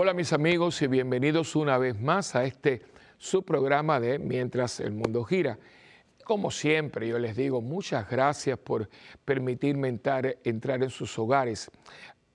Hola 0.00 0.14
mis 0.14 0.32
amigos 0.32 0.80
y 0.80 0.86
bienvenidos 0.86 1.56
una 1.56 1.76
vez 1.76 2.00
más 2.00 2.36
a 2.36 2.44
este 2.44 2.82
su 3.16 3.42
programa 3.42 3.98
de 3.98 4.20
Mientras 4.20 4.78
el 4.78 4.92
Mundo 4.92 5.24
Gira. 5.24 5.58
Como 6.22 6.52
siempre, 6.52 7.08
yo 7.08 7.18
les 7.18 7.34
digo 7.34 7.60
muchas 7.60 8.08
gracias 8.08 8.60
por 8.60 8.88
permitirme 9.24 9.88
entrar, 9.88 10.36
en 10.44 10.90
sus 10.90 11.18
hogares. 11.18 11.68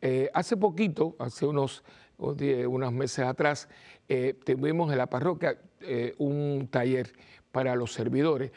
Eh, 0.02 0.30
hace 0.34 0.58
poquito, 0.58 1.16
hace 1.20 1.46
unos, 1.46 1.86
unos 2.18 2.92
meses 2.92 3.26
atrás, 3.26 3.70
eh, 4.10 4.38
tuvimos 4.46 4.92
en 4.92 4.98
la 4.98 5.08
parroquia 5.08 5.58
eh, 5.80 6.16
un 6.18 6.68
taller 6.70 7.14
para 7.50 7.78
los 7.78 7.94
servidores. 7.94 8.52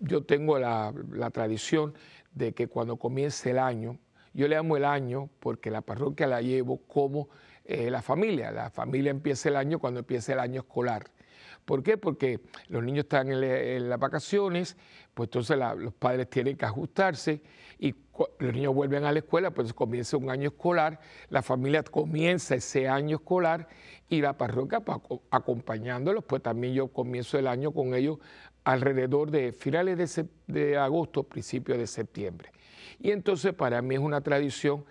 yo 0.00 0.24
tengo 0.24 0.58
la, 0.58 0.92
la 1.12 1.30
tradición 1.30 1.94
de 2.34 2.54
que 2.54 2.66
cuando 2.66 2.96
comience 2.96 3.52
el 3.52 3.60
año, 3.60 4.00
yo 4.34 4.48
le 4.48 4.56
amo 4.56 4.76
el 4.76 4.84
año 4.84 5.30
porque 5.38 5.70
la 5.70 5.80
parroquia 5.80 6.26
la 6.26 6.42
llevo 6.42 6.78
como 6.88 7.28
eh, 7.68 7.90
la 7.90 8.00
familia. 8.00 8.50
La 8.52 8.70
familia 8.70 9.10
empieza 9.10 9.48
el 9.48 9.56
año 9.56 9.78
cuando 9.78 10.00
empieza 10.00 10.32
el 10.32 10.38
año 10.38 10.60
escolar. 10.60 11.10
¿Por 11.64 11.82
qué? 11.82 11.98
Porque 11.98 12.40
los 12.68 12.84
niños 12.84 13.06
están 13.06 13.28
en, 13.32 13.88
las 13.88 13.98
vacaciones, 13.98 14.76
pues 15.14 15.26
entonces 15.26 15.58
los 15.78 15.92
padres 15.94 16.30
tienen 16.30 16.56
que 16.56 16.64
ajustarse 16.64 17.42
y 17.80 17.92
los 18.38 18.54
niños 18.54 18.72
vuelven 18.72 19.04
a 19.04 19.10
la 19.10 19.18
escuela, 19.18 19.50
pues 19.50 19.72
comienza 19.72 20.16
un 20.16 20.30
año 20.30 20.50
escolar, 20.50 21.00
la 21.28 21.42
familia 21.42 21.82
comienza 21.82 22.54
ese 22.54 22.88
año 22.88 23.16
escolar 23.16 23.68
y 24.08 24.20
la 24.20 24.38
parroquia 24.38 24.78
pues, 24.78 24.98
acompañándolos, 25.32 26.22
pues 26.24 26.40
también 26.40 26.72
yo 26.72 26.86
comienzo 26.86 27.36
el 27.36 27.48
año 27.48 27.72
con 27.72 27.94
ellos 27.94 28.18
alrededor 28.62 29.32
de 29.32 29.52
finales 29.52 30.14
de, 30.14 30.28
de 30.46 30.76
agosto, 30.76 31.24
principios 31.24 31.78
de 31.78 31.88
septiembre. 31.88 32.52
Y 33.00 33.10
entonces 33.10 33.52
para 33.54 33.82
mí 33.82 33.96
es 33.96 34.00
una 34.00 34.20
tradición 34.20 34.84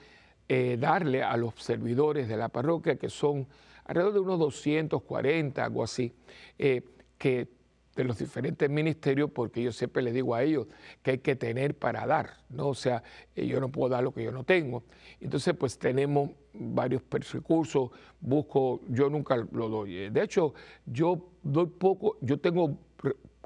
eh, 0.47 0.77
darle 0.79 1.23
a 1.23 1.37
los 1.37 1.53
servidores 1.55 2.27
de 2.27 2.37
la 2.37 2.49
parroquia, 2.49 2.97
que 2.97 3.09
son 3.09 3.47
alrededor 3.85 4.13
de 4.13 4.19
unos 4.19 4.39
240, 4.39 5.63
algo 5.63 5.83
así, 5.83 6.13
eh, 6.57 6.81
que 7.17 7.47
de 7.95 8.03
los 8.03 8.17
diferentes 8.17 8.69
ministerios, 8.69 9.31
porque 9.31 9.63
yo 9.63 9.71
siempre 9.71 10.03
les 10.03 10.13
digo 10.13 10.35
a 10.35 10.43
ellos 10.43 10.67
que 11.01 11.11
hay 11.11 11.17
que 11.19 11.35
tener 11.35 11.75
para 11.75 12.05
dar, 12.05 12.33
¿no? 12.49 12.67
O 12.67 12.75
sea, 12.75 13.01
eh, 13.35 13.47
yo 13.47 13.59
no 13.61 13.69
puedo 13.69 13.89
dar 13.89 14.03
lo 14.03 14.13
que 14.13 14.23
yo 14.23 14.31
no 14.31 14.43
tengo. 14.43 14.83
Entonces, 15.21 15.53
pues 15.57 15.79
tenemos 15.79 16.31
varios 16.53 17.01
recursos, 17.09 17.89
busco, 18.19 18.81
yo 18.89 19.09
nunca 19.09 19.37
lo 19.51 19.69
doy. 19.69 20.09
De 20.09 20.23
hecho, 20.23 20.53
yo 20.85 21.29
doy 21.41 21.67
poco, 21.67 22.17
yo 22.21 22.37
tengo 22.39 22.77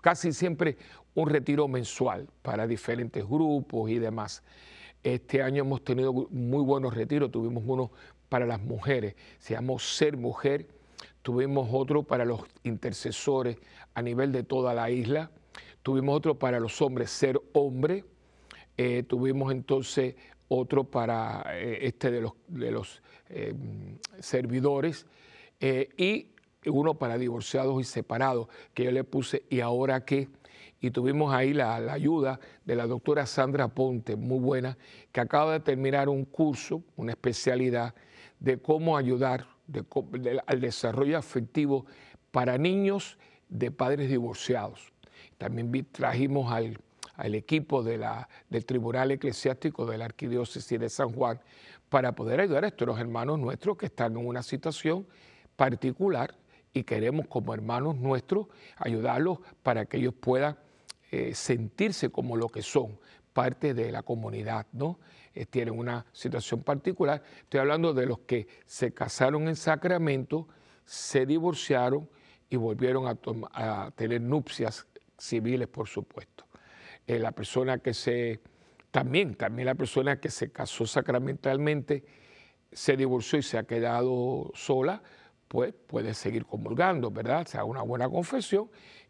casi 0.01 0.33
siempre 0.33 0.77
un 1.13 1.29
retiro 1.29 1.67
mensual 1.67 2.27
para 2.41 2.65
diferentes 2.65 3.23
grupos 3.25 3.89
y 3.89 3.99
demás. 3.99 4.43
Este 5.03 5.41
año 5.41 5.63
hemos 5.63 5.83
tenido 5.83 6.11
muy 6.13 6.63
buenos 6.63 6.93
retiros, 6.93 7.31
tuvimos 7.31 7.63
uno 7.65 7.91
para 8.27 8.45
las 8.45 8.59
mujeres, 8.59 9.15
se 9.39 9.53
llamó 9.53 9.79
Ser 9.79 10.17
Mujer, 10.17 10.67
tuvimos 11.21 11.69
otro 11.71 12.03
para 12.03 12.25
los 12.25 12.41
intercesores 12.63 13.57
a 13.93 14.01
nivel 14.01 14.31
de 14.31 14.43
toda 14.43 14.73
la 14.73 14.89
isla, 14.89 15.31
tuvimos 15.83 16.17
otro 16.17 16.37
para 16.37 16.59
los 16.59 16.81
hombres, 16.81 17.11
Ser 17.11 17.39
Hombre, 17.53 18.03
eh, 18.77 19.03
tuvimos 19.03 19.51
entonces 19.51 20.15
otro 20.49 20.83
para 20.83 21.43
eh, 21.53 21.79
este 21.81 22.11
de 22.11 22.21
los, 22.21 22.33
de 22.47 22.71
los 22.71 23.01
eh, 23.29 23.53
servidores 24.19 25.05
y 25.61 26.27
uno 26.65 26.93
para 26.93 27.17
divorciados 27.17 27.81
y 27.81 27.83
separados, 27.83 28.47
que 28.73 28.83
yo 28.83 28.91
le 28.91 29.03
puse, 29.03 29.43
¿y 29.49 29.61
ahora 29.61 30.03
qué? 30.03 30.29
Y 30.81 30.91
tuvimos 30.91 31.33
ahí 31.33 31.53
la, 31.53 31.75
ayuda 31.75 32.39
de 32.65 32.75
la 32.75 32.87
doctora 32.87 33.25
Sandra 33.25 33.67
Ponte, 33.67 34.15
muy 34.15 34.39
buena, 34.39 34.77
que 35.11 35.19
acaba 35.19 35.53
de 35.53 35.59
terminar 35.59 36.07
un 36.07 36.25
curso, 36.25 36.83
una 36.95 37.11
especialidad 37.11 37.93
de 38.39 38.57
cómo 38.59 38.95
ayudar 38.95 39.45
al 40.47 40.61
desarrollo 40.61 41.17
afectivo 41.17 41.85
para 42.31 42.57
niños 42.57 43.17
de 43.49 43.71
padres 43.71 44.09
divorciados. 44.09 44.93
También 45.37 45.87
trajimos 45.91 46.51
al, 46.51 46.77
equipo 47.35 47.83
de 47.83 47.97
la, 47.97 48.29
del 48.49 48.65
Tribunal 48.65 49.11
Eclesiástico 49.11 49.85
de 49.85 49.97
la 49.97 50.05
Arquidiócesis 50.05 50.79
de 50.79 50.89
San 50.89 51.11
Juan 51.11 51.39
para 51.89 52.13
poder 52.13 52.39
ayudar 52.39 52.63
a 52.63 52.67
estos 52.67 52.97
hermanos 52.99 53.39
nuestros 53.39 53.77
que 53.77 53.87
están 53.87 54.15
en 54.15 54.25
una 54.25 54.43
situación 54.43 55.05
particular 55.57 56.35
y 56.73 56.83
queremos 56.83 57.27
como 57.27 57.53
hermanos 57.53 57.97
nuestros 57.97 58.47
ayudarlos 58.77 59.39
para 59.63 59.85
que 59.85 59.97
ellos 59.97 60.13
puedan 60.17 60.55
eh, 61.11 61.33
sentirse 61.33 62.09
como 62.09 62.37
lo 62.37 62.49
que 62.49 62.61
son, 62.61 62.99
parte 63.33 63.73
de 63.73 63.91
la 63.91 64.03
comunidad, 64.03 64.67
¿no? 64.73 64.99
Eh, 65.33 65.45
tienen 65.45 65.77
una 65.77 66.05
situación 66.11 66.63
particular. 66.63 67.23
Estoy 67.41 67.61
hablando 67.61 67.93
de 67.93 68.05
los 68.05 68.19
que 68.19 68.47
se 68.65 68.93
casaron 68.93 69.47
en 69.47 69.55
Sacramento, 69.55 70.47
se 70.85 71.25
divorciaron 71.25 72.09
y 72.49 72.57
volvieron 72.57 73.07
a, 73.07 73.91
tener 73.91 74.21
nupcias 74.21 74.87
civiles, 75.17 75.67
por 75.67 75.87
supuesto. 75.87 76.45
Eh, 77.05 77.19
la 77.19 77.31
persona 77.31 77.77
que 77.77 77.93
se, 77.93 78.41
también, 78.91 79.35
también 79.35 79.67
la 79.67 79.75
persona 79.75 80.19
que 80.19 80.29
se 80.29 80.51
casó 80.51 80.85
sacramentalmente, 80.85 82.03
se 82.71 82.97
divorció 82.97 83.39
y 83.39 83.43
se 83.43 83.57
ha 83.57 83.63
quedado 83.63 84.51
sola, 84.53 85.01
pues 85.47 85.73
puede 85.87 86.13
seguir 86.13 86.45
comulgando, 86.45 87.09
¿verdad? 87.09 87.41
O 87.41 87.49
sea, 87.49 87.63
una 87.63 87.81
buena 87.81 88.09
confesión 88.09 88.69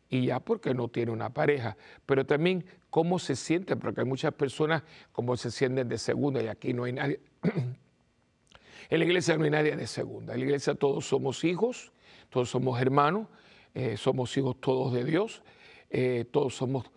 y 0.09 0.25
ya 0.25 0.39
porque 0.39 0.73
no 0.73 0.87
tiene 0.87 1.11
una 1.11 1.29
pareja, 1.29 1.77
pero 2.05 2.25
también 2.25 2.65
cómo 2.89 3.19
se 3.19 3.35
siente, 3.35 3.75
porque 3.75 4.01
hay 4.01 4.07
muchas 4.07 4.33
personas 4.33 4.83
como 5.11 5.37
se 5.37 5.51
sienten 5.51 5.87
de 5.87 5.97
segunda 5.97 6.41
y 6.41 6.47
aquí 6.47 6.73
no 6.73 6.85
hay 6.85 6.93
nadie. 6.93 7.19
en 8.89 8.99
la 8.99 9.05
iglesia 9.05 9.37
no 9.37 9.43
hay 9.43 9.51
nadie 9.51 9.75
de 9.75 9.87
segunda, 9.87 10.33
en 10.33 10.39
la 10.39 10.45
iglesia 10.45 10.73
todos 10.73 11.07
somos 11.07 11.43
hijos, 11.43 11.91
todos 12.29 12.49
somos 12.49 12.81
hermanos, 12.81 13.27
eh, 13.75 13.97
somos 13.97 14.35
hijos 14.35 14.59
todos 14.59 14.93
de 14.93 15.03
Dios, 15.03 15.43
eh, 15.91 16.25
todos 16.31 16.55
somos 16.55 16.89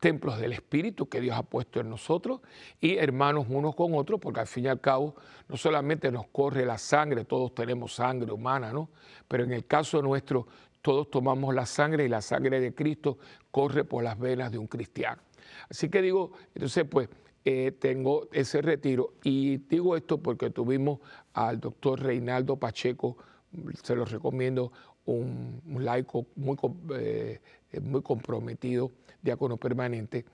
templos 0.00 0.38
del 0.38 0.52
Espíritu 0.52 1.08
que 1.08 1.20
Dios 1.20 1.36
ha 1.36 1.42
puesto 1.42 1.80
en 1.80 1.90
nosotros 1.90 2.40
y 2.80 2.96
hermanos 2.96 3.46
unos 3.48 3.74
con 3.74 3.94
otros, 3.94 4.20
porque 4.20 4.40
al 4.40 4.46
fin 4.46 4.64
y 4.64 4.68
al 4.68 4.80
cabo 4.80 5.16
no 5.48 5.56
solamente 5.56 6.10
nos 6.10 6.28
corre 6.28 6.64
la 6.64 6.78
sangre, 6.78 7.24
todos 7.24 7.54
tenemos 7.54 7.94
sangre 7.94 8.30
humana, 8.32 8.72
¿no? 8.72 8.90
Pero 9.26 9.44
en 9.44 9.52
el 9.52 9.66
caso 9.66 10.00
nuestro 10.00 10.46
todos 10.88 11.10
tomamos 11.10 11.54
la 11.54 11.66
sangre 11.66 12.06
y 12.06 12.08
la 12.08 12.22
sangre 12.22 12.60
de 12.60 12.74
Cristo 12.74 13.18
corre 13.50 13.84
por 13.84 14.02
las 14.02 14.18
venas 14.18 14.50
de 14.50 14.56
un 14.56 14.66
cristiano. 14.66 15.20
Así 15.68 15.90
que 15.90 16.00
digo, 16.00 16.32
entonces 16.54 16.86
pues 16.90 17.10
eh, 17.44 17.72
tengo 17.78 18.26
ese 18.32 18.62
retiro 18.62 19.12
y 19.22 19.58
digo 19.58 19.98
esto 19.98 20.16
porque 20.16 20.48
tuvimos 20.48 21.00
al 21.34 21.60
doctor 21.60 22.00
Reinaldo 22.00 22.56
Pacheco, 22.56 23.18
se 23.82 23.94
lo 23.94 24.06
recomiendo, 24.06 24.72
un, 25.04 25.60
laico 25.78 26.24
muy, 26.36 26.56
eh, 26.94 27.38
muy 27.82 28.00
comprometido, 28.00 28.90
diácono 29.20 29.58
permanente. 29.58 30.24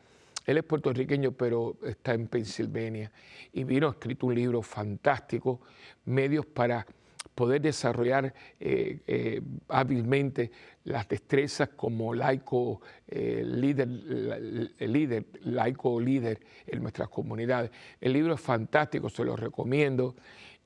Él 0.47 0.59
es 0.59 0.62
puertorriqueño, 0.62 1.32
pero 1.32 1.78
está 1.84 2.14
en 2.14 2.28
Pensilvania 2.28 3.10
y 3.53 3.64
vino, 3.64 3.88
a 3.88 3.91
escrito 3.91 4.28
un 4.28 4.37
libro 4.37 4.62
fantástico, 4.62 5.62
Medios 6.04 6.47
para 6.47 6.87
poder 7.34 7.60
desarrollar 7.60 8.32
eh, 8.60 9.00
eh, 9.06 9.42
hábilmente 9.68 10.50
las 10.84 11.08
destrezas 11.08 11.70
como 11.70 12.14
laico 12.14 12.80
eh, 13.08 13.42
líder, 13.44 13.88
líder, 13.88 15.26
laico 15.42 16.00
líder 16.00 16.40
en 16.66 16.82
nuestras 16.82 17.08
comunidades. 17.08 17.70
El 18.00 18.12
libro 18.12 18.34
es 18.34 18.40
fantástico, 18.40 19.08
se 19.08 19.24
lo 19.24 19.36
recomiendo. 19.36 20.14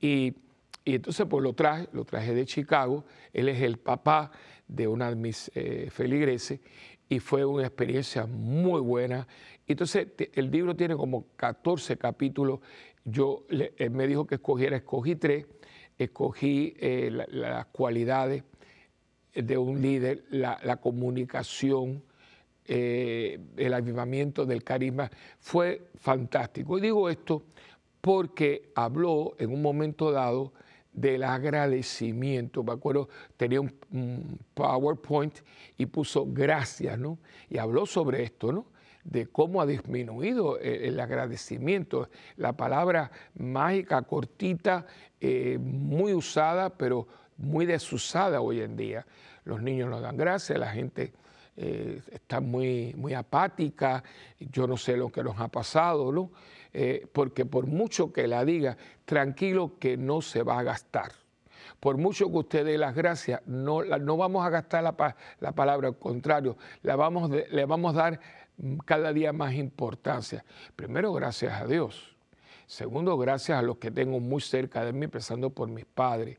Y, 0.01 0.35
entonces 0.85 1.27
pues 1.29 1.43
lo 1.43 1.53
traje, 1.53 1.87
lo 1.93 2.05
traje 2.05 2.33
de 2.35 2.47
Chicago. 2.47 3.05
Él 3.33 3.51
es 3.51 3.61
el 3.61 3.79
papá 3.79 4.31
de 4.67 4.89
una 4.89 5.11
de 5.11 5.17
mis 5.17 5.51
feligreses 5.91 6.61
y 7.11 7.19
fue 7.21 7.45
una 7.45 7.67
experiencia 7.67 8.25
muy 8.25 8.81
buena. 8.81 9.29
Entonces 9.67 10.09
el 10.33 10.51
libro 10.51 10.75
tiene 10.75 10.97
como 10.97 11.27
14 11.37 11.99
capítulos. 11.99 12.61
Yo, 13.05 13.45
él 13.51 13.91
me 13.91 14.07
dijo 14.07 14.27
que 14.27 14.37
escogiera, 14.37 14.79
escogí 14.79 15.15
tres 15.15 15.45
escogí 15.99 16.75
eh, 16.79 17.11
las 17.29 17.67
cualidades 17.67 18.45
de 19.35 19.59
un 19.59 19.81
líder, 19.81 20.25
la, 20.31 20.77
comunicación, 20.77 22.03
eh, 22.65 23.39
el 23.57 23.75
avivamiento 23.75 24.47
del 24.47 24.65
carisma, 24.65 25.11
fue 25.41 25.89
fantástico. 25.97 26.79
Y 26.79 26.81
digo 26.81 27.09
esto 27.09 27.45
porque 28.01 28.71
habló 28.75 29.35
en 29.39 29.53
un 29.53 29.63
momento 29.63 30.11
dado 30.13 30.53
del 30.93 31.23
agradecimiento. 31.23 32.63
Me 32.63 32.73
acuerdo, 32.73 33.09
tenía 33.37 33.61
un, 33.61 34.39
PowerPoint 34.55 35.35
y 35.77 35.87
puso 35.87 36.27
gracias, 36.29 36.99
¿no? 36.99 37.19
Y 37.49 37.59
habló 37.59 37.87
sobre 37.87 38.23
esto, 38.23 38.53
¿no? 38.53 38.67
de 39.05 39.27
cómo 39.27 39.63
ha 39.63 39.67
disminuido 39.67 40.59
el, 40.59 41.01
agradecimiento. 41.01 42.11
La 42.37 42.53
palabra 42.53 43.11
mágica, 43.39 44.03
cortita, 44.03 44.87
eh, 45.21 45.59
muy 45.61 46.15
usada, 46.15 46.71
pero 46.71 47.07
muy 47.37 47.67
desusada 47.67 48.41
hoy 48.41 48.61
en 48.61 48.77
día. 48.77 49.07
Los 49.45 49.63
niños 49.63 49.89
no 49.89 50.01
dan 50.01 50.17
gracias, 50.17 50.59
la 50.59 50.71
gente 50.71 51.13
eh, 51.57 52.01
está 52.13 52.41
muy, 52.41 52.95
muy 52.97 53.15
apática, 53.15 54.05
yo 54.39 54.67
no 54.67 54.77
sé 54.77 54.97
lo 54.97 55.11
que 55.11 55.25
nos 55.25 55.41
ha 55.41 55.49
pasado, 55.49 56.13
¿no? 56.13 56.31
Eh, 56.73 57.07
porque 57.13 57.47
por 57.47 57.67
mucho 57.67 58.13
que 58.13 58.29
la 58.29 58.45
diga, 58.45 58.77
tranquilo 59.05 59.79
que 59.81 59.97
no 59.97 60.21
se 60.21 60.43
va 60.43 60.59
a 60.59 60.63
gastar. 60.63 61.13
Por 61.81 61.97
mucho 61.97 62.31
que 62.31 62.37
usted 62.37 62.65
dé 62.65 62.79
las 62.79 62.95
gracias, 62.95 63.41
no, 63.47 63.83
no 63.85 64.17
vamos 64.17 64.47
a 64.47 64.51
gastar 64.51 64.83
la, 64.83 65.17
la 65.41 65.53
palabra, 65.53 65.89
al 65.89 65.99
contrario, 65.99 66.57
la 66.83 66.97
vamos 66.97 67.31
le 67.31 67.65
vamos 67.65 67.95
a 67.95 67.99
dar 67.99 68.21
cada 68.85 69.13
día 69.13 69.33
más 69.33 69.55
importancia. 69.55 70.45
Primero, 70.77 71.13
gracias 71.13 71.61
a 71.61 71.67
Dios. 71.67 72.18
Segundo, 72.69 73.17
gracias 73.17 73.59
a 73.59 73.63
los 73.63 73.79
que 73.79 73.91
tengo 73.91 74.21
muy 74.21 74.43
cerca 74.43 74.85
de 74.85 74.93
mí, 74.93 75.07
empezando 75.07 75.49
por 75.49 75.69
mis 75.71 75.87
padres. 75.87 76.37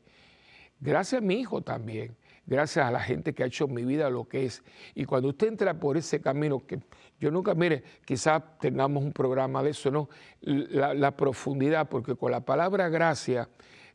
Gracias 0.78 1.20
a 1.20 1.24
mi 1.24 1.34
hijo 1.34 1.60
también. 1.60 2.16
Gracias 2.46 2.86
a 2.86 2.90
la 2.92 3.00
gente 3.00 3.34
que 3.34 3.42
ha 3.42 3.46
hecho 3.46 3.66
mi 3.66 3.84
vida 3.84 4.08
lo 4.10 4.28
que 4.28 4.44
es. 4.44 4.62
Y 4.94 5.06
cuando 5.06 5.30
usted 5.30 5.48
entra 5.48 5.74
por 5.74 5.96
ese 5.96 6.20
camino, 6.20 6.64
que 6.64 6.78
yo 7.18 7.32
nunca, 7.32 7.54
mire, 7.54 7.82
quizás 8.04 8.42
tengamos 8.60 9.02
un 9.02 9.12
programa 9.12 9.60
de 9.64 9.70
eso, 9.70 9.90
¿no? 9.90 10.08
La, 10.40 10.94
la 10.94 11.16
profundidad, 11.16 11.88
porque 11.88 12.14
con 12.14 12.30
la 12.30 12.44
palabra 12.44 12.88
gracia, 12.88 13.48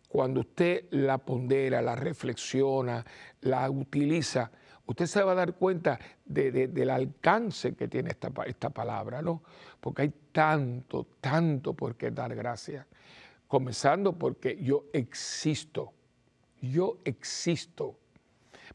cuando 0.10 0.42
usted 0.42 0.88
la 0.92 1.18
pondera, 1.18 1.82
la 1.82 1.96
reflexiona, 1.96 3.06
la 3.40 3.70
utiliza, 3.70 4.52
usted 4.86 5.06
se 5.06 5.24
va 5.24 5.32
a 5.34 5.36
dar 5.36 5.54
cuenta 5.54 6.00
del 6.26 6.90
alcance 6.90 7.76
que 7.76 7.88
tiene 7.88 8.12
esta, 8.12 8.32
esta, 8.46 8.70
palabra, 8.70 9.22
¿no? 9.22 9.44
Porque 9.80 10.04
hay 10.04 10.14
tanto, 10.32 11.08
tanto 11.22 11.74
por 11.74 11.96
qué 11.96 12.12
dar 12.12 12.36
gracias. 12.36 12.86
Comenzando 13.48 14.14
porque 14.14 14.58
yo 14.62 14.86
existo, 14.94 15.94
yo 16.62 16.98
existo. 17.04 17.98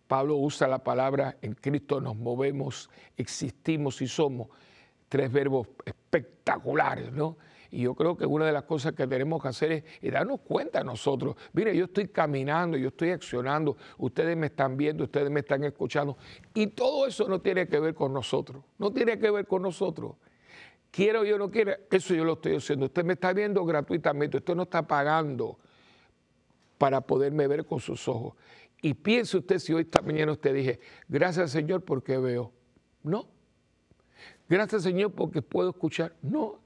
Pablo 0.06 0.36
usa 0.36 0.66
la 0.66 0.82
palabra 0.82 1.36
en 1.42 1.54
Cristo 1.54 2.00
nos 2.00 2.16
movemos, 2.16 2.90
existimos 3.16 4.00
y 4.02 4.08
somos. 4.08 4.48
Tres 5.08 5.30
verbos 5.30 5.68
espectaculares, 5.84 7.12
¿no? 7.12 7.36
Y 7.70 7.82
yo 7.82 7.94
creo 7.94 8.17
que 8.17 8.26
una 8.26 8.46
de 8.46 8.52
las 8.52 8.64
cosas 8.64 8.94
que 8.94 9.06
tenemos 9.06 9.40
que 9.40 9.49
hacer 9.49 9.72
es, 10.00 10.12
darnos 10.12 10.40
cuenta 10.40 10.82
nosotros. 10.82 11.37
Mire, 11.52 11.76
yo 11.76 11.84
estoy 11.84 12.08
caminando, 12.08 12.76
yo 12.76 12.88
estoy 12.88 13.11
accionando, 13.11 13.76
ustedes 13.99 14.37
me 14.37 14.46
están 14.46 14.76
viendo, 14.76 15.05
ustedes 15.05 15.31
me 15.31 15.40
están 15.40 15.62
escuchando. 15.62 16.17
Y 16.52 16.69
todo 16.69 17.06
eso 17.06 17.28
no 17.28 17.40
tiene 17.40 17.69
que 17.69 17.78
ver 17.78 17.94
con 17.94 18.12
nosotros, 18.12 18.64
no 18.78 18.93
tiene 18.93 19.19
que 19.19 19.31
ver 19.31 19.46
con 19.46 19.62
nosotros. 19.62 20.17
Quiero 20.90 21.20
o 21.20 21.25
yo 21.25 21.38
no 21.38 21.50
quiero, 21.50 21.72
eso 21.88 22.14
yo 22.14 22.25
lo 22.25 22.32
estoy 22.32 22.56
haciendo. 22.56 22.87
Usted 22.87 23.05
me 23.05 23.12
está 23.12 23.32
viendo 23.32 23.64
gratuitamente, 23.64 24.38
usted 24.38 24.56
no 24.56 24.64
está 24.64 24.82
pagando 24.82 25.56
para 26.76 27.00
poderme 27.00 27.46
ver 27.46 27.64
con 27.64 27.78
sus 27.78 28.08
ojos. 28.08 28.34
Y 28.82 28.94
piense 28.94 29.37
usted 29.37 29.58
si 29.61 29.73
hoy 29.73 29.82
esta 29.82 30.02
mañana 30.02 30.32
usted 30.32 30.52
dije, 30.52 30.81
gracias 31.08 31.52
Señor 31.52 31.82
porque 31.82 32.19
veo. 32.19 32.52
No. 33.05 33.28
Gracias 34.49 34.82
Señor 34.82 35.12
porque 35.12 35.43
puedo 35.43 35.70
escuchar. 35.70 36.16
No 36.23 36.59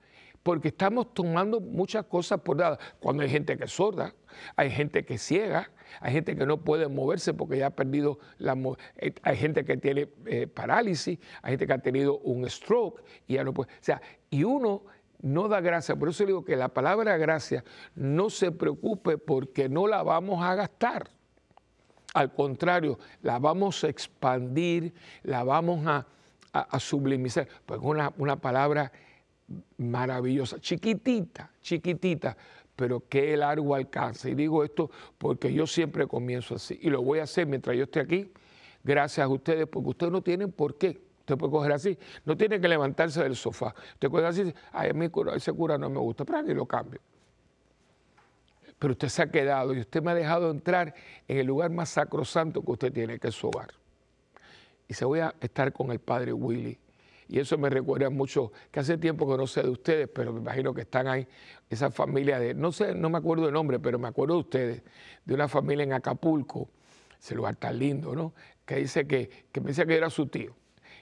porque 0.45 0.69
estamos 0.69 1.13
tomando 1.15 1.59
muchas 1.59 2.05
cosas 2.05 2.41
por 2.43 2.59
dadas. 2.59 2.79
Cuando 3.01 3.23
hay 3.23 3.31
gente 3.31 3.57
que 3.57 3.65
es 3.65 3.73
sorda, 3.73 4.15
hay 4.55 4.71
gente 4.71 5.05
que 5.05 5.15
es 5.15 5.23
ciega, 5.23 5.71
hay 6.01 6.13
gente 6.13 6.37
que 6.37 6.45
no 6.45 6.59
puede 6.59 6.87
moverse 6.87 7.33
porque 7.33 7.59
ya 7.59 7.69
ha 7.69 7.71
perdido 7.71 8.19
la 8.39 8.55
eh, 8.99 9.15
hay 9.23 9.37
gente 9.37 9.65
que 9.65 9.79
tiene 9.79 10.09
eh, 10.27 10.47
parálisis, 10.47 11.19
hay 11.43 11.53
gente 11.53 11.67
que 11.67 11.73
ha 11.73 11.79
tenido 11.79 12.19
un 12.19 12.49
stroke 12.49 13.03
y 13.27 13.35
ya 13.35 13.45
no 13.45 13.55
puede. 13.55 13.73
O 13.73 13.83
sea, 13.85 14.03
y 14.29 14.45
uno 14.45 14.83
no 15.23 15.49
da 15.49 15.63
gracia. 15.63 15.97
Por 15.97 16.11
eso 16.11 16.27
digo 16.27 16.45
que 16.45 16.57
la 16.57 16.69
palabra 16.69 17.17
gracia 17.17 17.65
no 17.95 18.29
se 18.29 18.53
preocupe 18.53 19.17
porque 19.17 19.71
no 19.71 19.87
la 19.87 20.03
vamos 20.03 20.45
a 20.45 20.55
gastar. 20.55 21.09
Al 22.13 22.35
contrario, 22.35 22.99
la 23.23 23.39
vamos 23.39 23.83
a 23.83 23.89
expandir, 23.89 24.93
la 25.23 25.43
vamos 25.43 25.87
a, 25.87 26.07
sublimizar. 26.79 27.49
Pues 27.65 27.81
una, 27.83 28.13
una 28.19 28.37
palabra 28.37 28.93
maravillosa, 29.77 30.59
chiquitita, 30.59 31.51
chiquitita, 31.61 32.37
pero 32.75 33.05
qué 33.09 33.37
largo 33.37 33.75
alcance. 33.75 34.31
Y 34.31 34.35
digo 34.35 34.65
esto 34.65 34.91
porque 35.19 35.53
yo 35.53 35.67
siempre 35.67 36.07
comienzo 36.07 36.55
así 36.57 36.79
y 36.81 36.91
lo 36.91 37.03
voy 37.03 37.21
a 37.21 37.25
hacer 37.25 37.47
mientras 37.47 37.77
yo 37.77 37.85
esté 37.85 38.01
aquí, 38.01 38.31
gracias 38.83 39.25
a 39.25 39.29
ustedes, 39.29 39.67
porque 39.67 39.91
ustedes 39.91 40.13
no 40.13 40.23
tienen 40.23 40.53
por 40.53 40.77
qué. 40.77 41.01
Usted 41.21 41.39
puede 41.39 41.53
coger 41.53 41.73
así, 41.73 41.99
no 42.27 42.37
tiene 42.37 42.61
que 42.61 42.69
levantarse 42.69 43.23
del 43.23 43.35
sofá. 43.35 43.75
Usted 43.95 44.11
puede 44.11 44.27
así, 44.27 44.53
ay, 44.73 44.91
a 44.91 44.93
mí 44.93 45.09
ese 45.35 45.53
cura 45.55 45.79
no 45.79 45.89
me 45.89 45.99
gusta, 45.99 46.25
pero 46.25 46.39
aquí 46.39 46.53
lo 46.53 46.67
cambio. 46.67 47.01
Pero 48.79 48.93
usted 48.93 49.09
se 49.09 49.23
ha 49.23 49.31
quedado 49.31 49.73
y 49.73 49.81
usted 49.81 50.03
me 50.03 50.11
ha 50.11 50.15
dejado 50.15 50.51
entrar 50.51 50.95
en 51.27 51.39
el 51.39 51.47
lugar 51.47 51.71
más 51.71 51.89
sacrosanto 51.89 52.63
que 52.63 52.73
usted 52.73 52.93
tiene, 52.93 53.19
que 53.19 53.29
es 53.29 53.35
su 53.35 53.49
hogar. 53.49 53.71
Y 54.87 54.93
se 54.93 55.07
voy 55.07 55.21
a 55.21 55.35
estar 55.41 55.73
con 55.73 55.91
el 55.93 55.99
padre 55.99 56.35
Willy 56.35 56.79
y 57.29 57.39
eso 57.39 57.59
me 57.59 57.71
recuerda 57.71 58.11
mucho, 58.11 58.53
que 58.71 58.81
hace 58.81 58.99
tiempo 58.99 59.29
que 59.31 59.37
no 59.37 59.47
sé 59.47 59.63
de 59.63 59.71
ustedes, 59.71 60.09
pero 60.09 60.33
me 60.33 60.41
imagino 60.41 60.75
que 60.75 60.83
están 60.83 61.09
ahí, 61.09 61.27
esa 61.69 61.91
familia 61.91 62.39
de, 62.39 62.55
no 62.55 62.73
sé, 62.73 62.95
no 62.95 63.09
me 63.11 63.19
acuerdo 63.19 63.47
el 63.47 63.55
nombre, 63.55 63.79
pero 63.79 63.99
me 63.99 64.09
acuerdo 64.09 64.35
de 64.35 64.41
ustedes, 64.41 64.83
de 65.25 65.35
una 65.35 65.49
familia 65.49 65.85
en 65.85 65.93
Acapulco, 65.93 66.69
ese 67.19 67.35
lugar 67.35 67.57
tan 67.57 67.79
lindo, 67.79 68.15
¿no? 68.15 68.35
Que 68.67 68.77
dice 68.77 69.07
que, 69.07 69.47
que 69.51 69.61
decía 69.61 69.87
que 69.87 69.97
era 69.97 70.11
su 70.11 70.27
tío. 70.27 70.55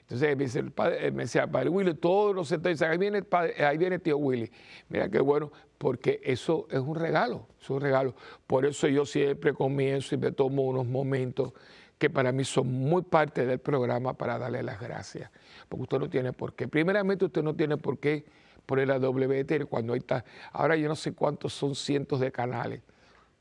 Entonces 0.03 0.37
me, 0.37 0.45
dice, 0.45 0.59
el 0.59 0.73
padre, 0.73 1.11
me 1.11 1.25
decía, 1.25 1.47
padre 1.47 1.69
Willy, 1.69 1.95
todos 1.95 2.35
los 2.35 2.49
sectores, 2.49 2.81
ahí 2.83 2.99
viene, 2.99 3.19
el 3.19 3.25
padre, 3.25 3.65
ahí 3.65 3.79
viene 3.79 3.97
el 3.97 4.03
tío 4.03 4.19
Willy. 4.19 4.51
Mira 4.89 5.09
qué 5.09 5.21
bueno, 5.21 5.51
porque 5.79 6.21
eso 6.23 6.67
es 6.71 6.81
un 6.81 6.95
regalo, 6.95 7.49
es 7.61 7.71
un 7.71 7.81
regalo. 7.81 8.15
Por 8.47 8.67
eso 8.67 8.89
yo 8.89 9.07
siempre 9.07 9.53
comienzo 9.53 10.15
y 10.15 10.19
me 10.19 10.33
tomo 10.33 10.63
unos 10.63 10.87
momentos 10.87 11.53
que 11.99 12.11
para 12.11 12.33
mí 12.33 12.45
son 12.45 12.67
muy 12.67 13.03
parte 13.03 13.47
del 13.47 13.61
programa 13.61 14.15
para 14.15 14.39
darle 14.39 14.63
las 14.63 14.81
gracias 14.81 15.31
porque 15.73 15.83
usted 15.85 15.99
no 16.01 16.11
tiene 16.11 16.35
por 16.35 16.55
qué. 16.55 16.69
Primeramente, 16.69 17.25
usted 17.25 17.43
no 17.43 17.57
tiene 17.57 17.79
por 17.79 17.99
qué 17.99 18.27
poner 18.67 18.89
la 18.89 18.99
WTN 18.99 19.65
cuando 19.65 19.95
ahí 19.95 20.01
está. 20.01 20.23
Ahora 20.53 20.77
yo 20.77 20.87
no 20.87 20.95
sé 20.95 21.15
cuántos 21.15 21.55
son 21.55 21.75
cientos 21.75 22.21
de 22.21 22.31
canales. 22.31 22.83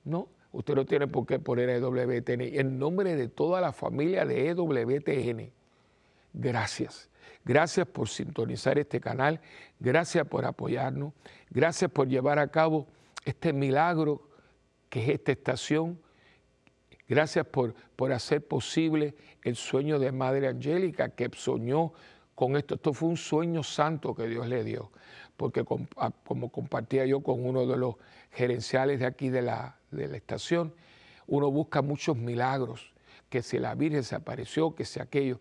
No, 0.05 0.29
usted 0.53 0.75
no 0.75 0.85
tiene 0.85 1.07
por 1.07 1.25
qué 1.25 1.39
poner 1.39 1.69
EWTN. 1.69 2.57
En 2.57 2.79
nombre 2.79 3.17
de 3.17 3.27
toda 3.27 3.59
la 3.59 3.73
familia 3.73 4.25
de 4.25 4.47
EWTN, 4.47 5.51
gracias. 6.31 7.09
Gracias 7.43 7.85
por 7.85 8.07
sintonizar 8.07 8.79
este 8.79 9.01
canal, 9.01 9.41
gracias 9.79 10.25
por 10.25 10.45
apoyarnos, 10.45 11.11
gracias 11.49 11.91
por 11.91 12.07
llevar 12.07 12.39
a 12.39 12.47
cabo 12.47 12.87
este 13.25 13.51
milagro 13.51 14.21
que 14.89 15.03
es 15.03 15.09
esta 15.09 15.33
estación. 15.33 15.99
Gracias 17.09 17.45
por, 17.45 17.73
por 17.97 18.13
hacer 18.13 18.47
posible 18.47 19.15
el 19.43 19.57
sueño 19.57 19.99
de 19.99 20.13
Madre 20.13 20.47
Angélica 20.47 21.09
que 21.09 21.29
soñó 21.33 21.91
con 22.35 22.55
esto. 22.55 22.75
Esto 22.75 22.93
fue 22.93 23.09
un 23.09 23.17
sueño 23.17 23.63
santo 23.63 24.15
que 24.15 24.27
Dios 24.27 24.47
le 24.47 24.63
dio, 24.63 24.91
porque 25.37 25.63
como 25.63 26.49
compartía 26.49 27.05
yo 27.05 27.21
con 27.21 27.45
uno 27.45 27.65
de 27.65 27.77
los 27.77 27.95
gerenciales 28.31 28.99
de 28.99 29.05
aquí 29.05 29.29
de 29.29 29.41
la, 29.41 29.77
de 29.91 30.07
la 30.07 30.17
estación, 30.17 30.73
uno 31.27 31.51
busca 31.51 31.81
muchos 31.81 32.17
milagros, 32.17 32.93
que 33.29 33.41
si 33.41 33.59
la 33.59 33.75
Virgen 33.75 34.03
se 34.03 34.15
apareció, 34.15 34.75
que 34.75 34.85
si 34.85 34.99
aquello, 34.99 35.39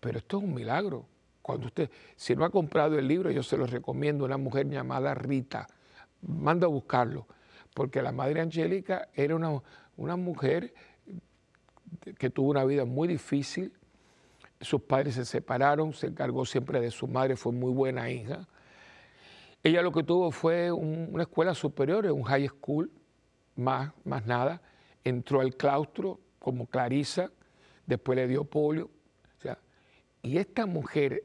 pero 0.00 0.18
esto 0.18 0.38
es 0.38 0.44
un 0.44 0.54
milagro. 0.54 1.06
Cuando 1.42 1.66
usted, 1.66 1.90
si 2.16 2.34
no 2.36 2.44
ha 2.44 2.50
comprado 2.50 2.98
el 2.98 3.08
libro, 3.08 3.30
yo 3.30 3.42
se 3.42 3.56
lo 3.56 3.66
recomiendo, 3.66 4.24
una 4.24 4.36
mujer 4.36 4.68
llamada 4.68 5.14
Rita, 5.14 5.68
manda 6.22 6.66
a 6.66 6.70
buscarlo, 6.70 7.26
porque 7.74 8.02
la 8.02 8.12
Madre 8.12 8.40
Angélica 8.40 9.08
era 9.14 9.36
una, 9.36 9.62
una 9.96 10.16
mujer 10.16 10.74
que 12.18 12.30
tuvo 12.30 12.50
una 12.50 12.64
vida 12.64 12.84
muy 12.84 13.08
difícil, 13.08 13.72
sus 14.60 14.82
padres 14.82 15.14
se 15.14 15.24
separaron, 15.24 15.92
se 15.92 16.08
encargó 16.08 16.44
siempre 16.44 16.80
de 16.80 16.90
su 16.90 17.06
madre, 17.06 17.36
fue 17.36 17.52
muy 17.52 17.72
buena 17.72 18.10
hija. 18.10 18.46
Ella 19.62 19.82
lo 19.82 19.92
que 19.92 20.02
tuvo 20.02 20.30
fue 20.30 20.70
una 20.72 21.22
escuela 21.22 21.54
superior, 21.54 22.06
un 22.06 22.22
high 22.22 22.48
school, 22.48 22.90
más, 23.56 23.92
más 24.04 24.24
nada. 24.26 24.62
Entró 25.04 25.40
al 25.40 25.56
claustro 25.56 26.20
como 26.38 26.66
Clarisa, 26.66 27.30
después 27.86 28.16
le 28.16 28.26
dio 28.26 28.44
polio. 28.44 28.90
y 30.22 30.36
esta 30.36 30.66
mujer 30.66 31.22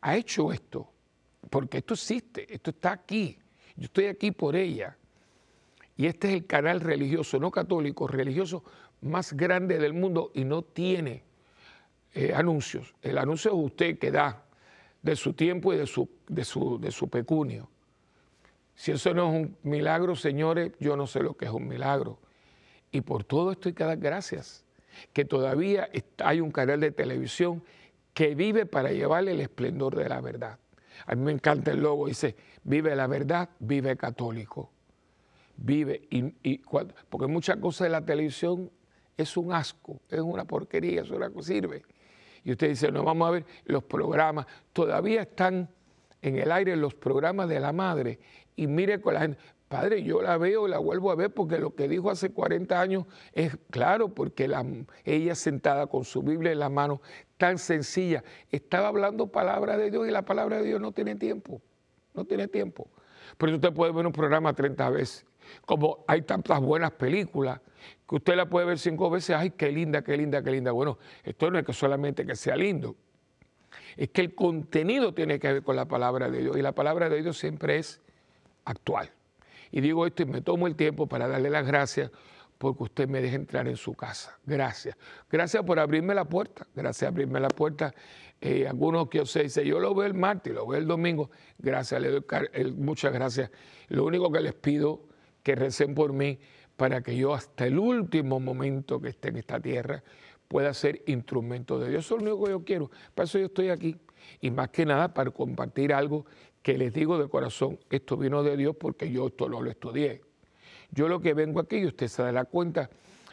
ha 0.00 0.16
hecho 0.16 0.52
esto, 0.52 0.90
porque 1.50 1.78
esto 1.78 1.94
existe, 1.94 2.52
esto 2.52 2.70
está 2.70 2.92
aquí. 2.92 3.38
Yo 3.76 3.84
estoy 3.84 4.06
aquí 4.06 4.30
por 4.30 4.56
ella. 4.56 4.96
Y 5.96 6.06
este 6.06 6.28
es 6.28 6.34
el 6.34 6.46
canal 6.46 6.80
religioso, 6.80 7.38
no 7.38 7.50
católico, 7.50 8.06
religioso 8.06 8.62
más 9.00 9.32
grande 9.32 9.78
del 9.78 9.92
mundo 9.92 10.30
y 10.34 10.44
no 10.44 10.62
tiene 10.62 11.22
eh, 12.14 12.32
anuncios. 12.34 12.94
El 13.02 13.18
anuncio 13.18 13.50
es 13.50 13.56
usted 13.56 13.98
que 13.98 14.10
da 14.10 14.44
de 15.02 15.16
su 15.16 15.32
tiempo 15.32 15.72
y 15.72 15.76
de 15.76 15.86
su, 15.86 16.08
de, 16.28 16.44
su, 16.44 16.78
de 16.78 16.90
su 16.90 17.08
pecunio. 17.08 17.68
Si 18.74 18.92
eso 18.92 19.12
no 19.12 19.28
es 19.28 19.42
un 19.42 19.56
milagro, 19.62 20.16
señores, 20.16 20.72
yo 20.78 20.96
no 20.96 21.06
sé 21.06 21.22
lo 21.22 21.36
que 21.36 21.46
es 21.46 21.50
un 21.50 21.66
milagro. 21.66 22.18
Y 22.90 23.00
por 23.00 23.24
todo 23.24 23.52
esto 23.52 23.68
hay 23.68 23.74
que 23.74 23.84
dar 23.84 23.98
gracias, 23.98 24.64
que 25.12 25.24
todavía 25.24 25.90
hay 26.18 26.40
un 26.40 26.50
canal 26.50 26.80
de 26.80 26.90
televisión 26.90 27.62
que 28.14 28.34
vive 28.34 28.66
para 28.66 28.90
llevarle 28.90 29.32
el 29.32 29.40
esplendor 29.40 29.96
de 29.96 30.08
la 30.08 30.20
verdad. 30.20 30.58
A 31.06 31.14
mí 31.14 31.22
me 31.22 31.32
encanta 31.32 31.70
el 31.70 31.80
logo, 31.80 32.06
dice, 32.06 32.36
vive 32.64 32.96
la 32.96 33.06
verdad, 33.06 33.50
vive 33.58 33.96
católico. 33.96 34.70
Vive, 35.56 36.02
y, 36.10 36.34
y 36.42 36.62
porque 37.08 37.26
muchas 37.26 37.56
cosas 37.56 37.86
de 37.86 37.90
la 37.90 38.04
televisión 38.04 38.70
es 39.18 39.36
un 39.36 39.52
asco, 39.52 40.00
es 40.08 40.20
una 40.20 40.46
porquería, 40.46 41.02
eso 41.02 41.18
no 41.18 41.42
sirve. 41.42 41.82
Y 42.44 42.52
usted 42.52 42.70
dice, 42.70 42.90
no, 42.90 43.04
vamos 43.04 43.28
a 43.28 43.32
ver, 43.32 43.44
los 43.66 43.84
programas 43.84 44.46
todavía 44.72 45.22
están 45.22 45.68
en 46.22 46.38
el 46.38 46.50
aire 46.50 46.76
los 46.76 46.94
programas 46.94 47.48
de 47.48 47.60
la 47.60 47.72
madre 47.72 48.18
y 48.56 48.66
mire 48.66 49.00
con 49.00 49.14
la 49.14 49.20
gente, 49.20 49.38
Padre, 49.68 50.02
yo 50.02 50.22
la 50.22 50.38
veo 50.38 50.66
y 50.66 50.70
la 50.70 50.78
vuelvo 50.78 51.10
a 51.10 51.14
ver 51.14 51.30
porque 51.32 51.58
lo 51.58 51.74
que 51.74 51.88
dijo 51.88 52.10
hace 52.10 52.30
40 52.30 52.80
años 52.80 53.04
es 53.34 53.54
claro, 53.70 54.14
porque 54.14 54.50
ella 55.04 55.34
sentada 55.34 55.86
con 55.88 56.04
su 56.04 56.22
Biblia 56.22 56.52
en 56.52 56.58
la 56.58 56.70
mano, 56.70 57.02
tan 57.36 57.58
sencilla, 57.58 58.24
estaba 58.50 58.88
hablando 58.88 59.26
palabra 59.26 59.76
de 59.76 59.90
Dios 59.90 60.08
y 60.08 60.10
la 60.10 60.22
palabra 60.22 60.56
de 60.56 60.64
Dios 60.64 60.80
no 60.80 60.92
tiene 60.92 61.16
tiempo, 61.16 61.60
no 62.14 62.24
tiene 62.24 62.48
tiempo. 62.48 62.88
Pero 63.36 63.56
usted 63.56 63.72
puede 63.74 63.92
ver 63.92 64.06
un 64.06 64.12
programa 64.12 64.54
30 64.54 64.88
veces, 64.88 65.26
como 65.64 66.04
hay 66.06 66.22
tantas 66.22 66.60
buenas 66.60 66.92
películas, 66.92 67.60
que 68.08 68.16
usted 68.16 68.36
la 68.36 68.48
puede 68.48 68.66
ver 68.66 68.78
cinco 68.78 69.10
veces, 69.10 69.36
ay, 69.36 69.50
qué 69.50 69.70
linda, 69.70 70.02
qué 70.02 70.16
linda, 70.16 70.42
qué 70.42 70.50
linda. 70.50 70.72
Bueno, 70.72 70.98
esto 71.22 71.50
no 71.50 71.58
es 71.58 71.64
que 71.64 71.72
solamente 71.72 72.24
que 72.26 72.36
sea 72.36 72.56
lindo, 72.56 72.96
es 73.96 74.08
que 74.10 74.20
el 74.20 74.34
contenido 74.34 75.12
tiene 75.14 75.38
que 75.38 75.52
ver 75.52 75.62
con 75.62 75.76
la 75.76 75.86
palabra 75.86 76.30
de 76.30 76.42
Dios 76.42 76.56
y 76.56 76.62
la 76.62 76.72
palabra 76.72 77.08
de 77.08 77.22
Dios 77.22 77.38
siempre 77.38 77.78
es 77.78 78.00
actual. 78.64 79.10
Y 79.70 79.80
digo 79.80 80.06
esto 80.06 80.22
y 80.22 80.26
me 80.26 80.40
tomo 80.40 80.66
el 80.66 80.76
tiempo 80.76 81.06
para 81.06 81.28
darle 81.28 81.50
las 81.50 81.66
gracias 81.66 82.10
porque 82.58 82.84
usted 82.84 83.08
me 83.08 83.20
deja 83.20 83.36
entrar 83.36 83.68
en 83.68 83.76
su 83.76 83.94
casa. 83.94 84.38
Gracias. 84.44 84.96
Gracias 85.30 85.62
por 85.62 85.78
abrirme 85.78 86.14
la 86.14 86.24
puerta. 86.24 86.66
Gracias 86.74 87.10
por 87.10 87.20
abrirme 87.20 87.40
la 87.40 87.48
puerta. 87.48 87.94
Eh, 88.40 88.66
algunos 88.68 89.08
que 89.08 89.20
usted 89.20 89.44
dice, 89.44 89.64
yo 89.64 89.80
lo 89.80 89.94
veo 89.94 90.06
el 90.06 90.14
martes, 90.14 90.52
lo 90.52 90.66
veo 90.66 90.78
el 90.78 90.86
domingo. 90.86 91.30
Gracias, 91.58 92.00
le 92.00 92.10
doy 92.10 92.24
muchas 92.76 93.12
gracias. 93.12 93.50
Lo 93.88 94.04
único 94.04 94.30
que 94.30 94.40
les 94.40 94.54
pido 94.54 95.07
que 95.48 95.54
recen 95.54 95.94
por 95.94 96.12
mí 96.12 96.38
para 96.76 97.00
que 97.00 97.16
yo 97.16 97.32
hasta 97.32 97.66
el 97.66 97.78
último 97.78 98.38
momento 98.38 99.00
que 99.00 99.08
esté 99.08 99.30
en 99.30 99.38
esta 99.38 99.58
tierra 99.58 100.04
pueda 100.46 100.74
ser 100.74 101.02
instrumento 101.06 101.78
de 101.78 101.88
Dios. 101.88 102.04
Eso 102.04 102.16
es 102.16 102.22
lo 102.22 102.32
único 102.32 102.44
que 102.44 102.50
yo 102.50 102.64
quiero. 102.66 102.90
Para 103.14 103.24
eso 103.24 103.38
yo 103.38 103.46
estoy 103.46 103.70
aquí. 103.70 103.96
Y 104.42 104.50
más 104.50 104.68
que 104.68 104.84
nada 104.84 105.14
para 105.14 105.30
compartir 105.30 105.94
algo 105.94 106.26
que 106.60 106.76
les 106.76 106.92
digo 106.92 107.16
de 107.16 107.30
corazón, 107.30 107.78
esto 107.88 108.18
vino 108.18 108.42
de 108.42 108.58
Dios 108.58 108.76
porque 108.78 109.10
yo 109.10 109.28
esto 109.28 109.48
no 109.48 109.62
lo 109.62 109.70
estudié. 109.70 110.20
Yo 110.90 111.08
lo 111.08 111.18
que 111.18 111.32
vengo 111.32 111.60
aquí, 111.60 111.78
y 111.78 111.86
usted 111.86 112.08
se 112.08 112.30
da 112.30 112.44
cuenta, 112.44 112.90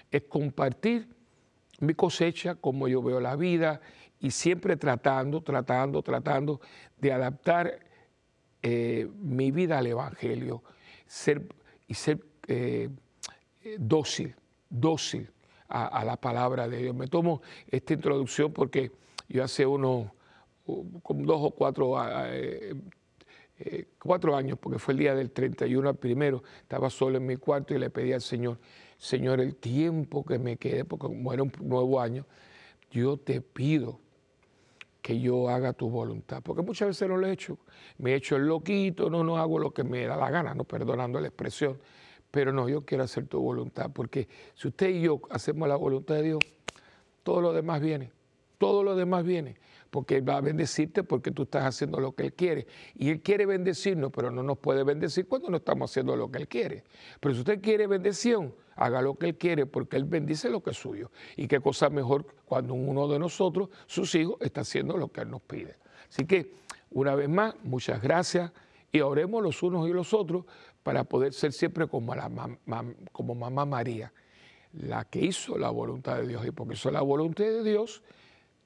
es 0.10 0.24
compartir 0.24 1.10
mi 1.81 1.95
cosecha, 1.95 2.55
cómo 2.55 2.88
yo 2.88 3.01
veo 3.01 3.19
la 3.19 3.36
vida 3.36 3.81
y 4.22 4.31
siempre 4.31 4.77
tratando, 4.77 5.41
tratando, 5.41 6.01
tratando 6.01 6.62
de 6.98 7.12
adaptar 7.12 7.77
eh, 8.62 9.05
mi 9.19 9.51
vida 9.51 9.79
al 9.79 9.88
Evangelio 9.88 10.63
ser, 11.07 11.45
y 11.88 11.94
ser 11.94 12.20
eh, 12.48 12.89
dócil, 13.77 14.36
dócil 14.70 15.30
a, 15.68 16.06
la 16.06 16.18
palabra 16.18 16.68
de 16.68 16.77
Dios. 16.77 16.96
Me 16.96 17.08
tomo 17.08 17.42
esta 17.68 17.94
introducción 17.94 18.54
porque 18.54 18.92
yo 19.27 19.44
hace 19.44 19.65
unos 19.65 20.12
como 21.04 21.25
dos 21.25 21.39
o 21.42 21.51
cuatro 21.51 21.96
eh, 22.27 22.74
eh, 23.60 23.88
cuatro 24.00 24.36
años, 24.36 24.58
porque 24.60 24.80
fue 24.80 24.94
el 24.94 25.00
día 25.00 25.15
del 25.15 25.32
31 25.32 25.88
al 25.88 25.96
primero, 25.96 26.44
estaba 26.62 26.89
solo 26.89 27.18
en 27.18 27.25
mi 27.25 27.38
cuarto 27.38 27.74
y 27.74 27.80
le 27.80 27.89
pedí 27.89 28.12
al 28.12 28.22
Señor, 28.22 28.60
Señor, 28.98 29.39
el 29.39 29.56
tiempo 29.56 30.25
que 30.25 30.38
me 30.39 30.58
quede, 30.58 30.84
porque 30.84 31.08
como 31.08 31.32
era 31.32 31.44
un 31.44 31.54
nuevo 31.62 32.01
año, 32.01 32.25
yo 32.92 33.18
te 33.18 33.39
pido 33.42 34.00
que 35.06 35.20
yo 35.20 35.50
haga 35.50 35.72
tu 35.72 35.88
voluntad, 35.88 36.42
porque 36.42 36.64
muchas 36.64 36.88
veces 36.88 37.08
no 37.08 37.16
lo 37.16 37.28
he 37.28 37.32
hecho, 37.32 37.60
me 38.00 38.14
he 38.14 38.16
hecho 38.16 38.38
el 38.38 38.48
loquito, 38.48 39.08
no, 39.08 39.24
no 39.24 39.38
hago 39.38 39.60
lo 39.60 39.70
que 39.70 39.84
me 39.84 40.04
da 40.08 40.18
la 40.18 40.32
gana, 40.32 40.56
no 40.56 40.64
perdonando 40.64 41.20
la 41.20 41.28
expresión, 41.28 41.78
pero 42.32 42.52
no, 42.52 42.68
yo 42.68 42.84
quiero 42.86 43.04
hacer 43.04 43.28
tu 43.28 43.40
voluntad, 43.40 43.92
porque 43.94 44.28
si 44.56 44.68
usted 44.68 44.90
y 44.90 45.02
yo 45.02 45.22
hacemos 45.30 45.70
la 45.70 45.76
voluntad 45.76 46.16
de 46.16 46.24
Dios, 46.24 46.40
todo 47.22 47.40
lo 47.40 47.54
demás 47.54 47.82
viene, 47.82 48.12
todo 48.58 48.84
lo 48.84 48.96
demás 48.96 49.24
viene 49.24 49.58
porque 49.96 50.18
Él 50.18 50.28
va 50.28 50.36
a 50.36 50.42
bendecirte 50.42 51.04
porque 51.04 51.32
tú 51.32 51.44
estás 51.44 51.64
haciendo 51.64 52.02
lo 52.02 52.14
que 52.14 52.24
Él 52.24 52.34
quiere. 52.34 52.68
Y 52.96 53.12
Él 53.12 53.22
quiere 53.22 53.46
bendecirnos, 53.46 54.12
pero 54.12 54.30
no 54.30 54.44
nos 54.44 54.58
puede 54.58 54.84
bendecir 54.84 55.26
cuando 55.26 55.50
no 55.50 55.56
estamos 55.56 55.90
haciendo 55.90 56.18
lo 56.18 56.30
que 56.30 56.40
Él 56.40 56.50
quiere. 56.50 56.84
Pero 57.22 57.34
si 57.34 57.40
usted 57.40 57.62
quiere 57.62 57.88
bendición, 57.88 58.54
haga 58.76 59.02
lo 59.02 59.16
que 59.16 59.28
Él 59.28 59.38
quiere 59.38 59.66
porque 59.66 59.96
Él 59.96 60.04
bendice 60.04 60.50
lo 60.50 60.62
que 60.62 60.72
es 60.72 60.78
suyo. 60.78 61.12
Y 61.38 61.48
qué 61.48 61.62
cosa 61.62 61.90
mejor 61.90 62.26
cuando 62.44 62.74
uno 62.74 63.08
de 63.08 63.20
nosotros, 63.20 63.70
sus 63.88 64.14
hijos, 64.16 64.36
está 64.42 64.62
haciendo 64.62 64.98
lo 64.98 65.08
que 65.14 65.22
Él 65.22 65.30
nos 65.30 65.42
pide. 65.44 65.78
Así 66.10 66.26
que, 66.26 66.52
una 66.92 67.16
vez 67.16 67.30
más, 67.30 67.56
muchas 67.64 68.02
gracias 68.02 68.52
y 68.92 69.00
oremos 69.00 69.42
los 69.42 69.64
unos 69.64 69.88
y 69.88 69.94
los 69.94 70.14
otros 70.14 70.44
para 70.84 71.06
poder 71.06 71.32
ser 71.32 71.54
siempre 71.54 71.88
como, 71.88 72.14
la 72.16 72.30
como 73.14 73.34
mamá 73.34 73.66
María, 73.66 74.12
la 74.74 75.06
que 75.06 75.20
hizo 75.20 75.58
la 75.58 75.70
voluntad 75.70 76.18
de 76.18 76.28
Dios. 76.28 76.46
Y 76.46 76.52
porque 76.52 76.74
hizo 76.74 76.92
la 76.92 77.02
voluntad 77.02 77.46
de 77.46 77.64
Dios, 77.64 78.04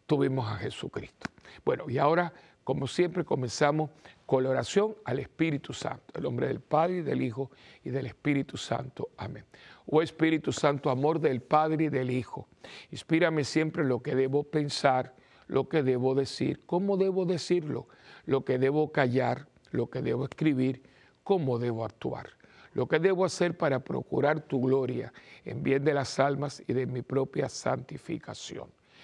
tuvimos 0.09 0.51
a 0.51 0.55
Jesucristo. 0.55 1.29
Bueno, 1.63 1.87
y 1.87 1.99
ahora, 1.99 2.33
como 2.63 2.87
siempre, 2.87 3.23
comenzamos 3.23 3.91
con 4.25 4.43
la 4.43 4.49
oración 4.49 4.95
al 5.05 5.19
Espíritu 5.19 5.71
Santo, 5.71 6.05
el 6.15 6.23
nombre 6.23 6.47
del 6.47 6.61
Padre, 6.61 7.03
del 7.03 7.21
Hijo 7.21 7.51
y 7.83 7.91
del 7.91 8.07
Espíritu 8.07 8.57
Santo. 8.57 9.09
Amén. 9.17 9.45
Oh 9.85 10.01
Espíritu 10.01 10.51
Santo, 10.51 10.89
amor 10.89 11.19
del 11.19 11.41
Padre 11.41 11.85
y 11.85 11.89
del 11.89 12.09
Hijo, 12.09 12.47
inspírame 12.89 13.43
siempre 13.43 13.85
lo 13.85 14.01
que 14.01 14.15
debo 14.15 14.43
pensar, 14.43 15.13
lo 15.45 15.69
que 15.69 15.83
debo 15.83 16.15
decir, 16.15 16.61
cómo 16.65 16.97
debo 16.97 17.25
decirlo, 17.25 17.87
lo 18.25 18.43
que 18.43 18.57
debo 18.57 18.91
callar, 18.91 19.47
lo 19.69 19.91
que 19.91 20.01
debo 20.01 20.25
escribir, 20.25 20.81
cómo 21.23 21.59
debo 21.59 21.85
actuar, 21.85 22.31
lo 22.73 22.87
que 22.87 22.97
debo 22.97 23.25
hacer 23.25 23.55
para 23.55 23.79
procurar 23.79 24.41
tu 24.41 24.59
gloria 24.59 25.13
en 25.45 25.61
bien 25.61 25.83
de 25.83 25.93
las 25.93 26.19
almas 26.19 26.63
y 26.65 26.73
de 26.73 26.87
mi 26.87 27.03
propia 27.03 27.47
santificación. 27.47 28.78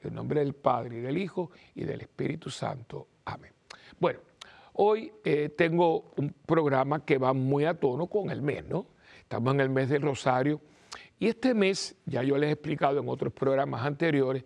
En 0.00 0.14
nombre 0.14 0.40
del 0.40 0.54
Padre 0.54 0.98
y 0.98 1.00
del 1.00 1.18
Hijo 1.18 1.50
y 1.74 1.84
del 1.84 2.00
Espíritu 2.02 2.50
Santo. 2.50 3.08
Amén. 3.24 3.52
Bueno, 3.98 4.20
hoy 4.74 5.12
eh, 5.24 5.48
tengo 5.56 6.12
un 6.16 6.34
programa 6.46 7.04
que 7.04 7.18
va 7.18 7.32
muy 7.32 7.64
a 7.64 7.74
tono 7.74 8.06
con 8.06 8.30
el 8.30 8.42
mes, 8.42 8.64
¿no? 8.66 8.86
Estamos 9.20 9.54
en 9.54 9.60
el 9.60 9.70
mes 9.70 9.88
del 9.88 10.02
Rosario 10.02 10.60
y 11.18 11.28
este 11.28 11.54
mes, 11.54 11.96
ya 12.04 12.22
yo 12.22 12.36
les 12.36 12.50
he 12.50 12.52
explicado 12.52 13.00
en 13.00 13.08
otros 13.08 13.32
programas 13.32 13.84
anteriores, 13.84 14.44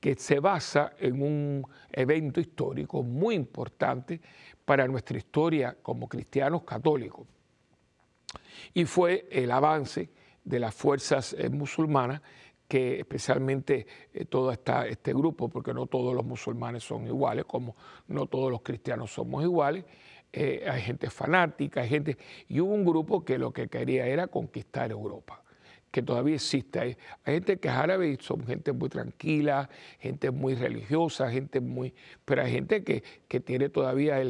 que 0.00 0.16
se 0.16 0.38
basa 0.40 0.92
en 0.98 1.22
un 1.22 1.66
evento 1.90 2.40
histórico 2.40 3.02
muy 3.02 3.34
importante 3.36 4.20
para 4.64 4.86
nuestra 4.86 5.16
historia 5.16 5.78
como 5.80 6.08
cristianos 6.08 6.64
católicos. 6.64 7.26
Y 8.74 8.84
fue 8.84 9.26
el 9.30 9.50
avance 9.50 10.10
de 10.44 10.58
las 10.58 10.74
fuerzas 10.74 11.34
eh, 11.38 11.48
musulmanas 11.48 12.20
que 12.68 13.00
especialmente 13.00 13.86
eh, 14.12 14.24
todo 14.24 14.50
este 14.52 15.12
grupo, 15.12 15.48
porque 15.48 15.74
no 15.74 15.86
todos 15.86 16.14
los 16.14 16.24
musulmanes 16.24 16.82
son 16.82 17.06
iguales, 17.06 17.44
como 17.44 17.76
no 18.08 18.26
todos 18.26 18.50
los 18.50 18.62
cristianos 18.62 19.12
somos 19.12 19.42
iguales, 19.42 19.84
eh, 20.32 20.66
hay 20.68 20.82
gente 20.82 21.10
fanática, 21.10 21.82
hay 21.82 21.88
gente, 21.88 22.16
y 22.48 22.60
hubo 22.60 22.74
un 22.74 22.84
grupo 22.84 23.24
que 23.24 23.38
lo 23.38 23.52
que 23.52 23.68
quería 23.68 24.06
era 24.06 24.26
conquistar 24.26 24.90
Europa 24.90 25.40
que 25.90 26.02
todavía 26.02 26.34
existe. 26.34 26.80
Hay, 26.80 26.96
gente 27.24 27.58
que 27.60 27.68
es 27.68 27.74
árabe 27.74 28.08
y 28.08 28.16
son 28.16 28.44
gente 28.44 28.72
muy 28.72 28.88
tranquila, 28.88 29.70
gente 30.00 30.32
muy 30.32 30.56
religiosa, 30.56 31.30
gente 31.30 31.60
muy... 31.60 31.94
Pero 32.24 32.42
hay 32.42 32.50
gente 32.50 32.82
que, 32.82 33.04
tiene 33.40 33.68
todavía 33.68 34.20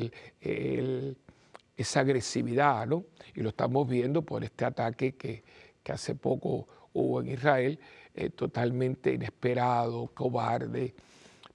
esa 1.75 2.00
agresividad, 2.00 2.87
¿no? 2.87 3.07
Y 3.35 3.41
lo 3.41 3.49
estamos 3.49 3.88
viendo 3.88 4.21
por 4.21 4.45
este 4.45 4.67
ataque 4.67 5.14
que, 5.14 5.43
que 5.83 5.93
hace 5.93 6.14
poco 6.14 6.69
hubo 6.93 7.21
en 7.21 7.29
Israel, 7.29 7.79
eh, 8.14 8.30
totalmente 8.30 9.12
inesperado, 9.12 10.09
cobarde. 10.14 10.94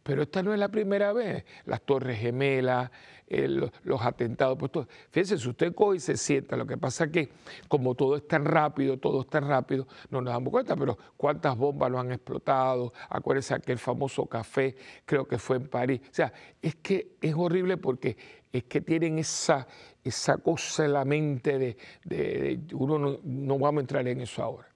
Pero 0.04 0.24
esta 0.24 0.42
no 0.42 0.54
es 0.54 0.60
la 0.60 0.70
primera 0.70 1.13
vez. 1.13 1.46
Las 1.66 1.82
Torres 1.82 2.20
Gemelas, 2.20 2.89
eh, 3.28 3.48
los, 3.48 4.01
atentados. 4.01 4.58
Pues 4.58 4.88
Fíjense, 5.12 5.38
si 5.38 5.50
usted 5.50 5.75
coge 5.75 5.98
y 5.98 6.00
se 6.00 6.18
sienta, 6.18 6.58
lo 6.58 6.66
que 6.66 6.78
pasa 6.78 7.06
es 7.06 7.12
que 7.12 7.30
como 7.68 7.94
todo 7.94 8.16
es 8.16 8.28
tan 8.28 8.44
rápido, 8.44 8.98
todo 8.98 9.22
es 9.22 9.28
tan 9.28 9.48
rápido, 9.48 9.88
no 10.10 10.20
nos 10.20 10.34
damos 10.34 10.51
cuenta, 10.51 10.75
pero 10.75 10.98
cuántas 11.16 11.56
bombas 11.56 11.92
lo 11.92 12.00
han 12.00 12.12
explotado. 12.12 12.92
Acuérdense 13.08 13.54
aquel 13.54 13.78
famoso 13.78 14.25
café, 14.25 14.75
creo 15.06 15.28
que 15.28 15.38
fue 15.38 15.58
en 15.58 15.68
París. 15.68 16.01
O 16.10 16.13
sea, 16.13 16.34
es 16.60 16.75
que 16.75 17.18
es 17.22 17.36
horrible 17.36 17.78
porque 17.78 18.18
es 18.51 18.63
que 18.63 18.82
tienen 18.82 19.20
esa, 19.20 19.68
esa 20.04 20.39
cosa 20.39 20.86
en 20.86 20.94
la 20.94 21.06
mente 21.06 21.78
de, 22.04 22.60
uno 22.74 22.98
no, 22.98 23.20
no 23.24 23.60
vamos 23.60 23.78
a 23.78 23.82
entrar 23.82 24.08
en 24.08 24.22
eso 24.22 24.42
ahora. 24.42 24.69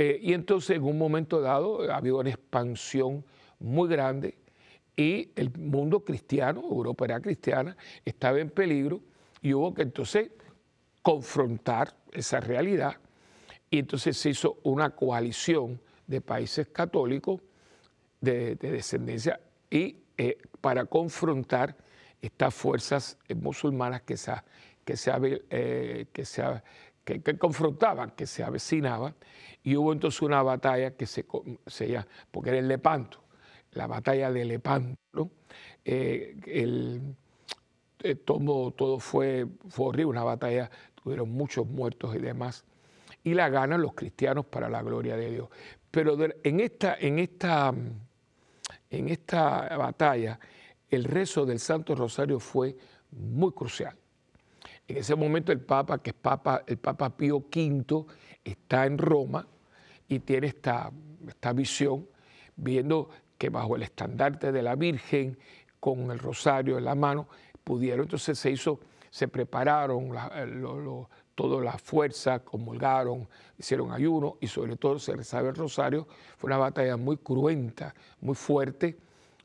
Eh, 0.00 0.20
y 0.22 0.32
entonces 0.32 0.76
en 0.76 0.84
un 0.84 0.96
momento 0.96 1.40
dado 1.40 1.92
había 1.92 2.14
una 2.14 2.30
expansión 2.30 3.24
muy 3.58 3.88
grande 3.88 4.38
y 4.96 5.32
el 5.34 5.50
mundo 5.58 6.04
cristiano, 6.04 6.62
Europa 6.70 7.04
era 7.04 7.20
cristiana, 7.20 7.76
estaba 8.04 8.38
en 8.38 8.48
peligro 8.48 9.00
y 9.42 9.54
hubo 9.54 9.74
que 9.74 9.82
entonces 9.82 10.30
confrontar 11.02 11.96
esa 12.12 12.38
realidad. 12.38 12.94
Y 13.70 13.80
entonces 13.80 14.16
se 14.16 14.30
hizo 14.30 14.60
una 14.62 14.90
coalición 14.90 15.80
de 16.06 16.20
países 16.20 16.68
católicos 16.68 17.40
de, 18.20 18.54
descendencia 18.54 19.40
y 19.68 19.96
eh, 20.16 20.38
para 20.60 20.84
confrontar 20.84 21.76
estas 22.22 22.54
fuerzas 22.54 23.18
musulmanas 23.34 24.02
que 24.02 24.16
se, 24.16 24.32
que 24.84 24.96
se, 24.96 25.10
eh, 25.50 26.06
que, 27.16 27.38
confrontaban, 27.38 28.10
que 28.10 28.26
se 28.26 28.42
avecinaban, 28.42 29.14
y 29.62 29.76
hubo 29.76 29.92
entonces 29.92 30.22
una 30.22 30.42
batalla 30.42 30.92
que 30.92 31.06
se, 31.06 31.24
se 31.66 32.04
porque 32.30 32.50
era 32.50 32.58
el 32.58 32.68
Lepanto, 32.68 33.20
la 33.72 33.86
batalla 33.86 34.30
de 34.30 34.44
Lepanto, 34.44 35.30
eh, 35.84 36.36
el, 36.46 37.00
eh, 38.02 38.14
todo, 38.14 38.70
todo 38.72 38.98
fue, 38.98 39.46
fue 39.68 39.86
horrible, 39.86 40.06
una 40.06 40.24
batalla, 40.24 40.70
tuvieron 41.02 41.30
muchos 41.30 41.66
muertos 41.66 42.14
y 42.14 42.18
demás, 42.18 42.64
y 43.24 43.34
la 43.34 43.48
ganan 43.48 43.82
los 43.82 43.94
cristianos 43.94 44.46
para 44.46 44.68
la 44.68 44.82
gloria 44.82 45.16
de 45.16 45.30
Dios. 45.30 45.48
Pero 45.90 46.16
en 46.42 46.60
esta, 46.60 46.96
en 47.00 47.18
esta, 47.18 47.74
en 48.90 49.08
esta 49.08 49.76
batalla, 49.76 50.38
el 50.90 51.04
rezo 51.04 51.46
del 51.46 51.58
Santo 51.58 51.94
Rosario 51.94 52.38
fue 52.38 52.76
muy 53.10 53.52
crucial. 53.52 53.96
En 54.88 54.96
ese 54.96 55.14
momento 55.14 55.52
el 55.52 55.60
Papa, 55.60 56.02
que 56.02 56.10
es 56.10 56.16
Papa, 56.16 56.64
el 56.66 56.78
Papa 56.78 57.14
Pío 57.14 57.36
V, 57.54 58.06
está 58.42 58.86
en 58.86 58.96
Roma 58.96 59.46
y 60.08 60.20
tiene 60.20 60.46
esta, 60.46 60.90
esta 61.28 61.52
visión, 61.52 62.08
viendo 62.56 63.10
que 63.36 63.50
bajo 63.50 63.76
el 63.76 63.82
estandarte 63.82 64.50
de 64.50 64.62
la 64.62 64.74
Virgen, 64.76 65.38
con 65.78 66.10
el 66.10 66.18
rosario 66.18 66.78
en 66.78 66.84
la 66.84 66.94
mano, 66.94 67.28
pudieron, 67.62 68.06
entonces 68.06 68.38
se 68.38 68.50
hizo, 68.50 68.80
se 69.10 69.28
prepararon 69.28 70.10
toda 71.34 71.62
la 71.62 71.78
fuerza, 71.78 72.40
comulgaron, 72.40 73.28
hicieron 73.58 73.92
ayuno 73.92 74.38
y 74.40 74.48
sobre 74.48 74.76
todo 74.76 74.98
se 74.98 75.14
rezaba 75.14 75.50
el 75.50 75.54
rosario. 75.54 76.08
Fue 76.36 76.48
una 76.48 76.56
batalla 76.56 76.96
muy 76.96 77.18
cruenta, 77.18 77.94
muy 78.20 78.34
fuerte. 78.34 78.98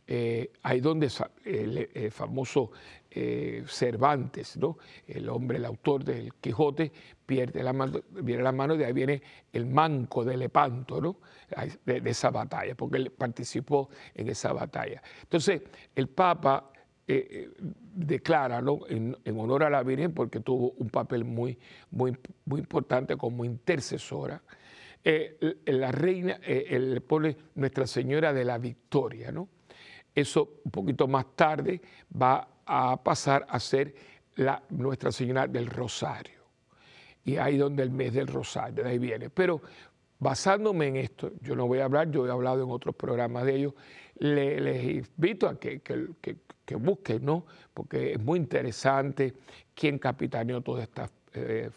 Eh, 0.06 0.52
ahí 0.64 0.82
donde 0.82 1.10
el 1.46 2.12
famoso 2.12 2.72
eh, 3.16 3.64
Cervantes, 3.68 4.58
¿no? 4.58 4.80
el 5.06 5.30
hombre, 5.30 5.58
el 5.58 5.66
autor 5.66 6.04
del 6.04 6.34
Quijote, 6.34 6.92
pierde 7.26 7.62
la 7.62 7.72
mano, 7.72 8.02
viene 8.10 8.42
la 8.42 8.52
mano, 8.52 8.76
de 8.76 8.86
ahí 8.86 8.94
viene 8.94 9.22
el 9.52 9.68
manco 9.68 10.26
de 10.26 10.36
Lepanto, 10.36 11.00
¿no? 11.00 11.18
de, 11.86 12.02
esa 12.06 12.32
batalla, 12.32 12.74
porque 12.74 12.98
él 12.98 13.12
participó 13.12 13.90
en 14.16 14.30
esa 14.30 14.52
batalla. 14.54 15.04
Entonces, 15.22 15.62
el 15.96 16.08
Papa 16.08 16.72
eh, 17.08 17.28
eh, 17.30 17.50
declara 17.60 18.64
¿no? 18.64 18.80
en, 18.90 19.16
honor 19.38 19.64
a 19.64 19.70
la 19.70 19.84
Virgen, 19.84 20.12
porque 20.12 20.40
tuvo 20.40 20.72
un 20.72 20.90
papel 20.90 21.24
muy, 21.24 21.56
muy, 21.92 22.18
muy 22.46 22.62
importante 22.62 23.16
como 23.16 23.46
intercesora, 23.46 24.42
la 25.66 25.92
reina, 25.92 26.40
le 26.40 27.02
pone 27.02 27.36
Nuestra 27.56 27.86
Señora 27.86 28.34
de 28.34 28.46
la 28.46 28.58
Victoria, 28.58 29.32
¿no? 29.32 29.50
Eso 30.16 30.62
un 30.64 30.72
poquito 30.72 31.08
más 31.08 31.36
tarde 31.36 31.82
va 32.22 32.53
a 32.66 33.02
pasar 33.02 33.46
a 33.50 33.60
ser 33.60 33.94
la 34.36 34.62
Nuestra 34.70 35.12
Señora 35.12 35.48
del 35.48 35.68
Rosario. 35.68 36.42
Y 37.26 37.38
ahí 37.38 37.58
donde 37.58 37.84
el 37.84 37.92
mes 37.92 38.14
del 38.14 38.28
Rosario, 38.28 38.84
de 38.84 38.90
ahí 38.90 39.00
viene. 39.00 39.30
Pero 39.30 39.62
basándome 40.20 40.88
en 40.88 40.98
esto, 40.98 41.32
yo 41.42 41.56
no 41.56 41.68
voy 41.68 41.80
a 41.80 41.86
hablar, 41.86 42.10
yo 42.12 42.28
he 42.28 42.32
hablado 42.32 42.64
en 42.64 42.72
otros 42.72 42.96
programas 42.96 43.46
de 43.46 43.56
ellos, 43.56 43.74
les 44.20 44.84
invito 44.84 45.48
a 45.48 45.60
que, 45.60 45.82
que, 45.82 46.76
busquen, 46.76 47.24
¿no? 47.24 47.46
Porque 47.74 48.14
es 48.14 48.20
muy 48.20 48.40
interesante 48.40 49.34
quién 49.76 50.00
capitaneó 50.00 50.62
todas 50.62 50.84
estas 50.84 51.12
eh, 51.36 51.70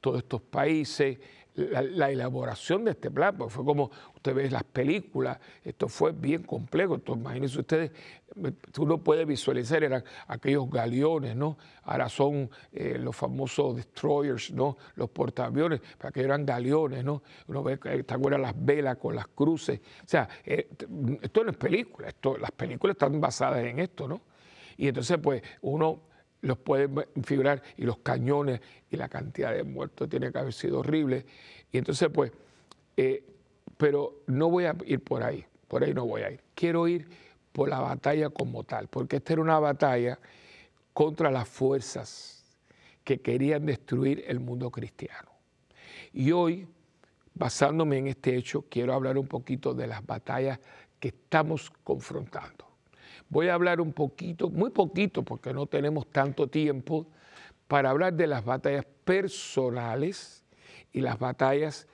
todos 0.00 0.18
estos 0.18 0.42
países, 0.42 1.18
la, 1.54 2.10
elaboración 2.10 2.84
de 2.84 2.92
este 2.92 3.10
plan, 3.10 3.36
porque 3.36 3.54
fue 3.54 3.64
como 3.64 3.90
usted 4.14 4.34
ve 4.34 4.50
las 4.50 4.64
películas, 4.64 5.38
esto 5.62 5.88
fue 5.88 6.12
bien 6.12 6.42
complejo, 6.42 6.96
entonces 6.96 7.22
imagínense 7.22 7.60
ustedes, 7.60 7.92
uno 8.78 8.98
puede 8.98 9.24
visualizar, 9.24 9.84
eran 9.84 10.02
aquellos 10.26 10.68
galeones, 10.68 11.36
¿no? 11.36 11.56
Ahora 11.84 12.08
son 12.08 12.50
eh, 12.72 12.98
los 12.98 13.14
famosos 13.14 13.76
destroyers, 13.76 14.50
¿no? 14.50 14.76
Los 14.96 15.10
portaaviones, 15.10 15.80
para 15.96 16.10
que 16.10 16.22
eran 16.22 16.44
galeones, 16.44 17.04
¿no? 17.04 17.22
Uno 17.46 17.62
ve, 17.62 17.76
¿te 17.76 18.14
acuerdas 18.14 18.40
las 18.40 18.54
velas 18.56 18.96
con 18.96 19.14
las 19.14 19.28
cruces? 19.28 19.80
O 20.04 20.08
sea, 20.08 20.28
eh, 20.44 20.68
esto 21.22 21.44
no 21.44 21.50
es 21.50 21.56
película, 21.56 22.08
esto, 22.08 22.36
las 22.36 22.50
películas 22.50 22.94
están 22.94 23.20
basadas 23.20 23.64
en 23.64 23.78
esto, 23.78 24.08
¿no? 24.08 24.22
Y 24.76 24.88
entonces, 24.88 25.18
pues, 25.18 25.40
uno 25.62 26.13
los 26.44 26.58
pueden 26.58 27.06
figurar 27.22 27.62
y 27.76 27.84
los 27.84 27.98
cañones 27.98 28.60
y 28.90 28.96
la 28.96 29.08
cantidad 29.08 29.52
de 29.52 29.64
muertos 29.64 30.08
tiene 30.08 30.30
que 30.30 30.38
haber 30.38 30.52
sido 30.52 30.80
horrible. 30.80 31.24
Y 31.72 31.78
entonces, 31.78 32.10
pues, 32.12 32.32
eh, 32.96 33.24
pero 33.76 34.22
no 34.26 34.50
voy 34.50 34.66
a 34.66 34.76
ir 34.84 35.02
por 35.02 35.22
ahí, 35.22 35.44
por 35.66 35.82
ahí 35.82 35.94
no 35.94 36.04
voy 36.06 36.22
a 36.22 36.30
ir. 36.30 36.40
Quiero 36.54 36.86
ir 36.86 37.08
por 37.50 37.68
la 37.68 37.80
batalla 37.80 38.28
como 38.28 38.62
tal, 38.64 38.88
porque 38.88 39.16
esta 39.16 39.32
era 39.32 39.42
una 39.42 39.58
batalla 39.58 40.18
contra 40.92 41.30
las 41.30 41.48
fuerzas 41.48 42.44
que 43.02 43.20
querían 43.20 43.64
destruir 43.64 44.24
el 44.26 44.38
mundo 44.38 44.70
cristiano. 44.70 45.30
Y 46.12 46.30
hoy, 46.32 46.68
basándome 47.34 47.98
en 47.98 48.08
este 48.08 48.36
hecho, 48.36 48.66
quiero 48.68 48.92
hablar 48.92 49.16
un 49.16 49.26
poquito 49.26 49.72
de 49.72 49.86
las 49.86 50.04
batallas 50.04 50.60
que 51.00 51.08
estamos 51.08 51.72
confrontando. 51.82 52.63
Voy 53.34 53.48
a 53.48 53.54
hablar 53.54 53.80
un 53.80 53.92
poquito, 53.92 54.48
muy 54.48 54.70
poquito, 54.70 55.24
porque 55.24 55.52
no 55.52 55.66
tenemos 55.66 56.06
tanto 56.06 56.46
tiempo, 56.46 57.08
para 57.66 57.90
hablar 57.90 58.14
de 58.14 58.28
las 58.28 58.44
batallas 58.44 58.86
personales 59.04 60.44
y 60.92 61.00
las 61.00 61.18
batallas 61.18 61.88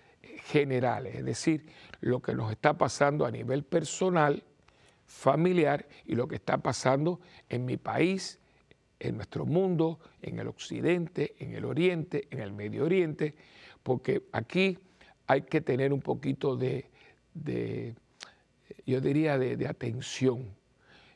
generales, 0.44 1.14
es 1.14 1.24
decir, 1.24 1.64
lo 2.02 2.20
que 2.20 2.34
nos 2.34 2.52
está 2.52 2.76
pasando 2.76 3.24
a 3.24 3.30
nivel 3.30 3.62
personal, 3.62 4.42
familiar 5.06 5.88
y 6.04 6.14
lo 6.14 6.28
que 6.28 6.34
está 6.34 6.58
pasando 6.58 7.20
en 7.48 7.64
mi 7.64 7.78
país, 7.78 8.38
en 8.98 9.16
nuestro 9.16 9.46
mundo, 9.46 9.98
en 10.20 10.40
el 10.40 10.46
occidente, 10.46 11.36
en 11.38 11.54
el 11.54 11.64
oriente, 11.64 12.28
en 12.30 12.40
el 12.40 12.52
medio 12.52 12.84
oriente, 12.84 13.34
porque 13.82 14.24
aquí 14.32 14.76
hay 15.26 15.40
que 15.40 15.62
tener 15.62 15.94
un 15.94 16.02
poquito 16.02 16.54
de, 16.54 16.84
yo 18.84 19.00
diría, 19.00 19.38
de 19.38 19.66
atención 19.66 20.59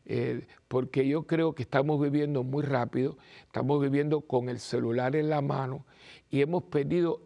eh, 0.07 0.47
porque 0.69 1.07
yo 1.09 1.27
creo 1.27 1.55
que 1.55 1.63
estamos 1.63 2.01
viviendo 2.01 2.43
muy 2.43 2.63
rápido, 2.63 3.17
estamos 3.47 3.81
viviendo 3.81 4.21
con 4.21 4.49
el 4.49 4.59
celular 4.59 5.17
en 5.17 5.31
la 5.31 5.41
mano 5.41 5.87
y 6.31 6.43
hemos 6.43 6.65
perdido 6.65 7.23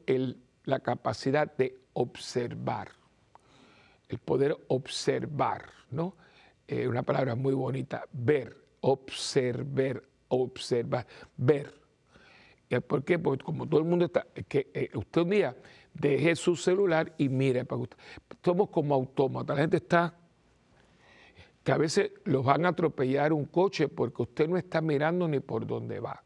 la 0.64 0.81
capacidad 0.81 1.57
de 1.57 1.77
observar, 1.95 2.91
el 4.09 4.19
poder 4.19 4.57
observar, 4.69 5.71
¿no? 5.91 6.14
Eh, 6.69 6.87
una 6.87 7.03
palabra 7.03 7.35
muy 7.35 7.55
bonita, 7.55 8.05
ver, 8.12 8.57
observar, 8.81 10.03
observar, 10.29 11.07
ver. 11.37 11.75
¿Por 12.87 13.03
qué? 13.03 13.19
Porque 13.19 13.45
como 13.45 13.67
todo 13.67 13.81
el 13.81 13.87
mundo 13.87 14.05
está, 14.05 14.27
que 14.47 14.71
eh, 14.75 14.91
usted 14.95 15.23
un 15.23 15.31
día 15.31 15.57
deje 15.95 16.37
su 16.37 16.55
celular 16.55 17.14
y 17.17 17.29
mire, 17.29 17.67
somos 18.45 18.69
como 18.69 18.95
autómatas, 18.95 19.57
la 19.57 19.62
gente 19.62 19.79
está 19.79 20.14
que 21.69 21.73
a 21.73 21.77
veces 21.77 22.13
los 22.25 22.43
van 22.43 22.65
a 22.65 22.71
atropellar 22.71 23.31
un 23.31 23.45
coche 23.45 23.89
porque 23.89 24.23
usted 24.23 24.49
no 24.49 24.57
está 24.57 24.81
mirando 24.81 25.29
ni 25.29 25.39
por 25.41 25.67
dónde 25.67 26.01
va. 26.01 26.25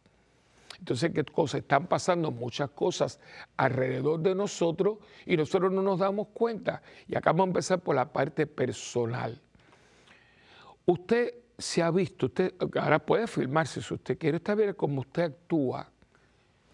Entonces, 0.78 1.10
¿qué 1.12 1.24
cosas? 1.24 1.62
Están 1.62 1.88
pasando 1.88 2.30
muchas 2.30 2.70
cosas 2.70 3.18
alrededor 3.56 4.20
de 4.20 4.36
nosotros 4.36 4.98
y 5.26 5.36
nosotros 5.36 5.72
no 5.72 5.82
nos 5.82 5.98
damos 5.98 6.28
cuenta. 6.28 6.80
Y 7.08 7.16
acá 7.16 7.32
vamos 7.32 7.46
a 7.46 7.48
empezar 7.48 7.80
por 7.80 7.96
la 7.96 8.12
parte 8.12 8.46
personal. 8.46 9.40
Usted 10.86 11.34
se 11.58 11.82
ha 11.82 11.90
visto, 11.90 12.26
usted 12.26 12.54
ahora 12.80 13.00
puede 13.00 13.26
filmarse 13.26 13.82
si 13.82 13.94
usted 13.94 14.16
quiere, 14.16 14.36
está 14.36 14.54
bien 14.54 14.74
cómo 14.74 15.00
usted 15.00 15.24
actúa, 15.24 15.90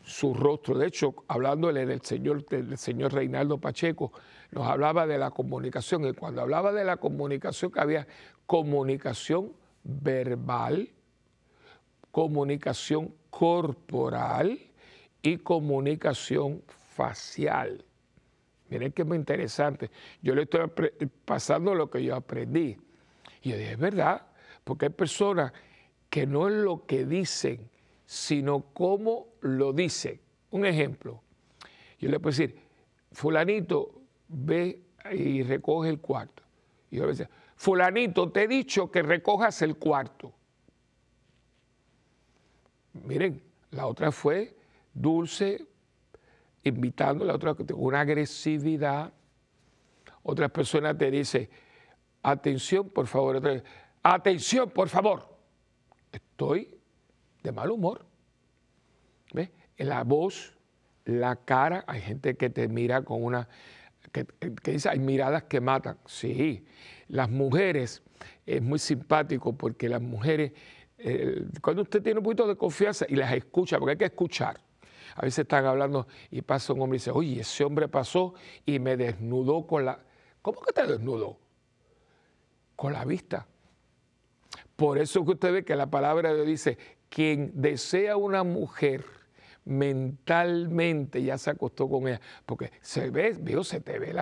su 0.03 0.35
rostro. 0.35 0.77
De 0.77 0.89
hecho, 0.89 1.15
hablándole 1.27 1.87
del 1.87 2.03
señor, 2.03 2.45
del 2.45 2.77
señor 2.77 3.15
Reinaldo 3.15 3.57
Pacheco, 3.57 4.13
nos 4.51 4.67
hablaba 4.67 5.07
de 5.07 5.19
la 5.19 5.31
comunicación. 5.31 6.05
Y 6.07 6.13
cuando 6.13 6.43
hablaba 6.43 6.73
de 6.73 6.85
la 6.85 6.97
comunicación, 6.97 7.71
que 7.71 7.81
había 7.81 8.07
comunicación 8.47 9.53
verbal, 9.85 10.91
comunicación 12.11 13.15
corporal 13.31 14.59
y 15.23 15.39
comunicación 15.39 16.63
facial. 16.67 17.85
Miren 18.71 18.93
es 18.95 19.07
muy 19.07 19.17
interesante. 19.17 19.91
Yo 20.23 20.35
le 20.35 20.43
estoy 20.43 20.71
pasando 21.25 21.75
lo 21.75 21.91
que 21.91 22.03
yo 22.03 22.15
aprendí. 22.15 22.77
Y 23.43 23.51
yo 23.51 23.57
dije, 23.57 23.73
es 23.73 23.79
verdad, 23.79 24.27
porque 24.65 24.87
hay 24.87 24.93
personas 24.93 25.53
que 26.11 26.27
no 26.27 26.49
es 26.49 26.55
lo 26.55 26.87
que 26.87 27.05
dicen, 27.05 27.71
sino 28.05 28.61
cómo 28.73 29.29
lo 29.41 29.73
dicen. 29.73 30.21
Un 30.51 30.67
ejemplo, 30.67 31.23
yo 31.99 32.09
le 32.09 32.19
puedo 32.19 32.37
decir, 32.37 32.59
fulanito 33.13 33.98
ve 34.29 34.83
y 35.12 35.43
recoge 35.43 35.88
el 35.88 36.01
cuarto. 36.01 36.43
Y 36.91 36.97
yo 36.97 37.05
le 37.05 37.11
decía, 37.11 37.31
fulanito, 37.57 38.31
te 38.31 38.45
he 38.45 38.49
dicho 38.49 38.91
que 38.91 39.03
recojas 39.03 39.62
el 39.62 39.77
cuarto. 39.77 40.33
Miren, 43.05 43.43
la 43.71 43.87
otra 43.87 44.12
fue 44.12 44.57
dulce, 44.93 45.67
invitando, 46.64 47.25
la 47.25 47.35
otra 47.35 47.57
una 47.75 48.01
agresividad. 48.01 49.12
Otra 50.23 50.49
persona 50.49 50.97
te 50.97 51.11
dice, 51.11 51.49
atención, 52.23 52.88
por 52.91 53.07
favor, 53.07 53.37
otra 53.37 53.62
atención, 54.03 54.71
por 54.71 54.88
favor. 54.88 55.38
Estoy 56.12 56.79
de 57.43 57.53
mal 57.53 57.71
humor. 57.71 58.05
¿Ves? 59.33 59.51
La 59.79 60.05
voz, 60.05 60.55
la 61.05 61.37
cara, 61.37 61.85
hay 61.87 62.01
gente 62.01 62.37
que 62.37 62.51
te 62.51 62.69
mira 62.69 63.03
con 63.03 63.23
una, 63.23 63.49
que, 64.12 64.27
dice, 64.64 64.88
hay 64.88 64.99
miradas 64.99 65.44
que 65.44 65.61
matan. 65.61 65.99
Sí, 66.07 66.64
las 67.09 67.31
mujeres, 67.31 68.03
es 68.47 68.62
muy 68.62 68.79
simpático 68.79 69.57
porque 69.57 69.88
las 69.88 70.03
mujeres, 70.03 70.53
cuando 71.62 71.83
usted 71.83 72.03
tiene 72.03 72.18
un 72.18 72.25
poquito 72.25 72.47
de 72.47 72.57
confianza 72.57 73.07
y 73.09 73.16
las 73.16 73.33
escucha, 73.33 73.79
porque 73.79 73.92
hay 73.92 73.99
que 73.99 74.07
escuchar, 74.07 74.61
a 75.14 75.23
veces 75.23 75.40
están 75.40 75.64
hablando 75.66 76.07
y 76.31 76.42
pasa 76.42 76.73
un 76.73 76.83
hombre 76.83 76.97
y 76.97 77.01
dice, 77.01 77.11
oye, 77.11 77.40
ese 77.40 77.64
hombre 77.64 77.88
pasó 77.88 78.35
y 78.64 78.79
me 78.79 78.97
desnudó 78.97 79.66
con 79.66 79.85
la... 79.85 80.01
¿Cómo 80.42 80.61
que 80.61 80.73
te 80.73 80.87
desnudó? 80.87 81.38
Con 82.77 82.92
la 82.92 83.05
vista. 83.05 83.47
Por 84.77 84.99
eso 84.99 85.25
que 85.25 85.33
usted 85.33 85.53
ve 85.53 85.64
que 85.64 85.75
la 85.75 85.90
palabra 85.90 86.29
de 86.31 86.37
Dios 86.37 86.47
dice, 86.47 86.79
quien 87.09 87.51
desea 87.55 88.16
una 88.16 88.44
mujer 88.44 89.05
mentalmente 89.64 91.23
ya 91.23 91.38
se 91.38 91.51
acostó 91.51 91.88
con 91.88 92.09
ella, 92.09 92.21
porque 92.47 92.73
se 92.81 93.11
ve, 93.11 93.37
veo, 93.40 93.62
se 93.64 93.81
te 93.81 93.99
ve, 93.99 94.14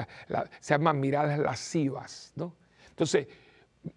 se 0.60 0.74
llaman 0.74 0.98
miradas 1.00 1.38
lascivas, 1.38 2.32
¿no? 2.36 2.54
Entonces, 2.88 3.28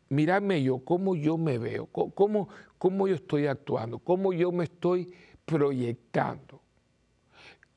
mirarme 0.10 0.62
yo, 0.62 0.80
cómo 0.80 1.16
yo 1.16 1.38
me 1.38 1.58
veo, 1.58 1.88
cómo, 1.88 2.50
cómo 2.78 3.08
yo 3.08 3.16
estoy 3.16 3.48
actuando, 3.48 4.00
cómo 4.00 4.34
yo 4.34 4.52
me 4.52 4.66
estoy 4.66 5.14
proyectando. 5.46 6.62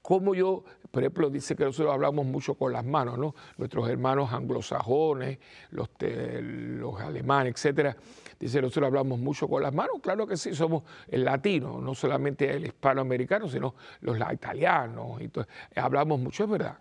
Cómo 0.03 0.35
yo, 0.35 0.65
por 0.91 1.03
ejemplo, 1.03 1.31
dice 1.31 1.55
que 1.55 1.65
nosotros 1.65 1.95
hablamos 1.95 2.27
mucho 2.27 2.55
con 2.55 2.73
las 2.73 2.85
manos, 2.85 3.17
¿no? 3.19 3.37
Nuestros 3.57 3.89
hermanos 3.89 4.33
anglosajones, 4.33 5.39
los, 5.71 5.89
alemanes, 7.01 7.55
etcétera. 7.55 7.97
Dice, 8.39 8.61
nosotros 8.61 8.89
hablamos 8.89 9.21
mucho 9.21 9.49
con 9.49 9.63
las 9.63 9.73
manos. 9.73 10.01
Claro 10.03 10.27
que 10.27 10.37
sí, 10.37 10.55
somos 10.55 10.83
el 11.07 11.25
latino, 11.25 11.81
no 11.81 11.95
solamente 11.95 12.51
el 12.51 12.67
hispanoamericano, 12.67 13.49
sino 13.49 13.77
los 14.01 14.19
italianos. 14.33 15.21
Hablamos 15.77 16.19
mucho, 16.19 16.45
es 16.45 16.51
verdad. 16.51 16.79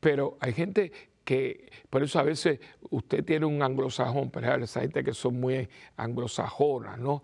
Pero 0.00 0.38
hay 0.40 0.54
gente 0.54 0.90
que, 1.24 1.70
por 1.90 2.02
eso 2.02 2.18
a 2.18 2.22
veces 2.22 2.58
usted 2.88 3.22
tiene 3.22 3.44
un 3.44 3.62
anglosajón, 3.62 4.30
pero 4.30 4.64
esa 4.64 4.80
gente 4.80 5.04
que 5.04 5.12
son 5.12 5.38
muy 5.38 5.68
anglosajonas, 5.98 6.98
¿no? 6.98 7.22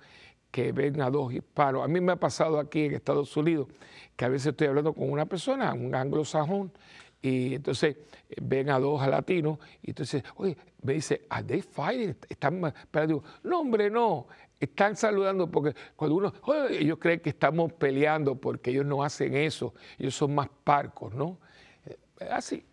Que 0.54 0.70
ven 0.70 1.00
a 1.00 1.10
dos 1.10 1.32
hispanos. 1.32 1.82
A 1.82 1.88
mí 1.88 2.00
me 2.00 2.12
ha 2.12 2.16
pasado 2.16 2.60
aquí 2.60 2.84
en 2.84 2.94
Estados 2.94 3.36
Unidos 3.36 3.66
que 4.14 4.24
a 4.24 4.28
veces 4.28 4.52
estoy 4.52 4.68
hablando 4.68 4.92
con 4.92 5.10
una 5.10 5.26
persona, 5.26 5.74
un 5.74 5.92
anglosajón, 5.92 6.70
y 7.20 7.56
entonces 7.56 7.96
eh, 8.30 8.36
ven 8.40 8.70
a 8.70 8.78
dos 8.78 9.04
latinos, 9.04 9.58
y 9.82 9.90
entonces, 9.90 10.22
oye, 10.36 10.56
me 10.82 10.92
dice, 10.92 11.22
¿are 11.28 11.42
they 11.42 11.60
fighting? 11.60 12.16
¿Están 12.28 12.72
Pero 12.88 13.06
digo, 13.08 13.24
no, 13.42 13.62
hombre, 13.62 13.90
no. 13.90 14.28
Están 14.60 14.94
saludando 14.94 15.50
porque 15.50 15.74
cuando 15.96 16.14
uno, 16.14 16.32
oye, 16.42 16.82
ellos 16.82 16.98
creen 17.00 17.18
que 17.18 17.30
estamos 17.30 17.72
peleando 17.72 18.36
porque 18.36 18.70
ellos 18.70 18.86
no 18.86 19.02
hacen 19.02 19.34
eso, 19.34 19.74
ellos 19.98 20.14
son 20.14 20.36
más 20.36 20.48
parcos, 20.62 21.12
¿no? 21.14 21.38
Eh, 21.84 22.28
así. 22.30 22.64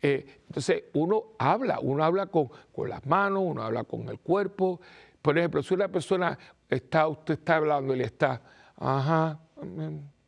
Eh, 0.00 0.40
entonces 0.46 0.84
uno 0.94 1.34
habla, 1.38 1.80
uno 1.80 2.02
habla 2.02 2.28
con, 2.28 2.48
con 2.74 2.88
las 2.88 3.04
manos, 3.04 3.42
uno 3.44 3.62
habla 3.62 3.84
con 3.84 4.08
el 4.08 4.18
cuerpo. 4.20 4.80
Por 5.20 5.36
ejemplo, 5.36 5.60
si 5.60 5.74
una 5.74 5.88
persona 5.88 6.38
está, 6.68 7.08
usted 7.08 7.34
está 7.34 7.56
hablando 7.56 7.94
y 7.94 7.98
le 7.98 8.04
está, 8.04 8.42
ajá, 8.76 9.40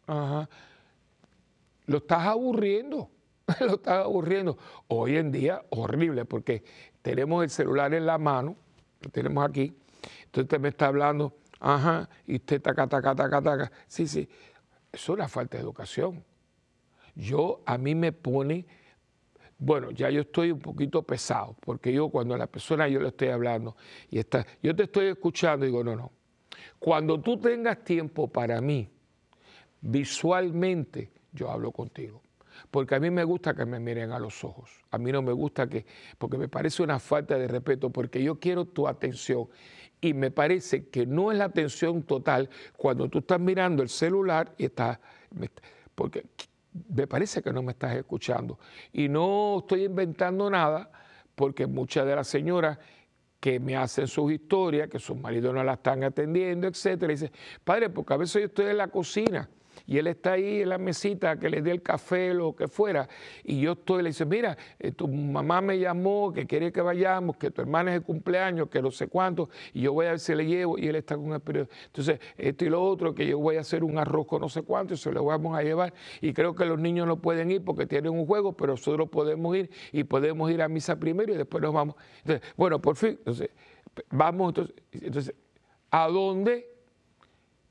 ajá, 0.07 0.48
lo 1.87 1.98
estás 1.98 2.27
aburriendo, 2.27 3.11
lo 3.61 3.74
estás 3.74 4.05
aburriendo. 4.05 4.59
Hoy 4.88 5.16
en 5.16 5.33
día, 5.33 5.62
horrible, 5.70 6.24
porque 6.24 6.64
tenemos 7.03 7.42
el 7.42 7.51
celular 7.51 7.94
en 7.94 8.07
la 8.07 8.18
mano, 8.18 8.57
lo 9.01 9.11
tenemos 9.11 9.48
aquí, 9.48 9.74
entonces 10.24 10.44
usted 10.44 10.61
me 10.61 10.68
está 10.68 10.87
hablando, 10.87 11.37
ajá, 11.61 12.09
y 12.27 12.37
usted 12.37 12.61
taca, 12.61 12.87
taca, 12.87 13.14
taca, 13.14 13.42
taca. 13.42 13.72
Sí, 13.87 14.07
sí, 14.07 14.29
eso 14.92 15.12
es 15.12 15.18
una 15.18 15.29
falta 15.29 15.57
de 15.57 15.62
educación. 15.62 16.24
Yo, 17.14 17.62
a 17.66 17.79
mí 17.79 17.94
me 17.94 18.12
pone, 18.12 18.66
bueno, 19.59 19.90
ya 19.90 20.09
yo 20.11 20.20
estoy 20.20 20.53
un 20.53 20.61
poquito 20.61 21.03
pesado, 21.03 21.57
porque 21.61 21.92
yo 21.92 22.11
cuando 22.11 22.35
a 22.35 22.38
la 22.38 22.46
persona 22.46 22.87
yo 22.87 23.01
le 23.01 23.09
estoy 23.09 23.29
hablando 23.29 23.77
y 24.09 24.18
está, 24.18 24.46
yo 24.62 24.74
te 24.77 24.85
estoy 24.85 25.07
escuchando, 25.07 25.66
digo, 25.66 25.83
no, 25.83 25.96
no, 25.96 26.12
cuando 26.79 27.21
tú 27.21 27.38
tengas 27.38 27.83
tiempo 27.85 28.29
para 28.29 28.61
mí, 28.61 28.88
visualmente, 29.81 31.11
yo 31.33 31.51
hablo 31.51 31.73
contigo. 31.73 32.23
Porque 32.71 32.95
a 32.95 33.01
mí 33.01 33.11
me 33.11 33.25
gusta 33.25 33.55
que 33.55 33.64
me 33.64 33.79
miren 33.79 34.12
a 34.12 34.19
los 34.19 34.43
ojos. 34.45 34.71
A 34.91 34.99
mí 34.99 35.12
no 35.12 35.23
me 35.23 35.33
gusta 35.33 35.69
que, 35.69 35.87
porque 36.19 36.38
me 36.38 36.49
parece 36.49 36.83
una 36.83 36.99
falta 36.99 37.38
de 37.38 37.47
respeto, 37.47 37.91
porque 37.91 38.23
yo 38.23 38.38
quiero 38.41 38.64
tu 38.64 38.88
atención. 38.88 39.49
Y 40.01 40.14
me 40.14 40.31
parece 40.31 40.88
que 40.88 41.07
no 41.07 41.33
es 41.33 41.38
la 41.38 41.45
atención 41.45 42.03
total 42.03 42.49
cuando 42.77 43.09
tú 43.09 43.19
estás 43.19 43.41
mirando 43.41 43.83
el 43.83 43.88
celular 43.88 44.55
y 44.57 44.67
estás, 44.67 44.99
porque 45.95 46.27
me 46.88 47.07
parece 47.07 47.43
que 47.43 47.53
no 47.53 47.62
me 47.62 47.73
estás 47.73 47.97
escuchando. 47.97 48.59
Y 48.93 49.09
no 49.09 49.59
estoy 49.61 49.85
inventando 49.85 50.49
nada, 50.51 50.91
porque 51.35 51.67
muchas 51.67 52.07
de 52.07 52.17
las 52.17 52.29
señoras 52.29 52.79
que 53.40 53.61
me 53.61 53.77
hacen 53.77 54.09
sus 54.09 54.33
historias, 54.33 54.88
que 54.88 54.98
sus 54.98 55.16
maridos 55.16 55.55
no 55.55 55.62
la 55.62 55.74
están 55.74 56.03
atendiendo, 56.03 56.66
etcétera. 56.66 57.12
Y 57.12 57.16
dice, 57.16 57.33
padre, 57.64 57.90
porque 57.90 58.14
a 58.14 58.16
veces 58.16 58.42
yo 58.42 58.46
estoy 58.46 58.66
en 58.66 58.79
la 58.79 58.88
cocina 58.88 59.48
y 59.88 59.96
él 59.96 60.07
está 60.07 60.33
ahí 60.33 60.61
en 60.61 60.68
la 60.68 60.77
mesita 60.77 61.38
que 61.38 61.48
le 61.48 61.62
dé 61.62 61.70
el 61.70 61.81
café, 61.81 62.35
lo 62.35 62.55
que 62.55 62.68
fuera, 62.68 63.09
y 63.42 63.59
yo 63.62 63.72
estoy, 63.72 64.03
le 64.03 64.11
dice, 64.11 64.27
mira, 64.27 64.57
eh, 64.79 64.92
tu 64.92 65.09
mamá 65.09 65.62
me 65.62 65.79
llamó, 65.79 66.31
que 66.31 66.46
quiere 66.46 66.70
que 66.70 66.83
vayamos, 66.83 67.38
que 67.38 67.51
tu 67.51 67.62
hermana 67.62 67.94
es 67.94 68.01
de 68.01 68.05
cumpleaños, 68.05 68.68
que 68.68 68.83
no 68.83 68.90
sé 68.90 69.09
cuánto, 69.09 69.48
y 69.72 69.81
yo 69.81 69.94
voy 69.94 70.05
a 70.05 70.11
ver 70.11 70.20
si 70.20 70.35
le 70.35 70.44
llevo, 70.44 70.77
y 70.77 70.88
él 70.88 70.96
está 70.96 71.16
con 71.16 71.33
el 71.33 71.40
periodo. 71.40 71.68
Entonces, 71.87 72.20
esto 72.37 72.66
y 72.66 72.68
lo 72.68 72.85
otro, 72.85 73.14
que 73.14 73.27
yo 73.27 73.38
voy 73.38 73.57
a 73.57 73.61
hacer 73.61 73.83
un 73.83 73.96
arroz 73.96 74.27
con 74.27 74.42
no 74.42 74.51
sé 74.51 74.61
cuánto, 74.61 74.92
y 74.92 74.98
se 74.98 75.11
lo 75.11 75.24
vamos 75.24 75.57
a 75.57 75.62
llevar, 75.62 75.94
y 76.20 76.35
creo 76.35 76.55
que 76.55 76.66
los 76.66 76.79
niños 76.79 77.07
no 77.07 77.22
pueden 77.22 77.51
ir 77.51 77.64
porque 77.64 77.87
tienen 77.87 78.12
un 78.12 78.27
juego, 78.27 78.53
pero 78.53 78.74
nosotros 78.74 79.09
podemos 79.09 79.57
ir, 79.57 79.70
y 79.90 80.05
podemos 80.05 80.51
ir 80.51 80.61
a 80.61 80.68
misa 80.68 81.01
primero, 81.01 81.33
y 81.33 81.38
después 81.38 81.62
nos 81.62 81.72
vamos. 81.72 81.96
Entonces, 82.18 82.46
bueno, 82.59 82.79
por 82.79 82.94
fin, 82.94 83.16
entonces, 83.20 83.48
vamos, 84.11 84.51
entonces, 84.51 84.74
entonces 84.92 85.35
¿a 85.90 86.09
dónde? 86.09 86.78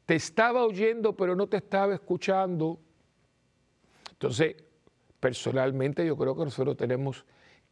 Te 0.08 0.15
estaba 0.15 0.65
oyendo 0.65 1.15
pero 1.15 1.36
no 1.36 1.48
te 1.48 1.58
estaba 1.58 1.93
escuchando. 1.93 2.80
Entonces, 4.13 4.56
personalmente 5.20 6.08
yo 6.08 6.17
creo 6.17 6.36
que 6.36 6.46
nosotros 6.46 6.78
tenemos 6.78 7.26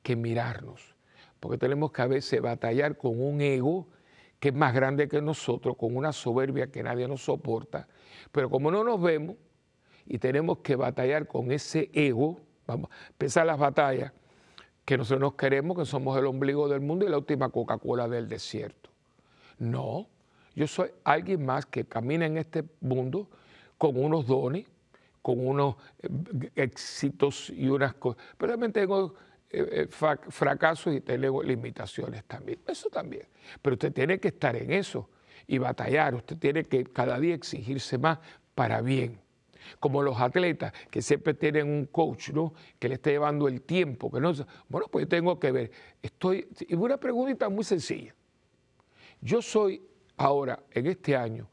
que 0.03 0.17
mirarnos, 0.17 0.95
porque 1.39 1.57
tenemos 1.57 1.91
que 1.91 2.01
a 2.01 2.07
veces 2.07 2.41
batallar 2.41 2.97
con 2.97 3.19
un 3.19 3.39
ego 3.39 3.87
que 4.39 4.49
es 4.49 4.53
más 4.53 4.73
grande 4.73 5.07
que 5.07 5.21
nosotros, 5.21 5.77
con 5.77 5.95
una 5.95 6.11
soberbia 6.11 6.69
que 6.69 6.83
nadie 6.83 7.07
nos 7.07 7.23
soporta, 7.23 7.87
pero 8.33 8.49
como 8.49 8.69
no 8.69 8.83
nos 8.83 9.01
vemos 9.01 9.37
y 10.05 10.19
tenemos 10.19 10.57
que 10.57 10.75
batallar 10.75 11.27
con 11.27 11.53
ese 11.53 11.89
ego, 11.93 12.41
vamos 12.67 12.89
empezar 13.07 13.47
las 13.47 13.57
batallas, 13.57 14.11
que 14.83 14.97
nosotros 14.97 15.21
nos 15.21 15.35
queremos, 15.35 15.77
que 15.77 15.85
somos 15.85 16.17
el 16.17 16.25
ombligo 16.25 16.67
del 16.67 16.81
mundo 16.81 17.05
y 17.05 17.09
la 17.09 17.17
última 17.17 17.49
Coca-Cola 17.49 18.09
del 18.09 18.27
desierto. 18.27 18.89
No, 19.57 20.09
yo 20.55 20.67
soy 20.67 20.89
alguien 21.03 21.45
más 21.45 21.65
que 21.65 21.85
camina 21.85 22.25
en 22.25 22.37
este 22.37 22.63
mundo 22.79 23.29
con 23.77 24.01
unos 24.01 24.25
dones, 24.25 24.65
con 25.21 25.45
unos 25.45 25.75
eh, 26.01 26.51
éxitos 26.55 27.49
y 27.49 27.67
unas 27.67 27.93
cosas. 27.95 28.23
Pero 28.37 28.53
también 28.53 28.71
tengo 28.71 29.15
eh, 29.49 29.87
eh, 29.91 30.17
fracasos 30.29 30.95
y 30.95 31.01
tengo 31.01 31.43
limitaciones 31.43 32.23
también. 32.23 32.59
Eso 32.65 32.89
también. 32.89 33.27
Pero 33.61 33.73
usted 33.73 33.91
tiene 33.91 34.19
que 34.19 34.29
estar 34.29 34.55
en 34.55 34.71
eso 34.71 35.09
y 35.45 35.57
batallar. 35.57 36.15
Usted 36.15 36.37
tiene 36.37 36.63
que 36.63 36.85
cada 36.85 37.19
día 37.19 37.35
exigirse 37.35 37.97
más 37.97 38.19
para 38.53 38.81
bien. 38.81 39.19
Como 39.79 40.03
los 40.03 40.21
atletas 40.21 40.73
que 40.91 41.01
siempre 41.01 41.33
tienen 41.33 41.67
un 41.67 41.85
coach, 41.87 42.29
¿no? 42.29 42.53
Que 42.77 42.87
le 42.87 42.95
está 42.95 43.09
llevando 43.09 43.47
el 43.47 43.63
tiempo, 43.63 44.11
que 44.11 44.21
no. 44.21 44.31
Bueno, 44.69 44.87
pues 44.91 45.05
yo 45.05 45.09
tengo 45.09 45.39
que 45.39 45.51
ver. 45.51 45.71
Estoy. 46.01 46.47
Y 46.67 46.75
una 46.75 46.97
pregunta 46.97 47.49
muy 47.49 47.63
sencilla. 47.63 48.13
Yo 49.21 49.41
soy 49.41 49.81
ahora, 50.17 50.63
en 50.71 50.87
este 50.87 51.15
año, 51.15 51.49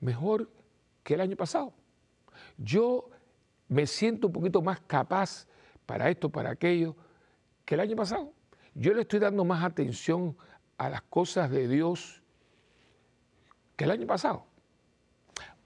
mejor 0.00 0.50
que 1.02 1.14
el 1.14 1.20
año 1.20 1.36
pasado. 1.36 1.72
Yo 2.56 3.10
me 3.68 3.86
siento 3.86 4.28
un 4.28 4.32
poquito 4.32 4.62
más 4.62 4.80
capaz 4.80 5.46
para 5.86 6.10
esto, 6.10 6.28
para 6.30 6.50
aquello, 6.50 6.96
que 7.64 7.74
el 7.74 7.80
año 7.80 7.96
pasado. 7.96 8.32
Yo 8.74 8.94
le 8.94 9.02
estoy 9.02 9.18
dando 9.18 9.44
más 9.44 9.64
atención 9.64 10.36
a 10.76 10.88
las 10.88 11.02
cosas 11.02 11.50
de 11.50 11.66
Dios 11.66 12.22
que 13.76 13.84
el 13.84 13.90
año 13.90 14.06
pasado. 14.06 14.46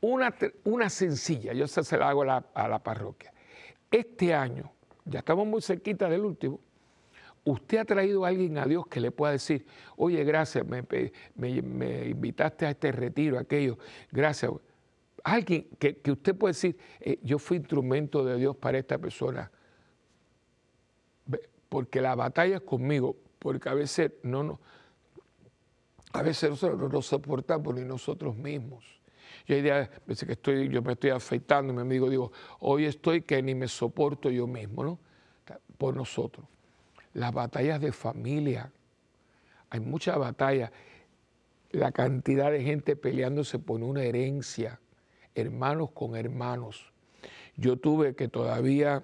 Una, 0.00 0.34
una 0.64 0.88
sencilla, 0.88 1.52
yo 1.52 1.66
se 1.68 1.96
la 1.96 2.08
hago 2.08 2.22
a 2.22 2.26
la, 2.26 2.46
a 2.54 2.68
la 2.68 2.82
parroquia. 2.82 3.32
Este 3.90 4.34
año, 4.34 4.72
ya 5.04 5.20
estamos 5.20 5.46
muy 5.46 5.62
cerquita 5.62 6.08
del 6.08 6.24
último, 6.24 6.60
usted 7.44 7.78
ha 7.78 7.84
traído 7.84 8.24
a 8.24 8.28
alguien 8.28 8.58
a 8.58 8.66
Dios 8.66 8.86
que 8.86 9.00
le 9.00 9.10
pueda 9.10 9.32
decir, 9.32 9.66
oye, 9.96 10.22
gracias, 10.24 10.64
me, 10.66 10.84
invitaste 12.08 12.66
a 12.66 12.70
este 12.70 12.92
retiro, 12.92 13.38
aquello, 13.38 13.78
gracias. 14.10 14.52
Alguien 15.24 15.68
que, 15.78 16.10
usted 16.10 16.34
puede 16.34 16.52
decir, 16.52 16.76
eh, 17.00 17.18
yo 17.22 17.38
fui 17.38 17.56
instrumento 17.56 18.24
de 18.24 18.36
Dios 18.36 18.56
para 18.56 18.78
esta 18.78 18.98
persona, 18.98 19.50
porque 21.68 22.00
la 22.00 22.14
batalla 22.14 22.56
es 22.56 22.62
conmigo, 22.62 23.16
porque 23.38 23.68
a 23.68 23.74
veces 23.74 24.12
no, 24.22 24.42
no 24.42 24.60
a 26.12 26.22
veces 26.22 26.50
nosotros 26.50 26.78
no 26.78 26.88
nos 26.88 27.06
soportamos 27.06 27.74
ni 27.74 27.82
nosotros 27.82 28.36
mismos. 28.36 28.84
Yo 29.46 29.56
hay 29.56 29.62
días 29.62 29.88
que 30.06 30.32
estoy, 30.32 30.68
yo 30.68 30.82
me 30.82 30.92
estoy 30.92 31.10
afeitando 31.10 31.72
mi 31.72 31.80
amigo 31.80 32.08
digo, 32.08 32.32
hoy 32.60 32.84
estoy 32.84 33.22
que 33.22 33.42
ni 33.42 33.54
me 33.54 33.66
soporto 33.66 34.30
yo 34.30 34.46
mismo, 34.46 34.84
¿no? 34.84 34.98
Por 35.78 35.96
nosotros. 35.96 36.46
Las 37.14 37.32
batallas 37.32 37.80
de 37.80 37.92
familia, 37.92 38.72
hay 39.70 39.80
muchas 39.80 40.18
batallas. 40.18 40.70
La 41.70 41.92
cantidad 41.92 42.50
de 42.50 42.62
gente 42.62 42.96
peleándose 42.96 43.58
por 43.58 43.82
una 43.82 44.02
herencia, 44.02 44.80
hermanos 45.34 45.90
con 45.92 46.16
hermanos. 46.16 46.92
Yo 47.56 47.76
tuve 47.76 48.14
que 48.14 48.28
todavía, 48.28 49.02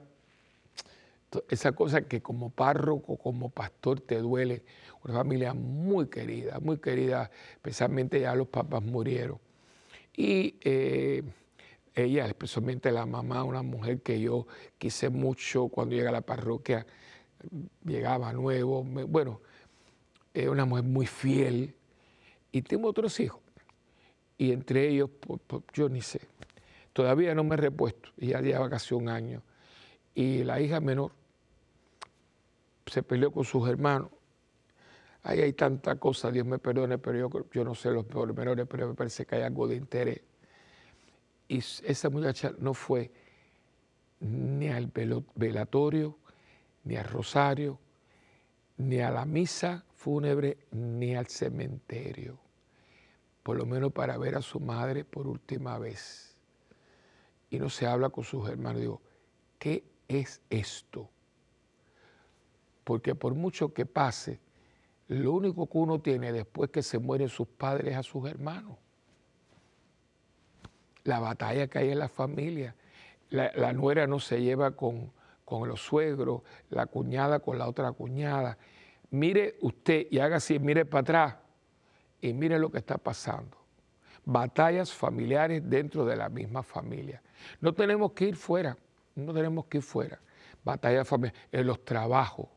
esa 1.48 1.72
cosa 1.72 2.02
que 2.02 2.20
como 2.20 2.50
párroco, 2.50 3.16
como 3.16 3.50
pastor 3.50 4.00
te 4.00 4.18
duele, 4.18 4.62
una 5.04 5.14
familia 5.14 5.54
muy 5.54 6.08
querida, 6.08 6.58
muy 6.60 6.78
querida, 6.78 7.30
especialmente 7.52 8.20
ya 8.20 8.34
los 8.34 8.48
papás 8.48 8.82
murieron. 8.82 9.38
Y 10.16 10.56
eh, 10.62 11.22
ella, 11.94 12.26
especialmente 12.26 12.90
la 12.90 13.06
mamá, 13.06 13.44
una 13.44 13.62
mujer 13.62 14.00
que 14.00 14.20
yo 14.20 14.46
quise 14.78 15.08
mucho 15.08 15.68
cuando 15.68 15.94
llega 15.94 16.10
a 16.10 16.12
la 16.12 16.20
parroquia, 16.20 16.86
llegaba 17.84 18.32
nuevo, 18.32 18.82
bueno, 18.84 19.40
es 20.34 20.48
una 20.48 20.64
mujer 20.64 20.84
muy 20.84 21.06
fiel. 21.06 21.74
Y 22.50 22.62
tengo 22.62 22.88
otros 22.88 23.18
hijos. 23.20 23.40
Y 24.36 24.52
entre 24.52 24.88
ellos, 24.88 25.10
yo 25.72 25.88
ni 25.88 26.00
sé, 26.00 26.20
todavía 26.92 27.34
no 27.34 27.44
me 27.44 27.54
he 27.54 27.58
repuesto, 27.58 28.10
ya 28.16 28.40
lleva 28.40 28.70
casi 28.70 28.94
un 28.94 29.08
año. 29.08 29.42
Y 30.14 30.44
la 30.44 30.60
hija 30.60 30.80
menor 30.80 31.12
se 32.86 33.02
peleó 33.02 33.30
con 33.30 33.44
sus 33.44 33.68
hermanos 33.68 34.10
Ahí 35.28 35.40
hay 35.40 35.52
tanta 35.52 35.96
cosa, 35.96 36.30
Dios 36.30 36.46
me 36.46 36.58
perdone, 36.58 36.96
pero 36.96 37.18
yo, 37.18 37.44
yo 37.52 37.64
no 37.64 37.74
sé 37.74 37.90
los 37.90 38.06
menores, 38.34 38.66
pero 38.66 38.88
me 38.88 38.94
parece 38.94 39.26
que 39.26 39.36
hay 39.36 39.42
algo 39.42 39.66
de 39.66 39.76
interés. 39.76 40.22
Y 41.48 41.58
esa 41.58 42.08
muchacha 42.08 42.52
no 42.58 42.72
fue 42.72 43.10
ni 44.20 44.68
al 44.68 44.90
velatorio, 45.34 46.16
ni 46.84 46.96
al 46.96 47.04
rosario, 47.04 47.78
ni 48.76 49.00
a 49.00 49.10
la 49.10 49.24
misa 49.24 49.84
fúnebre, 49.94 50.58
ni 50.70 51.14
al 51.14 51.26
cementerio. 51.26 52.38
Por 53.42 53.56
lo 53.56 53.66
menos 53.66 53.92
para 53.92 54.16
ver 54.18 54.36
a 54.36 54.42
su 54.42 54.60
madre 54.60 55.04
por 55.04 55.26
última 55.26 55.78
vez. 55.78 56.36
Y 57.50 57.58
no 57.58 57.68
se 57.70 57.86
habla 57.86 58.10
con 58.10 58.24
sus 58.24 58.48
hermanos. 58.48 58.80
Digo, 58.80 59.00
¿qué 59.58 59.84
es 60.06 60.40
esto? 60.50 61.08
Porque 62.84 63.14
por 63.14 63.34
mucho 63.34 63.72
que 63.72 63.86
pase, 63.86 64.40
lo 65.08 65.32
único 65.32 65.66
que 65.66 65.78
uno 65.78 66.00
tiene 66.00 66.32
después 66.32 66.70
que 66.70 66.82
se 66.82 66.98
mueren 66.98 67.28
sus 67.28 67.48
padres 67.48 67.96
a 67.96 68.02
sus 68.02 68.28
hermanos. 68.28 68.76
La 71.04 71.18
batalla 71.18 71.66
que 71.68 71.78
hay 71.78 71.90
en 71.90 71.98
la 71.98 72.08
familia. 72.08 72.74
La, 73.30 73.72
nuera 73.72 74.06
no 74.06 74.20
se 74.20 74.40
lleva 74.42 74.70
con, 74.70 75.10
con 75.48 75.66
los 75.66 75.80
suegros, 75.80 76.42
la 76.68 76.84
cuñada 76.84 77.38
con 77.38 77.56
la 77.56 77.66
otra 77.66 77.90
cuñada. 77.92 78.58
Mire 79.08 79.56
usted 79.62 80.06
y 80.10 80.18
haga 80.18 80.36
así, 80.36 80.58
mire 80.58 80.84
para 80.84 81.00
atrás 81.00 81.36
y 82.20 82.34
mire 82.34 82.58
lo 82.58 82.70
que 82.70 82.76
está 82.76 82.98
pasando. 82.98 83.56
Batallas 84.26 84.92
familiares 84.92 85.62
dentro 85.64 86.04
de 86.04 86.16
la 86.16 86.28
misma 86.28 86.62
familia. 86.62 87.22
No 87.62 87.72
tenemos 87.72 88.12
que 88.12 88.26
ir 88.26 88.36
fuera, 88.36 88.76
no 89.14 89.32
tenemos 89.32 89.64
que 89.64 89.78
ir 89.78 89.82
fuera. 89.82 90.20
Batallas 90.62 91.08
familiares 91.08 91.40
en 91.50 91.66
los 91.66 91.82
trabajos, 91.82 92.48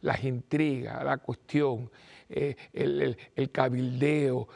las 0.00 0.24
intrigas, 0.24 1.04
la 1.04 1.18
cuestión, 1.18 1.88
eh, 2.28 2.56
el, 2.72 3.50
cabildeo, 3.52 4.48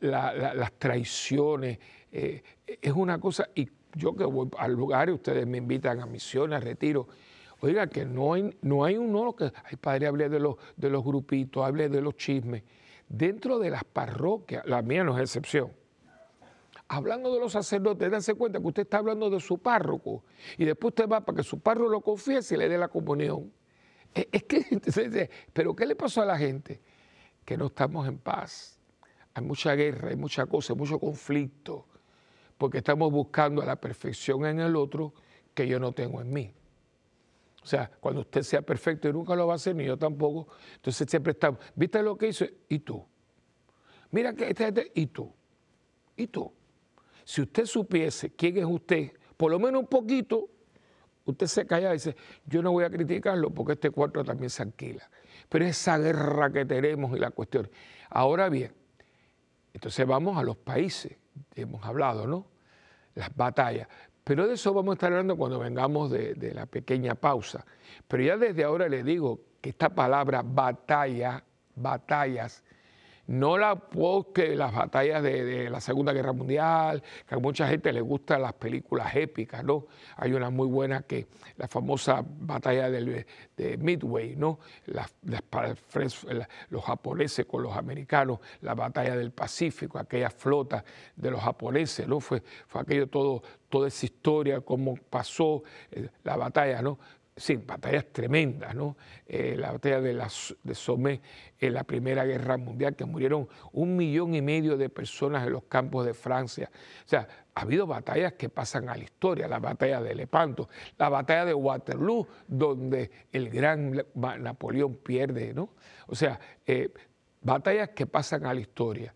las 0.00 0.72
traiciones. 0.78 1.80
Eh, 2.12 2.40
es 2.80 2.92
una 2.92 3.18
cosa, 3.18 3.48
y 3.52 3.68
yo 3.94 4.14
que 4.14 4.24
voy 4.24 4.48
al 4.58 4.72
lugar 4.72 5.08
y 5.08 5.12
ustedes 5.12 5.46
me 5.46 5.58
invitan 5.58 6.00
a 6.00 6.06
misiones, 6.06 6.56
a 6.56 6.60
retiro, 6.60 7.08
oiga, 7.60 7.86
que 7.86 8.04
no 8.04 8.34
hay, 8.34 8.56
no 8.62 8.84
hay 8.84 8.96
uno 8.96 9.34
que, 9.34 9.52
ay 9.64 9.76
padre, 9.76 10.06
hable 10.06 10.28
de 10.28 10.40
los, 10.40 10.56
de 10.76 10.90
los 10.90 11.04
grupitos, 11.04 11.64
hable 11.64 11.88
de 11.88 12.00
los 12.00 12.16
chismes. 12.16 12.62
Dentro 13.08 13.58
de 13.58 13.70
las 13.70 13.84
parroquias, 13.84 14.64
la 14.66 14.82
mía 14.82 15.04
no 15.04 15.16
es 15.16 15.22
excepción, 15.22 15.70
hablando 16.88 17.32
de 17.32 17.40
los 17.40 17.52
sacerdotes, 17.52 18.10
dense 18.10 18.34
cuenta 18.34 18.60
que 18.60 18.66
usted 18.66 18.82
está 18.82 18.98
hablando 18.98 19.30
de 19.30 19.40
su 19.40 19.58
párroco 19.58 20.24
y 20.58 20.64
después 20.64 20.92
usted 20.92 21.08
va 21.08 21.20
para 21.22 21.36
que 21.36 21.42
su 21.42 21.58
párroco 21.60 21.90
lo 21.90 22.00
confiese 22.00 22.54
y 22.54 22.58
le 22.58 22.68
dé 22.68 22.76
la 22.76 22.88
comunión. 22.88 23.50
Es 24.14 24.44
que, 24.44 25.28
pero 25.52 25.74
¿qué 25.74 25.86
le 25.86 25.96
pasó 25.96 26.20
a 26.20 26.26
la 26.26 26.36
gente? 26.36 26.80
Que 27.44 27.56
no 27.56 27.66
estamos 27.66 28.06
en 28.06 28.18
paz. 28.18 28.78
Hay 29.32 29.42
mucha 29.42 29.74
guerra, 29.74 30.10
hay 30.10 30.16
mucha 30.16 30.44
cosa, 30.44 30.74
mucho 30.74 30.98
conflicto, 30.98 31.86
porque 32.62 32.78
estamos 32.78 33.10
buscando 33.10 33.60
la 33.64 33.74
perfección 33.74 34.46
en 34.46 34.60
el 34.60 34.76
otro 34.76 35.12
que 35.52 35.66
yo 35.66 35.80
no 35.80 35.90
tengo 35.90 36.20
en 36.20 36.32
mí. 36.32 36.54
O 37.60 37.66
sea, 37.66 37.90
cuando 37.98 38.20
usted 38.20 38.42
sea 38.42 38.62
perfecto 38.62 39.08
y 39.08 39.12
nunca 39.12 39.34
lo 39.34 39.48
va 39.48 39.54
a 39.54 39.56
hacer, 39.56 39.74
ni 39.74 39.84
yo 39.84 39.96
tampoco, 39.98 40.46
entonces 40.76 41.10
siempre 41.10 41.32
estamos, 41.32 41.58
¿viste 41.74 42.00
lo 42.04 42.16
que 42.16 42.28
hizo? 42.28 42.44
¿Y 42.68 42.78
tú? 42.78 43.04
Mira 44.12 44.32
que 44.32 44.48
este, 44.48 44.68
este, 44.68 44.92
¿y 44.94 45.08
tú? 45.08 45.34
¿Y 46.16 46.28
tú? 46.28 46.52
Si 47.24 47.42
usted 47.42 47.66
supiese 47.66 48.30
quién 48.30 48.58
es 48.58 48.64
usted, 48.64 49.10
por 49.36 49.50
lo 49.50 49.58
menos 49.58 49.80
un 49.80 49.88
poquito, 49.88 50.48
usted 51.24 51.48
se 51.48 51.66
calla 51.66 51.90
y 51.90 51.94
dice, 51.94 52.14
yo 52.46 52.62
no 52.62 52.70
voy 52.70 52.84
a 52.84 52.90
criticarlo 52.90 53.50
porque 53.50 53.72
este 53.72 53.90
cuarto 53.90 54.22
también 54.22 54.50
se 54.50 54.62
alquila. 54.62 55.10
Pero 55.48 55.64
esa 55.64 55.98
guerra 55.98 56.52
que 56.52 56.64
tenemos 56.64 57.16
y 57.16 57.18
la 57.18 57.32
cuestión. 57.32 57.68
Ahora 58.08 58.48
bien, 58.48 58.72
entonces 59.74 60.06
vamos 60.06 60.38
a 60.38 60.44
los 60.44 60.56
países, 60.58 61.16
hemos 61.56 61.84
hablado, 61.84 62.28
¿no? 62.28 62.51
Las 63.14 63.34
batallas. 63.34 63.88
Pero 64.24 64.46
de 64.46 64.54
eso 64.54 64.72
vamos 64.72 64.92
a 64.92 64.94
estar 64.94 65.12
hablando 65.12 65.36
cuando 65.36 65.58
vengamos 65.58 66.10
de, 66.10 66.34
de 66.34 66.54
la 66.54 66.66
pequeña 66.66 67.14
pausa. 67.14 67.64
Pero 68.06 68.22
ya 68.22 68.36
desde 68.36 68.64
ahora 68.64 68.88
le 68.88 69.02
digo 69.02 69.40
que 69.60 69.70
esta 69.70 69.88
palabra 69.88 70.42
batalla, 70.44 71.42
batallas, 71.74 72.62
no 73.32 73.56
la 73.56 73.80
que 74.34 74.54
las 74.54 74.74
batallas 74.74 75.22
de, 75.22 75.70
la 75.70 75.80
Segunda 75.80 76.12
Guerra 76.12 76.34
Mundial, 76.34 77.02
que 77.26 77.34
a 77.34 77.38
mucha 77.38 77.66
gente 77.66 77.90
le 77.90 78.02
gustan 78.02 78.42
las 78.42 78.52
películas 78.52 79.16
épicas, 79.16 79.64
¿no? 79.64 79.86
Hay 80.16 80.34
una 80.34 80.50
muy 80.50 80.66
buena 80.66 81.00
que, 81.00 81.28
la 81.56 81.66
famosa 81.66 82.22
batalla 82.22 82.90
de 82.90 83.24
Midway, 83.78 84.36
¿no? 84.36 84.58
los 86.68 86.84
japoneses 86.84 87.46
con 87.46 87.62
los 87.62 87.74
americanos, 87.74 88.38
la 88.60 88.74
batalla 88.74 89.16
del 89.16 89.32
Pacífico, 89.32 89.98
aquella 89.98 90.28
flota 90.28 90.84
de 91.16 91.30
los 91.30 91.40
japoneses, 91.40 92.06
¿no? 92.06 92.20
Fue, 92.20 92.42
fue 92.66 92.82
aquello 92.82 93.06
todo, 93.06 93.42
toda 93.70 93.88
esa 93.88 94.04
historia, 94.04 94.60
cómo 94.60 94.94
pasó 95.08 95.62
eh, 95.90 96.10
la 96.22 96.36
batalla, 96.36 96.82
¿no? 96.82 96.98
Sí, 97.42 97.56
batallas 97.56 98.06
tremendas, 98.12 98.72
¿no? 98.72 98.96
Eh, 99.26 99.56
la 99.58 99.72
batalla 99.72 100.00
de, 100.00 100.12
la, 100.12 100.28
de 100.62 100.74
Somme 100.76 101.20
en 101.58 101.74
la 101.74 101.82
Primera 101.82 102.24
Guerra 102.24 102.56
Mundial, 102.56 102.94
que 102.94 103.04
murieron 103.04 103.48
un 103.72 103.96
millón 103.96 104.36
y 104.36 104.40
medio 104.40 104.76
de 104.76 104.88
personas 104.88 105.44
en 105.44 105.52
los 105.52 105.64
campos 105.64 106.06
de 106.06 106.14
Francia. 106.14 106.70
O 107.04 107.08
sea, 107.08 107.26
ha 107.52 107.62
habido 107.62 107.84
batallas 107.84 108.34
que 108.34 108.48
pasan 108.48 108.88
a 108.88 108.96
la 108.96 109.02
historia, 109.02 109.48
la 109.48 109.58
batalla 109.58 110.00
de 110.00 110.14
Lepanto, 110.14 110.68
la 110.96 111.08
batalla 111.08 111.46
de 111.46 111.54
Waterloo, 111.54 112.28
donde 112.46 113.10
el 113.32 113.50
gran 113.50 114.04
Napoleón 114.14 114.94
pierde, 114.98 115.52
¿no? 115.52 115.70
O 116.06 116.14
sea, 116.14 116.38
eh, 116.64 116.92
batallas 117.40 117.88
que 117.88 118.06
pasan 118.06 118.46
a 118.46 118.54
la 118.54 118.60
historia. 118.60 119.12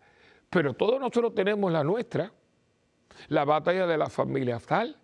Pero 0.49 0.73
todos 0.73 0.99
nosotros 0.99 1.33
tenemos 1.33 1.71
la 1.71 1.85
nuestra, 1.85 2.33
la 3.29 3.45
batalla 3.45 3.87
de 3.87 3.97
la 3.97 4.09
familia 4.09 4.59
tal, 4.59 4.97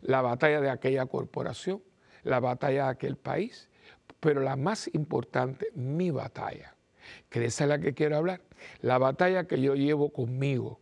la 0.00 0.22
batalla 0.22 0.62
de 0.62 0.70
aquella 0.70 1.04
corporación 1.04 1.82
la 2.22 2.40
batalla 2.40 2.84
de 2.84 2.90
aquel 2.90 3.16
país, 3.16 3.68
pero 4.20 4.40
la 4.40 4.56
más 4.56 4.88
importante, 4.94 5.68
mi 5.74 6.10
batalla, 6.10 6.74
que 7.28 7.44
esa 7.44 7.64
es 7.64 7.68
la 7.68 7.78
que 7.78 7.94
quiero 7.94 8.16
hablar, 8.16 8.40
la 8.82 8.98
batalla 8.98 9.44
que 9.44 9.60
yo 9.60 9.74
llevo 9.74 10.10
conmigo, 10.10 10.78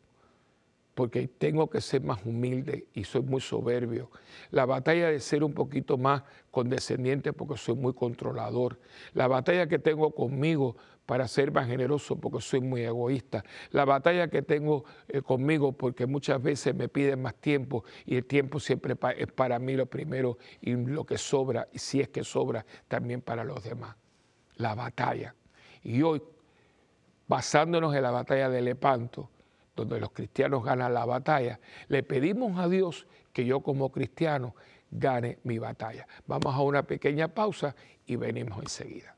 porque 0.95 1.29
tengo 1.29 1.71
que 1.71 1.81
ser 1.81 2.03
más 2.03 2.25
humilde 2.25 2.89
y 2.93 3.05
soy 3.05 3.23
muy 3.23 3.41
soberbio. 3.41 4.11
La 4.51 4.67
batalla 4.67 5.11
de 5.11 5.21
ser 5.21 5.45
un 5.45 5.53
poquito 5.53 5.97
más 5.97 6.25
condescendiente 6.51 7.33
porque 7.33 7.57
soy 7.57 7.77
muy 7.77 7.95
controlador. 7.95 8.81
La 9.15 9.29
batalla 9.29 9.69
que 9.69 9.79
tengo 9.79 10.11
conmigo 10.11 10.75
para 11.09 11.27
ser 11.27 11.51
más 11.53 11.67
generoso 11.67 12.17
porque 12.17 12.43
soy 12.43 12.61
muy 12.61 12.83
egoísta. 12.83 13.43
La 13.71 13.87
batalla 13.87 14.29
que 14.29 14.43
tengo 14.43 14.85
eh, 15.09 15.23
conmigo 15.23 15.73
porque 15.73 16.05
muchas 16.05 16.43
veces 16.43 16.75
me 16.75 16.91
piden 16.91 17.23
más 17.23 17.35
tiempo 17.37 17.83
y 18.05 18.17
el 18.17 18.27
tiempo 18.27 18.61
siempre 18.61 18.95
es 19.17 19.27
para 19.29 19.59
mí 19.59 19.73
lo 19.73 19.87
primero 19.87 20.37
y 20.61 20.73
lo 20.77 21.07
que 21.07 21.17
sobra, 21.17 21.67
y 21.73 21.79
si 21.79 22.03
es 22.03 22.11
que 22.11 22.25
sobra, 22.25 22.67
también 22.89 23.23
para 23.23 23.43
los 23.43 23.65
demás. 23.65 23.97
La 24.57 24.75
batalla. 24.75 25.35
Y 25.83 26.03
hoy, 26.03 26.23
basándonos 27.27 27.95
en 27.95 28.03
la 28.03 28.11
batalla 28.11 28.51
de 28.51 28.61
Lepanto, 28.61 29.31
donde 29.75 29.99
los 29.99 30.11
cristianos 30.11 30.63
ganan 30.63 30.93
la 30.93 31.07
batalla, 31.07 31.59
le 31.89 32.03
pedimos 32.03 32.59
a 32.59 32.69
Dios 32.69 33.07
que 33.33 33.47
yo 33.47 33.61
como 33.61 33.91
cristiano 33.91 34.55
gane 34.91 35.39
mi 35.45 35.59
batalla. 35.59 36.07
Vamos 36.27 36.55
a 36.55 36.61
una 36.61 36.83
pequeña 36.83 37.29
pausa 37.29 37.75
y 38.05 38.17
venimos 38.17 38.59
enseguida. 38.59 39.17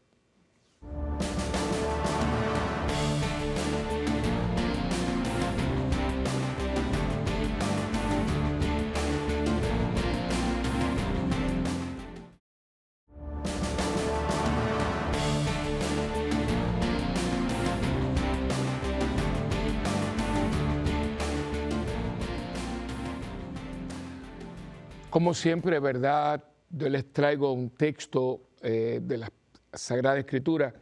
Como 25.20 25.34
siempre, 25.34 25.78
¿verdad? 25.80 26.42
Yo 26.70 26.88
les 26.88 27.12
traigo 27.12 27.52
un 27.52 27.68
texto 27.68 28.40
eh, 28.62 29.00
de 29.02 29.18
la 29.18 29.30
Sagrada 29.70 30.18
Escritura 30.18 30.72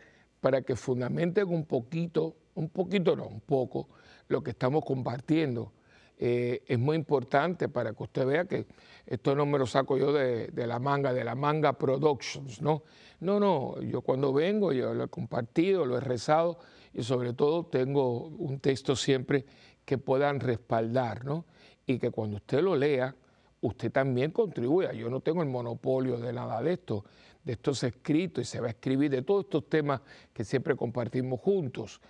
para 0.41 0.63
que 0.63 0.77
fundamenten 0.77 1.49
un 1.49 1.65
poquito, 1.67 2.37
un 2.55 2.69
poquito 2.69 3.17
no, 3.17 3.27
un 3.27 3.41
poco, 3.41 3.89
lo 4.29 4.41
que 4.41 4.53
estamos 4.53 4.85
compartiendo. 4.85 5.73
Eh, 6.17 6.63
es 6.69 6.79
muy 6.79 6.95
importante 6.95 7.69
para 7.69 7.93
que 7.93 8.01
usted 8.05 8.27
vea 8.27 8.45
que 8.45 8.67
esto 9.07 9.35
no 9.35 9.45
me 9.45 9.59
lo 9.59 9.67
saco 9.67 9.99
yo 9.99 10.13
de, 10.13 10.47
de, 10.47 10.67
la 10.69 10.79
manga, 10.79 11.13
de 11.13 11.25
la 11.25 11.35
manga 11.35 11.73
Productions, 11.73 12.63
¿no? 12.63 12.85
No, 13.19 13.41
no, 13.41 13.83
yo 13.83 14.03
cuando 14.03 14.33
vengo, 14.33 14.73
yo 14.73 14.95
lo 14.95 15.03
he 15.03 15.09
compartido, 15.09 15.85
lo 15.85 15.97
he 15.97 16.01
rezado 16.01 16.61
y 16.95 17.03
sobre 17.03 17.33
todo 17.33 17.67
tengo 17.67 18.29
un 18.29 18.61
texto 18.61 18.95
siempre 18.95 19.45
que 19.85 19.99
puedan 19.99 20.39
respaldar, 20.39 21.25
¿no? 21.25 21.45
Y 21.85 21.99
que 21.99 22.13
cuando 22.13 22.37
usted 22.37 22.63
lo 22.63 22.77
lea, 22.77 23.17
usted 23.61 23.91
también 23.91 24.31
contribuya. 24.31 24.93
Yo 24.93 25.11
no 25.11 25.21
tengo 25.21 25.43
el 25.43 25.49
monopolio 25.49 26.19
de 26.19 26.33
nada 26.33 26.63
de 26.63 26.75
esto, 26.75 27.05
de 27.45 27.53
estos 27.53 27.83
escritos 27.83 28.43
y 28.43 28.45
se 28.45 28.61
va 28.61 28.69
a 28.69 28.71
escribir 28.71 29.11
de 29.11 29.23
todos 29.23 29.45
estos 29.45 29.69
temas 29.69 30.01
que 30.33 30.45
siempre 30.45 30.77
compartimos 30.77 31.41
juntos. 31.41 32.01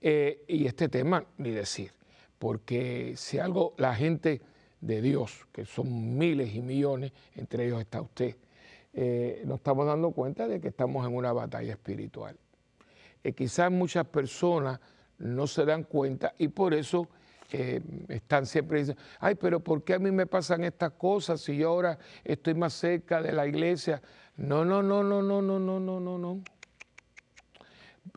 Eh, 0.00 0.44
y 0.48 0.66
este 0.66 0.88
tema, 0.88 1.24
ni 1.38 1.50
decir, 1.50 1.92
porque 2.38 3.14
si 3.16 3.38
algo 3.38 3.74
la 3.78 3.94
gente 3.94 4.40
de 4.80 5.00
Dios, 5.00 5.46
que 5.52 5.64
son 5.64 6.18
miles 6.18 6.54
y 6.54 6.60
millones, 6.60 7.12
entre 7.34 7.66
ellos 7.66 7.80
está 7.80 8.00
usted, 8.00 8.36
eh, 8.92 9.42
nos 9.44 9.58
estamos 9.58 9.86
dando 9.86 10.10
cuenta 10.10 10.48
de 10.48 10.60
que 10.60 10.68
estamos 10.68 11.06
en 11.06 11.14
una 11.14 11.32
batalla 11.32 11.72
espiritual. 11.72 12.36
Eh, 13.22 13.32
quizás 13.32 13.70
muchas 13.70 14.06
personas 14.06 14.80
no 15.18 15.46
se 15.46 15.64
dan 15.64 15.84
cuenta 15.84 16.34
y 16.38 16.48
por 16.48 16.74
eso 16.74 17.08
están 18.08 18.46
siempre 18.46 18.80
diciendo, 18.80 19.02
ay, 19.20 19.34
pero 19.34 19.60
¿por 19.60 19.84
qué 19.84 19.94
a 19.94 19.98
mí 19.98 20.10
me 20.10 20.26
pasan 20.26 20.64
estas 20.64 20.92
cosas 20.92 21.40
si 21.40 21.56
yo 21.56 21.68
ahora 21.68 21.98
estoy 22.24 22.54
más 22.54 22.72
cerca 22.72 23.22
de 23.22 23.32
la 23.32 23.46
iglesia? 23.46 24.02
No, 24.36 24.64
no, 24.64 24.82
no, 24.82 25.02
no, 25.02 25.22
no, 25.22 25.40
no, 25.40 25.58
no, 25.58 25.80
no, 25.80 26.00
no, 26.00 26.18
no. 26.18 26.42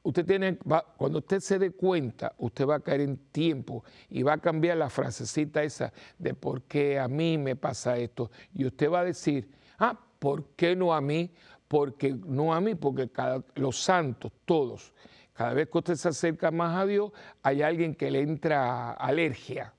Usted 0.03 0.25
tiene, 0.25 0.57
cuando 0.97 1.19
usted 1.19 1.39
se 1.39 1.59
dé 1.59 1.71
cuenta, 1.71 2.33
usted 2.37 2.65
va 2.65 2.75
a 2.75 2.79
caer 2.79 3.01
en 3.01 3.17
tiempo 3.31 3.83
y 4.09 4.23
va 4.23 4.33
a 4.33 4.37
cambiar 4.37 4.77
la 4.77 4.89
frasecita 4.89 5.63
esa 5.63 5.91
de 6.17 6.33
por 6.33 6.63
qué 6.63 6.99
a 6.99 7.07
mí 7.07 7.37
me 7.37 7.55
pasa 7.55 7.97
esto. 7.97 8.31
Y 8.53 8.65
usted 8.65 8.89
va 8.89 9.01
a 9.01 9.05
decir, 9.05 9.49
ah, 9.77 9.99
¿por 10.19 10.49
qué 10.55 10.75
no 10.75 10.93
a 10.93 11.01
mí? 11.01 11.33
Porque 11.67 12.13
no 12.13 12.53
a 12.53 12.61
mí, 12.61 12.75
porque 12.75 13.09
los 13.55 13.79
santos, 13.81 14.31
todos, 14.45 14.93
cada 15.39 15.53
vez 15.53 15.69
que 15.69 15.77
usted 15.77 15.95
se 15.95 16.09
acerca 16.09 16.51
más 16.51 16.75
a 16.75 16.85
Dios, 16.85 17.13
hay 17.43 17.61
alguien 17.61 17.95
que 17.95 18.11
le 18.11 18.19
entra 18.19 18.91
alergia 18.91 19.73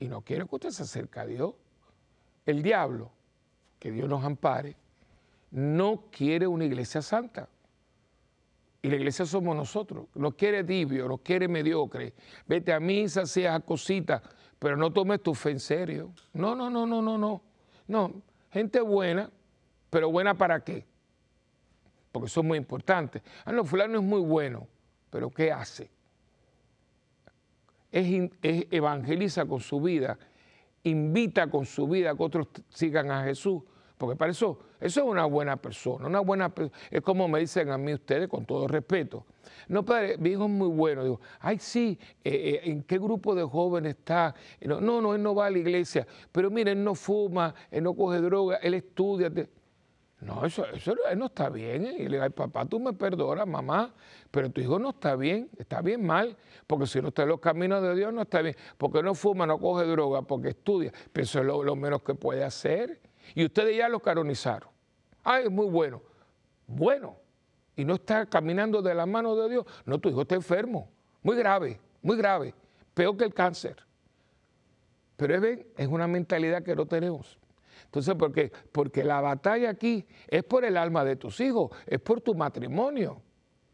y 0.00 0.08
no 0.08 0.22
quiere 0.22 0.46
que 0.46 0.54
usted 0.54 0.70
se 0.70 0.84
acerque 0.84 1.20
a 1.20 1.26
Dios. 1.26 1.52
El 2.46 2.62
diablo, 2.62 3.10
que 3.78 3.92
Dios 3.92 4.08
nos 4.08 4.24
ampare, 4.24 4.76
no 5.50 6.04
quiere 6.10 6.46
una 6.46 6.64
iglesia 6.64 7.02
santa. 7.02 7.50
Y 8.80 8.88
la 8.88 8.96
iglesia 8.96 9.26
somos 9.26 9.54
nosotros. 9.54 10.06
No 10.14 10.34
quiere 10.34 10.64
tibio, 10.64 11.06
no 11.06 11.18
quiere 11.18 11.48
mediocre. 11.48 12.14
Vete 12.46 12.72
a 12.72 12.80
misa, 12.80 13.26
seas 13.26 13.62
cosita, 13.64 14.22
pero 14.58 14.74
no 14.74 14.90
tomes 14.90 15.22
tu 15.22 15.34
fe 15.34 15.50
en 15.50 15.60
serio. 15.60 16.14
No, 16.32 16.54
no, 16.54 16.70
no, 16.70 16.86
no, 16.86 17.02
no, 17.02 17.18
no. 17.18 17.42
No, 17.88 18.22
gente 18.50 18.80
buena, 18.80 19.30
pero 19.90 20.10
buena 20.10 20.32
para 20.32 20.64
qué? 20.64 20.86
Porque 22.10 22.28
eso 22.28 22.40
es 22.40 22.46
muy 22.46 22.56
importante. 22.56 23.20
Ah, 23.44 23.52
no, 23.52 23.66
fulano 23.66 23.98
es 23.98 24.02
muy 24.02 24.22
bueno 24.22 24.66
pero 25.10 25.30
¿qué 25.30 25.52
hace? 25.52 25.90
Es, 27.90 28.30
evangeliza 28.70 29.46
con 29.46 29.60
su 29.60 29.80
vida, 29.80 30.18
invita 30.82 31.50
con 31.50 31.64
su 31.64 31.88
vida 31.88 32.10
a 32.10 32.14
que 32.14 32.22
otros 32.22 32.48
sigan 32.68 33.10
a 33.10 33.24
Jesús, 33.24 33.62
porque 33.96 34.16
para 34.16 34.30
eso, 34.30 34.58
eso 34.80 35.00
es 35.00 35.06
una 35.06 35.24
buena 35.24 35.56
persona, 35.56 36.06
una 36.06 36.20
buena 36.20 36.52
es 36.90 37.00
como 37.02 37.26
me 37.28 37.40
dicen 37.40 37.70
a 37.70 37.78
mí 37.78 37.94
ustedes 37.94 38.28
con 38.28 38.44
todo 38.44 38.68
respeto. 38.68 39.26
No, 39.66 39.84
padre, 39.84 40.16
mi 40.18 40.30
hijo 40.30 40.44
es 40.44 40.50
muy 40.50 40.68
bueno. 40.68 41.02
Digo, 41.02 41.20
ay, 41.40 41.58
sí, 41.58 41.98
eh, 42.22 42.60
eh, 42.64 42.70
¿en 42.70 42.82
qué 42.82 42.98
grupo 42.98 43.34
de 43.34 43.42
jóvenes 43.42 43.96
está? 43.96 44.34
No, 44.60 44.80
no, 44.80 45.14
él 45.14 45.22
no 45.22 45.34
va 45.34 45.46
a 45.46 45.50
la 45.50 45.58
iglesia, 45.58 46.06
pero 46.30 46.50
mire, 46.50 46.72
él 46.72 46.84
no 46.84 46.94
fuma, 46.94 47.54
él 47.70 47.82
no 47.82 47.94
coge 47.94 48.20
droga, 48.20 48.56
él 48.56 48.74
estudia. 48.74 49.32
No, 50.20 50.44
eso, 50.44 50.66
eso 50.66 50.94
no 51.16 51.26
está 51.26 51.48
bien. 51.48 51.86
¿eh? 51.86 51.96
Y 52.00 52.08
le 52.08 52.20
digo, 52.20 52.30
papá, 52.30 52.64
tú 52.64 52.80
me 52.80 52.92
perdonas, 52.92 53.46
mamá, 53.46 53.94
pero 54.30 54.50
tu 54.50 54.60
hijo 54.60 54.78
no 54.78 54.90
está 54.90 55.14
bien, 55.14 55.48
está 55.58 55.80
bien 55.80 56.04
mal, 56.04 56.36
porque 56.66 56.86
si 56.86 57.00
no 57.00 57.08
está 57.08 57.22
en 57.22 57.28
los 57.28 57.40
caminos 57.40 57.82
de 57.82 57.94
Dios, 57.94 58.12
no 58.12 58.22
está 58.22 58.42
bien. 58.42 58.56
Porque 58.76 59.02
no 59.02 59.14
fuma, 59.14 59.46
no 59.46 59.58
coge 59.58 59.84
droga, 59.86 60.22
porque 60.22 60.48
estudia. 60.48 60.92
Pero 61.12 61.24
eso 61.24 61.38
es 61.38 61.46
lo, 61.46 61.76
menos 61.76 62.02
que 62.02 62.14
puede 62.14 62.42
hacer. 62.42 63.00
Y 63.34 63.44
ustedes 63.44 63.76
ya 63.76 63.88
lo 63.88 64.00
canonizaron. 64.00 64.68
Ay, 65.22 65.44
es 65.44 65.50
muy 65.50 65.66
bueno. 65.66 66.02
Bueno. 66.66 67.16
Y 67.76 67.84
no 67.84 67.94
está 67.94 68.26
caminando 68.26 68.82
de 68.82 68.94
la 68.94 69.06
mano 69.06 69.36
de 69.36 69.48
Dios. 69.48 69.66
No, 69.84 69.98
tu 69.98 70.08
hijo 70.08 70.22
está 70.22 70.34
enfermo. 70.34 70.90
Muy 71.22 71.36
grave, 71.36 71.78
muy 72.02 72.16
grave. 72.16 72.54
Peor 72.92 73.16
que 73.16 73.24
el 73.24 73.32
cáncer. 73.32 73.76
Pero 75.16 75.36
es, 75.36 75.60
es 75.76 75.86
una 75.86 76.08
mentalidad 76.08 76.64
que 76.64 76.74
no 76.74 76.86
tenemos. 76.86 77.38
Entonces, 77.88 78.14
¿por 78.16 78.32
qué? 78.32 78.52
Porque 78.70 79.02
la 79.02 79.22
batalla 79.22 79.70
aquí 79.70 80.04
es 80.26 80.44
por 80.44 80.62
el 80.66 80.76
alma 80.76 81.04
de 81.04 81.16
tus 81.16 81.40
hijos, 81.40 81.70
es 81.86 81.98
por 81.98 82.20
tu 82.20 82.34
matrimonio. 82.34 83.22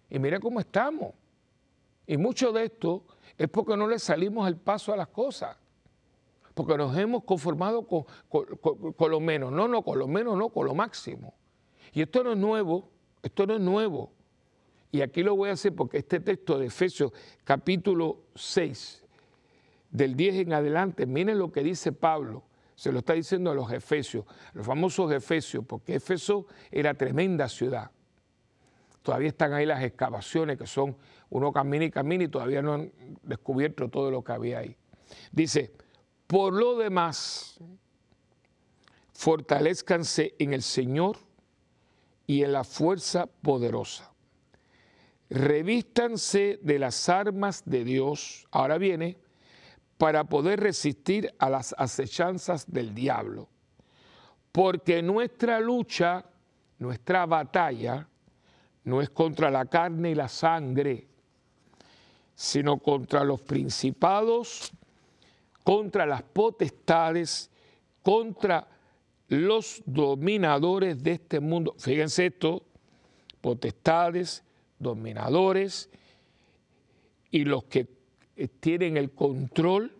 Y 0.08 0.20
mira 0.20 0.38
cómo 0.38 0.60
estamos. 0.60 1.14
Y 2.06 2.16
mucho 2.16 2.52
de 2.52 2.66
esto 2.66 3.04
es 3.36 3.48
porque 3.48 3.76
no 3.76 3.88
le 3.88 3.98
salimos 3.98 4.46
el 4.46 4.56
paso 4.56 4.92
a 4.92 4.96
las 4.96 5.08
cosas. 5.08 5.56
Porque 6.54 6.76
nos 6.76 6.96
hemos 6.96 7.24
conformado 7.24 7.84
con, 7.88 8.04
con, 8.28 9.10
lo 9.10 9.18
menos. 9.18 9.50
No, 9.50 9.66
no, 9.66 9.82
con 9.82 9.98
lo 9.98 10.06
menos, 10.06 10.38
no, 10.38 10.50
con 10.50 10.66
lo 10.66 10.74
máximo. 10.76 11.34
Y 11.92 12.00
esto 12.02 12.22
no 12.22 12.30
es 12.30 12.38
nuevo, 12.38 12.88
esto 13.20 13.48
no 13.48 13.54
es 13.54 13.60
nuevo. 13.60 14.12
Y 14.92 15.00
aquí 15.00 15.24
lo 15.24 15.34
voy 15.34 15.48
a 15.48 15.54
hacer 15.54 15.74
porque 15.74 15.98
este 15.98 16.20
texto 16.20 16.56
de 16.56 16.66
Efesios 16.66 17.12
capítulo 17.42 18.18
6, 18.36 19.04
del 19.90 20.14
10 20.14 20.36
en 20.36 20.52
adelante, 20.52 21.04
miren 21.04 21.40
lo 21.40 21.50
que 21.50 21.64
dice 21.64 21.90
Pablo 21.90 22.44
se 22.74 22.90
lo 22.90 22.98
está 23.00 23.12
diciendo 23.12 23.50
a 23.50 23.54
los 23.54 23.70
efesios, 23.72 24.24
los 24.52 24.66
famosos 24.66 25.12
efesios, 25.12 25.64
porque 25.66 25.96
Éfeso 25.96 26.46
era 26.70 26.94
tremenda 26.94 27.48
ciudad. 27.48 27.90
Todavía 29.02 29.28
están 29.28 29.52
ahí 29.52 29.66
las 29.66 29.82
excavaciones 29.82 30.58
que 30.58 30.66
son, 30.66 30.96
uno 31.30 31.52
camina 31.52 31.84
y 31.84 31.90
camina 31.90 32.24
y 32.24 32.28
todavía 32.28 32.62
no 32.62 32.74
han 32.74 32.92
descubierto 33.22 33.88
todo 33.88 34.10
lo 34.10 34.24
que 34.24 34.32
había 34.32 34.58
ahí. 34.58 34.76
Dice, 35.30 35.72
por 36.26 36.54
lo 36.54 36.76
demás, 36.76 37.60
fortalezcanse 39.12 40.34
en 40.38 40.54
el 40.54 40.62
Señor 40.62 41.18
y 42.26 42.42
en 42.42 42.52
la 42.52 42.64
fuerza 42.64 43.26
poderosa. 43.26 44.10
Revístanse 45.28 46.58
de 46.62 46.78
las 46.78 47.08
armas 47.08 47.62
de 47.66 47.84
Dios. 47.84 48.46
Ahora 48.50 48.78
viene, 48.78 49.18
para 49.98 50.24
poder 50.24 50.60
resistir 50.60 51.32
a 51.38 51.48
las 51.48 51.74
acechanzas 51.78 52.70
del 52.70 52.94
diablo. 52.94 53.48
Porque 54.52 55.02
nuestra 55.02 55.60
lucha, 55.60 56.24
nuestra 56.78 57.26
batalla, 57.26 58.06
no 58.84 59.00
es 59.00 59.10
contra 59.10 59.50
la 59.50 59.66
carne 59.66 60.10
y 60.10 60.14
la 60.14 60.28
sangre, 60.28 61.08
sino 62.34 62.78
contra 62.78 63.24
los 63.24 63.40
principados, 63.42 64.72
contra 65.62 66.04
las 66.04 66.22
potestades, 66.22 67.50
contra 68.02 68.68
los 69.28 69.82
dominadores 69.86 71.02
de 71.02 71.12
este 71.12 71.40
mundo. 71.40 71.74
Fíjense 71.78 72.26
esto, 72.26 72.62
potestades, 73.40 74.44
dominadores 74.78 75.88
y 77.30 77.44
los 77.44 77.64
que 77.64 77.86
eh, 78.36 78.48
tienen 78.48 78.96
el 78.96 79.10
control, 79.12 79.92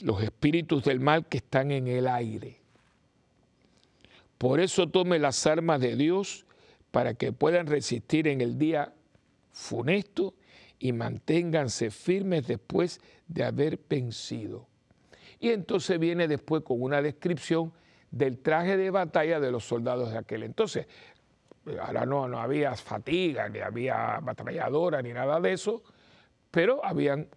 los 0.00 0.22
espíritus 0.22 0.84
del 0.84 1.00
mal 1.00 1.26
que 1.26 1.38
están 1.38 1.70
en 1.70 1.86
el 1.86 2.06
aire. 2.06 2.60
Por 4.38 4.60
eso 4.60 4.88
tome 4.88 5.18
las 5.18 5.46
armas 5.46 5.80
de 5.80 5.96
Dios 5.96 6.44
para 6.90 7.14
que 7.14 7.32
puedan 7.32 7.66
resistir 7.66 8.28
en 8.28 8.40
el 8.40 8.58
día 8.58 8.92
funesto 9.50 10.34
y 10.78 10.92
manténganse 10.92 11.90
firmes 11.90 12.46
después 12.46 13.00
de 13.28 13.44
haber 13.44 13.78
vencido. 13.88 14.66
Y 15.40 15.50
entonces 15.50 15.98
viene 15.98 16.28
después 16.28 16.62
con 16.62 16.82
una 16.82 17.00
descripción 17.02 17.72
del 18.10 18.38
traje 18.38 18.76
de 18.76 18.90
batalla 18.90 19.40
de 19.40 19.50
los 19.50 19.64
soldados 19.64 20.12
de 20.12 20.18
aquel 20.18 20.42
entonces. 20.42 20.86
Ahora 21.80 22.06
no, 22.06 22.28
no 22.28 22.38
había 22.38 22.74
fatiga, 22.76 23.48
ni 23.48 23.58
había 23.58 24.20
batalladora, 24.20 25.02
ni 25.02 25.12
nada 25.12 25.40
de 25.40 25.52
eso, 25.52 25.82
pero 26.56 26.80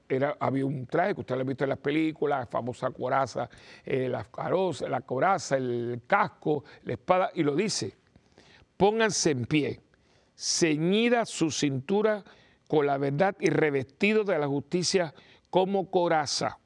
era, 0.08 0.38
había 0.40 0.66
un 0.66 0.88
traje 0.88 1.14
que 1.14 1.20
usted 1.20 1.36
lo 1.36 1.42
ha 1.42 1.44
visto 1.44 1.66
en 1.66 1.72
las 1.72 1.80
películas, 1.80 2.40
la 2.40 2.46
famosa 2.46 2.90
coraza, 2.90 3.50
eh, 3.84 4.08
la, 4.08 4.26
la 4.88 5.02
coraza, 5.02 5.58
el 5.58 6.04
casco, 6.08 6.64
la 6.84 6.94
espada, 6.94 7.30
y 7.36 7.44
lo 7.44 7.54
dice, 7.54 7.98
pónganse 8.78 9.32
en 9.32 9.46
pie, 9.46 9.82
ceñida 10.38 11.26
su 11.26 11.52
cintura 11.52 12.24
con 12.66 12.86
la 12.86 12.98
verdad 12.98 13.36
y 13.42 13.50
revestido 13.50 14.24
de 14.24 14.40
la 14.40 14.48
justicia 14.48 15.14
como 15.50 15.92
coraza, 15.92 16.58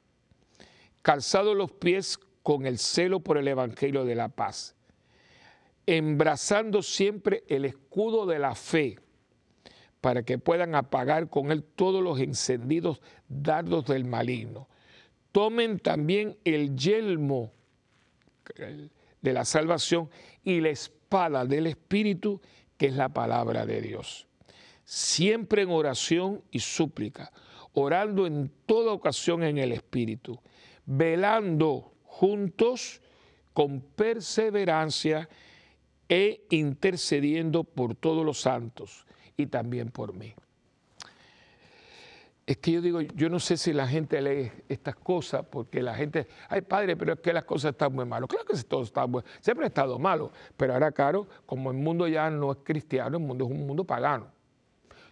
calzado 1.02 1.54
los 1.54 1.72
pies 1.72 2.20
con 2.44 2.66
el 2.66 2.78
celo 2.78 3.18
por 3.18 3.36
el 3.36 3.48
Evangelio 3.48 4.04
de 4.04 4.14
la 4.14 4.28
paz, 4.28 4.76
embrazando 5.86 6.82
siempre 6.82 7.42
el 7.48 7.64
escudo 7.64 8.26
de 8.26 8.38
la 8.38 8.54
fe, 8.54 9.00
para 10.04 10.22
que 10.22 10.36
puedan 10.36 10.74
apagar 10.74 11.30
con 11.30 11.50
él 11.50 11.64
todos 11.64 12.04
los 12.04 12.20
encendidos 12.20 13.00
dardos 13.26 13.86
del 13.86 14.04
maligno. 14.04 14.68
Tomen 15.32 15.78
también 15.78 16.36
el 16.44 16.76
yelmo 16.76 17.52
de 19.22 19.32
la 19.32 19.46
salvación 19.46 20.10
y 20.42 20.60
la 20.60 20.68
espada 20.68 21.46
del 21.46 21.68
Espíritu, 21.68 22.42
que 22.76 22.88
es 22.88 22.92
la 22.92 23.08
palabra 23.08 23.64
de 23.64 23.80
Dios. 23.80 24.26
Siempre 24.84 25.62
en 25.62 25.70
oración 25.70 26.42
y 26.50 26.58
súplica, 26.58 27.32
orando 27.72 28.26
en 28.26 28.52
toda 28.66 28.92
ocasión 28.92 29.42
en 29.42 29.56
el 29.56 29.72
Espíritu, 29.72 30.38
velando 30.84 31.94
juntos 32.04 33.00
con 33.54 33.80
perseverancia 33.80 35.30
e 36.10 36.44
intercediendo 36.50 37.64
por 37.64 37.94
todos 37.94 38.22
los 38.22 38.38
santos 38.38 39.06
y 39.36 39.46
también 39.46 39.90
por 39.90 40.12
mí. 40.12 40.34
Es 42.46 42.58
que 42.58 42.72
yo 42.72 42.82
digo, 42.82 43.00
yo 43.00 43.30
no 43.30 43.40
sé 43.40 43.56
si 43.56 43.72
la 43.72 43.88
gente 43.88 44.20
lee 44.20 44.52
estas 44.68 44.96
cosas 44.96 45.46
porque 45.50 45.80
la 45.80 45.94
gente, 45.94 46.26
ay 46.50 46.60
padre, 46.60 46.94
pero 46.94 47.14
es 47.14 47.20
que 47.20 47.32
las 47.32 47.44
cosas 47.44 47.72
están 47.72 47.94
muy 47.94 48.04
malas. 48.04 48.28
Claro 48.28 48.44
que 48.44 48.54
todo 48.64 48.82
está 48.82 49.04
bueno, 49.04 49.26
siempre 49.40 49.64
ha 49.64 49.68
estado 49.68 49.98
malo, 49.98 50.30
pero 50.56 50.74
ahora, 50.74 50.92
claro, 50.92 51.26
como 51.46 51.70
el 51.70 51.78
mundo 51.78 52.06
ya 52.06 52.28
no 52.28 52.52
es 52.52 52.58
cristiano, 52.62 53.16
el 53.16 53.24
mundo 53.24 53.46
es 53.46 53.50
un 53.50 53.66
mundo 53.66 53.84
pagano. 53.84 54.26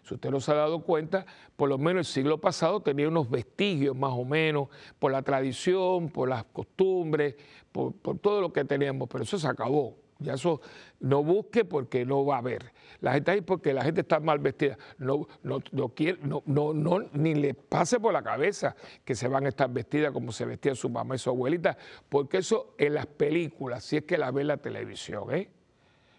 Si 0.03 0.15
usted 0.15 0.31
no 0.31 0.41
se 0.41 0.51
ha 0.51 0.57
dado 0.57 0.83
cuenta, 0.83 1.25
por 1.57 1.69
lo 1.71 1.79
menos 1.79 2.09
el 2.09 2.13
siglo 2.13 2.39
pasado 2.39 2.81
tenía 2.81 3.09
unos 3.09 3.31
vestigios 3.31 3.97
más 3.97 4.13
o 4.13 4.25
menos 4.25 4.69
por 4.99 5.13
la 5.13 5.23
tradición, 5.23 6.11
por 6.11 6.29
las 6.29 6.45
costumbres, 6.45 7.37
por, 7.71 7.95
por 7.95 8.19
todo 8.19 8.43
lo 8.43 8.53
que 8.53 8.65
teníamos, 8.65 9.09
pero 9.09 9.25
eso 9.25 9.39
se 9.39 9.47
acabó. 9.47 9.97
Ya 10.19 10.35
eso 10.35 10.61
no 11.01 11.23
busque 11.23 11.65
porque 11.65 12.05
no 12.05 12.25
va 12.25 12.37
a 12.37 12.39
haber. 12.39 12.73
La 13.03 13.13
gente 13.13 13.33
ahí 13.33 13.41
porque 13.41 13.75
la 13.75 13.83
gente 13.83 14.01
está 14.03 14.21
mal 14.21 14.39
vestida. 14.39 14.79
No, 14.97 15.27
no, 15.43 15.61
no, 15.73 15.89
quiere, 15.89 16.21
no, 16.23 16.43
no, 16.47 17.01
ni 17.13 17.35
le 17.35 17.53
pase 17.53 17.99
por 17.99 18.13
la 18.13 18.23
cabeza 18.23 18.77
que 19.05 19.17
se 19.17 19.27
van 19.27 19.45
a 19.45 19.49
estar 19.49 19.69
vestidas 19.69 20.13
como 20.13 20.31
se 20.31 20.45
vestían 20.45 20.77
su 20.77 20.89
mamá 20.89 21.17
y 21.17 21.19
su 21.19 21.29
abuelita, 21.29 21.77
porque 22.09 22.39
eso 22.39 22.75
en 22.79 22.95
las 22.95 23.07
películas, 23.07 23.83
si 23.85 23.97
es 23.97 24.05
que 24.05 24.17
la 24.17 24.31
ve 24.31 24.45
la 24.45 24.57
televisión, 24.57 25.35
¿eh? 25.35 25.51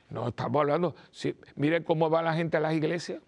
No 0.09 0.27
estamos 0.27 0.59
hablando. 0.59 0.93
Si, 1.09 1.33
miren 1.55 1.83
cómo 1.83 2.09
va 2.09 2.21
la 2.21 2.33
gente 2.33 2.57
a 2.57 2.59
las 2.59 2.73
iglesias. 2.73 3.21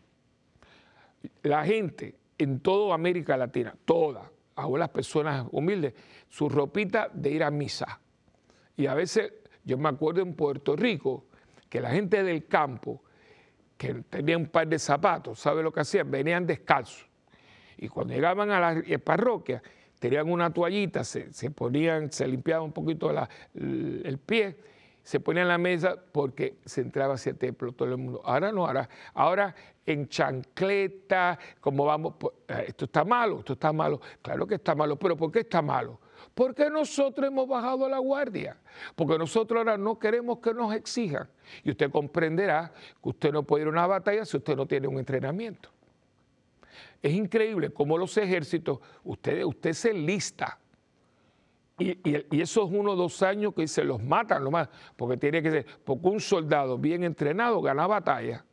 La 1.41 1.65
gente 1.65 2.15
en 2.37 2.59
toda 2.59 2.93
América 2.93 3.37
Latina, 3.37 3.73
toda, 3.85 4.29
aún 4.55 4.79
las 4.79 4.89
personas 4.89 5.47
humildes, 5.51 5.93
su 6.27 6.49
ropita 6.49 7.09
de 7.13 7.31
ir 7.31 7.43
a 7.43 7.49
misa. 7.51 8.01
Y 8.75 8.87
a 8.87 8.93
veces 8.93 9.31
yo 9.63 9.77
me 9.77 9.87
acuerdo 9.87 10.21
en 10.21 10.35
Puerto 10.35 10.75
Rico 10.75 11.25
que 11.69 11.79
la 11.79 11.91
gente 11.91 12.21
del 12.21 12.47
campo, 12.47 13.01
que 13.77 13.93
tenía 14.09 14.37
un 14.37 14.47
par 14.47 14.67
de 14.67 14.79
zapatos, 14.79 15.39
¿sabe 15.39 15.61
lo 15.61 15.71
que 15.71 15.81
hacían? 15.81 16.09
Venían 16.09 16.45
descalzos. 16.45 17.07
Y 17.77 17.89
cuando 17.89 18.13
llegaban 18.13 18.51
a 18.51 18.59
la 18.59 18.97
parroquia, 18.99 19.61
tenían 19.99 20.29
una 20.29 20.51
toallita, 20.51 21.03
se, 21.03 21.51
ponían, 21.51 22.11
se 22.11 22.27
limpiaban 22.27 22.65
un 22.65 22.71
poquito 22.71 23.11
el, 23.53 24.17
pie, 24.19 24.55
se 25.03 25.19
ponían 25.19 25.43
en 25.43 25.49
la 25.49 25.57
mesa 25.57 25.95
porque 26.11 26.57
se 26.65 26.81
entraba 26.81 27.15
hacia 27.15 27.31
el 27.31 27.37
templo 27.37 27.71
todo 27.71 27.89
el 27.89 27.97
mundo. 27.97 28.21
Ahora 28.23 28.51
no, 28.51 28.65
ahora, 28.65 28.89
ahora 29.13 29.55
en 29.85 30.07
chancleta, 30.07 31.37
como 31.59 31.85
vamos, 31.85 32.15
pues, 32.17 32.33
eh, 32.47 32.65
esto 32.67 32.85
está 32.85 33.03
malo, 33.03 33.39
esto 33.39 33.53
está 33.53 33.73
malo. 33.73 33.99
Claro 34.21 34.47
que 34.47 34.55
está 34.55 34.73
malo, 34.75 34.97
pero 34.97 35.15
¿por 35.15 35.31
qué 35.31 35.39
está 35.39 35.61
malo? 35.61 35.99
Porque 36.35 36.69
nosotros 36.69 37.27
hemos 37.27 37.47
bajado 37.47 37.87
la 37.87 37.97
guardia, 37.97 38.57
porque 38.95 39.17
nosotros 39.17 39.57
ahora 39.57 39.77
no 39.77 39.97
queremos 39.97 40.39
que 40.39 40.53
nos 40.53 40.75
exijan. 40.75 41.29
Y 41.63 41.71
usted 41.71 41.89
comprenderá 41.89 42.73
que 43.01 43.09
usted 43.09 43.31
no 43.31 43.43
puede 43.43 43.63
ir 43.63 43.67
a 43.69 43.71
una 43.71 43.87
batalla 43.87 44.25
si 44.25 44.35
usted 44.35 44.55
no 44.57 44.67
tiene 44.67 44.89
un 44.89 44.99
entrenamiento. 44.99 45.69
Es 47.01 47.13
increíble 47.13 47.69
cómo 47.69 47.97
los 47.97 48.17
ejércitos, 48.17 48.79
usted, 49.05 49.45
usted 49.45 49.71
se 49.71 49.93
lista. 49.93 50.59
Y, 51.79 52.41
esos 52.41 52.69
uno 52.69 52.91
o 52.91 52.95
dos 52.97 53.23
años 53.23 53.53
que 53.53 53.65
se 53.65 53.85
los 53.85 54.03
matan 54.03 54.43
nomás, 54.43 54.67
porque 54.97 55.15
tiene 55.15 55.41
que 55.41 55.51
ser, 55.51 55.65
porque 55.85 56.07
un 56.09 56.19
soldado 56.19 56.77
bien 56.77 57.05
entrenado 57.05 57.61
gana 57.61 57.87
batalla. 57.87 58.43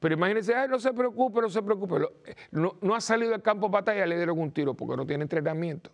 Pero 0.00 0.14
imagínense, 0.14 0.66
no 0.66 0.80
se 0.80 0.92
preocupe, 0.92 1.42
no 1.42 1.48
se 1.48 1.62
preocupe. 1.62 1.94
No, 2.50 2.74
no 2.80 2.94
ha 2.96 3.00
salido 3.00 3.30
del 3.30 3.42
campo 3.42 3.68
de 3.68 3.72
batalla, 3.72 4.04
le 4.04 4.16
dieron 4.16 4.36
un 4.36 4.50
tiro 4.50 4.74
porque 4.74 4.96
no 4.96 5.06
tiene 5.06 5.22
entrenamiento. 5.22 5.92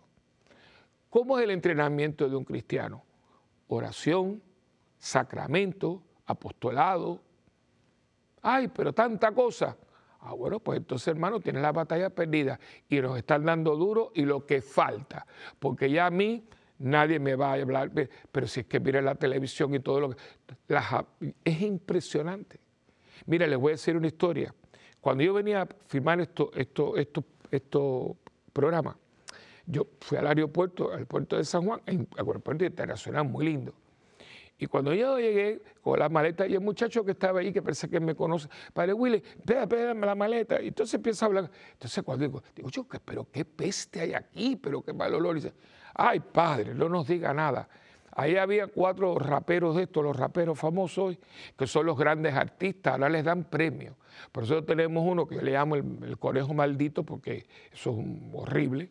¿Cómo 1.17 1.39
es 1.39 1.45
el 1.45 1.49
entrenamiento 1.49 2.29
de 2.29 2.35
un 2.35 2.43
cristiano? 2.43 3.03
Oración, 3.69 4.39
sacramento, 4.99 6.03
apostolado. 6.27 7.23
Ay, 8.43 8.67
pero 8.67 8.93
tanta 8.93 9.31
cosa. 9.31 9.75
Ah, 10.19 10.33
bueno, 10.33 10.59
pues 10.59 10.77
entonces, 10.77 11.07
hermano, 11.07 11.39
tiene 11.39 11.59
la 11.59 11.71
batalla 11.71 12.11
perdida 12.11 12.59
y 12.87 13.01
nos 13.01 13.17
están 13.17 13.45
dando 13.45 13.75
duro 13.75 14.11
y 14.13 14.25
lo 14.25 14.45
que 14.45 14.61
falta. 14.61 15.25
Porque 15.57 15.89
ya 15.89 16.05
a 16.05 16.11
mí 16.11 16.47
nadie 16.77 17.17
me 17.17 17.35
va 17.35 17.53
a 17.53 17.53
hablar, 17.53 17.91
pero 18.31 18.45
si 18.45 18.59
es 18.59 18.67
que 18.67 18.79
mire 18.79 19.01
la 19.01 19.15
televisión 19.15 19.73
y 19.73 19.79
todo 19.79 19.99
lo 19.99 20.09
que... 20.11 20.17
es 21.43 21.61
impresionante. 21.63 22.59
Mira, 23.25 23.47
les 23.47 23.57
voy 23.57 23.71
a 23.71 23.73
decir 23.73 23.97
una 23.97 24.05
historia. 24.05 24.53
Cuando 25.01 25.23
yo 25.23 25.33
venía 25.33 25.63
a 25.63 25.67
firmar 25.87 26.21
estos 26.21 26.49
esto, 26.55 26.95
esto, 26.95 27.23
esto 27.49 28.17
programas, 28.53 28.97
yo 29.67 29.85
fui 29.99 30.17
al 30.17 30.27
aeropuerto, 30.27 30.91
al 30.91 31.05
puerto 31.05 31.35
de 31.37 31.43
San 31.43 31.65
Juan, 31.65 31.81
un 31.87 32.07
aeropuerto 32.17 32.65
internacional 32.65 33.25
muy 33.25 33.45
lindo. 33.45 33.73
Y 34.57 34.65
cuando 34.65 34.93
yo 34.93 35.19
llegué 35.19 35.61
con 35.81 35.99
la 35.99 36.09
maleta, 36.09 36.47
y 36.47 36.53
el 36.53 36.61
muchacho 36.61 37.05
que 37.05 37.11
estaba 37.11 37.41
ahí, 37.41 37.51
que 37.51 37.61
pensé 37.61 37.87
que 37.89 37.99
me 37.99 38.15
conoce, 38.15 38.47
padre 38.73 38.93
Willy, 38.93 39.21
espérame 39.45 40.01
la 40.01 40.15
maleta. 40.15 40.59
Y 40.61 40.69
entonces 40.69 40.95
empieza 40.95 41.25
a 41.25 41.27
hablar. 41.27 41.51
Entonces 41.73 42.03
cuando 42.03 42.25
digo, 42.25 42.43
digo 42.55 42.69
yo, 42.69 42.87
pero 43.05 43.27
qué 43.31 43.45
peste 43.45 44.01
hay 44.01 44.13
aquí, 44.13 44.55
pero 44.55 44.81
qué 44.81 44.93
mal 44.93 45.13
olor. 45.13 45.37
Y 45.37 45.41
dice, 45.41 45.53
ay 45.93 46.21
padre, 46.21 46.73
no 46.73 46.89
nos 46.89 47.07
diga 47.07 47.33
nada. 47.33 47.69
Ahí 48.13 48.35
había 48.35 48.65
cuatro 48.65 49.19
raperos 49.19 49.75
de 49.75 49.83
estos, 49.83 50.03
los 50.03 50.17
raperos 50.17 50.57
famosos 50.57 51.19
que 51.55 51.67
son 51.67 51.85
los 51.85 51.95
grandes 51.95 52.33
artistas, 52.33 52.93
ahora 52.93 53.09
les 53.09 53.23
dan 53.23 53.43
premios. 53.43 53.95
Por 54.31 54.45
eso 54.45 54.63
tenemos 54.63 55.03
uno 55.05 55.27
que 55.27 55.35
yo 55.35 55.41
le 55.41 55.51
llamo 55.51 55.75
el, 55.75 56.17
conejo 56.17 56.55
maldito, 56.55 57.03
porque 57.03 57.45
eso 57.71 57.91
es 57.91 58.05
horrible 58.33 58.89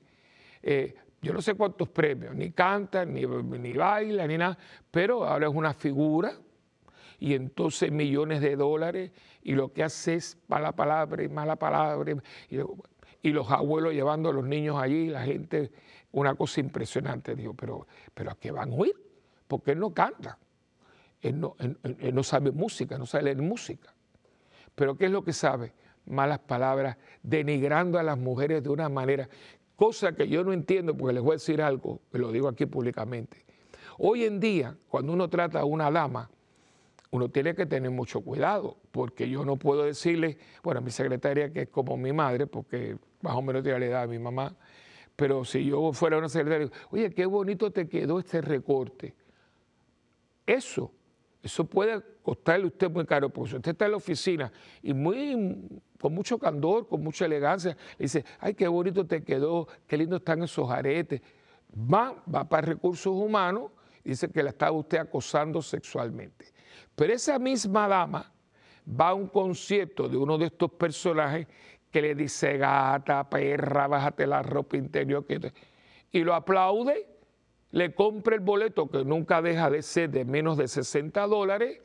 eh, 0.69 0.97
yo 1.23 1.33
no 1.33 1.41
sé 1.41 1.55
cuántos 1.55 1.89
premios, 1.89 2.35
ni 2.35 2.51
canta, 2.51 3.05
ni, 3.05 3.25
ni 3.25 3.73
baila, 3.73 4.27
ni 4.27 4.37
nada, 4.37 4.59
pero 4.91 5.25
ahora 5.25 5.47
es 5.47 5.55
una 5.55 5.73
figura 5.73 6.33
y 7.21 7.35
entonces 7.35 7.93
millones 7.93 8.41
de 8.41 8.57
dólares 8.57 9.13
y 9.43 9.53
lo 9.53 9.73
que 9.73 9.85
hace 9.85 10.15
es 10.15 10.39
mala 10.49 10.73
palabra 10.73 11.23
y 11.23 11.29
mala 11.29 11.55
palabra 11.55 12.13
y, 13.23 13.31
los 13.31 13.51
abuelos 13.51 13.93
llevando 13.93 14.31
a 14.31 14.33
los 14.33 14.45
niños 14.45 14.77
allí, 14.81 15.07
la 15.09 15.23
gente, 15.23 15.71
una 16.11 16.35
cosa 16.35 16.61
impresionante. 16.61 17.37
Digo, 17.37 17.55
pero, 17.55 17.87
pero 18.13 18.33
¿a 18.33 18.35
qué 18.37 18.51
van 18.51 18.73
a 18.73 18.75
oír? 18.75 18.95
Porque 19.47 19.73
él 19.73 19.79
no 19.79 19.95
canta, 19.95 20.37
él 21.21 21.39
no, 21.39 21.57
él 21.59 22.15
no 22.15 22.23
sabe 22.25 22.51
música, 22.51 22.99
no 22.99 23.07
sabe 23.07 23.25
leer 23.25 23.43
música. 23.43 23.95
Pero 24.75 24.97
¿qué 24.97 25.07
es 25.07 25.11
lo 25.13 25.23
que 25.23 25.33
sabe? 25.33 25.73
Malas 26.07 26.39
palabras, 26.39 26.99
denigrando 27.23 27.99
a 27.99 28.03
las 28.05 28.19
mujeres 28.19 28.63
de 28.63 28.69
una 28.69 28.89
manera 28.89 29.29
Cosa 29.77 30.13
que 30.13 30.27
yo 30.27 30.43
no 30.43 30.53
entiendo, 30.53 30.97
porque 30.97 31.13
les 31.13 31.23
voy 31.23 31.33
a 31.33 31.35
decir 31.35 31.61
algo, 31.61 32.01
que 32.11 32.19
lo 32.19 32.33
digo 32.33 32.49
aquí 32.49 32.65
públicamente. 32.67 33.45
Hoy 33.99 34.25
en 34.25 34.41
día, 34.41 34.77
cuando 34.89 35.13
uno 35.13 35.29
trata 35.29 35.61
a 35.61 35.65
una 35.65 35.91
dama, 35.91 36.31
uno 37.11 37.29
tiene 37.29 37.55
que 37.55 37.67
tener 37.67 37.91
mucho 37.91 38.21
cuidado, 38.23 38.77
porque 38.91 39.29
yo 39.29 39.45
no 39.45 39.57
puedo 39.57 39.85
decirle, 39.85 40.39
bueno, 40.63 40.79
a 40.79 40.83
mi 40.83 40.91
secretaria 40.91 41.53
que 41.53 41.63
es 41.63 41.69
como 41.69 41.97
mi 41.97 42.13
madre, 42.13 42.47
porque 42.47 42.97
más 43.21 43.35
o 43.35 43.43
menos 43.43 43.63
tiene 43.63 43.81
la 43.81 43.87
edad 43.87 44.01
de 44.03 44.09
mi 44.09 44.19
mamá, 44.19 44.57
pero 45.15 45.45
si 45.45 45.65
yo 45.65 45.93
fuera 45.93 46.19
una 46.19 46.29
secretaria, 46.29 46.71
oye, 46.91 47.11
qué 47.11 47.27
bonito 47.27 47.71
te 47.71 47.89
quedó 47.89 48.19
este 48.19 48.41
recorte. 48.41 49.15
Eso, 50.47 50.93
eso 51.47 51.65
puede 51.65 52.03
costarle 52.23 52.65
a 52.65 52.69
usted 52.69 52.91
muy 52.91 53.07
caro, 53.07 53.31
porque 53.31 53.51
si 53.51 53.57
usted 53.57 53.73
está 53.73 53.87
en 53.87 53.93
la 53.93 53.97
oficina 53.97 54.53
y 54.83 54.93
muy, 54.93 55.81
con 56.01 56.15
mucho 56.15 56.39
candor, 56.39 56.87
con 56.89 57.03
mucha 57.03 57.25
elegancia, 57.25 57.77
le 57.99 58.05
dice, 58.05 58.25
ay, 58.41 58.55
qué 58.55 58.69
bonito 58.69 59.07
te 59.07 59.23
quedó, 59.23 59.67
qué 59.87 59.97
lindo 59.97 60.17
están 60.17 60.43
esos 60.43 60.71
aretes. 60.71 61.21
Va, 61.73 62.15
va 62.33 62.49
para 62.49 62.67
recursos 62.67 63.13
humanos 63.15 63.71
y 64.05 64.11
dice 64.11 64.29
que 64.31 64.43
la 64.43 64.51
está 64.51 64.71
usted 64.71 64.99
acosando 64.99 65.63
sexualmente. 65.63 66.47
Pero 66.95 67.13
esa 67.13 67.39
misma 67.39 67.89
dama 67.89 68.33
va 68.89 69.09
a 69.09 69.15
un 69.15 69.29
concierto 69.29 70.09
de 70.09 70.17
uno 70.17 70.39
de 70.39 70.47
estos 70.47 70.71
personajes 70.73 71.47
que 71.91 72.03
le 72.03 72.15
dice, 72.15 72.59
gata, 72.59 73.29
perra, 73.29 73.87
bájate 73.87 74.27
la 74.27 74.43
ropa 74.43 74.77
interior, 74.77 75.25
y 76.13 76.21
lo 76.25 76.35
aplaude, 76.35 77.16
le 77.73 77.95
compra 77.95 78.35
el 78.35 78.41
boleto 78.41 78.89
que 78.89 79.05
nunca 79.05 79.43
deja 79.43 79.71
de 79.71 79.83
ser 79.83 80.11
de 80.11 80.25
menos 80.25 80.57
de 80.57 80.69
60 80.69 81.27
dólares 81.27 81.81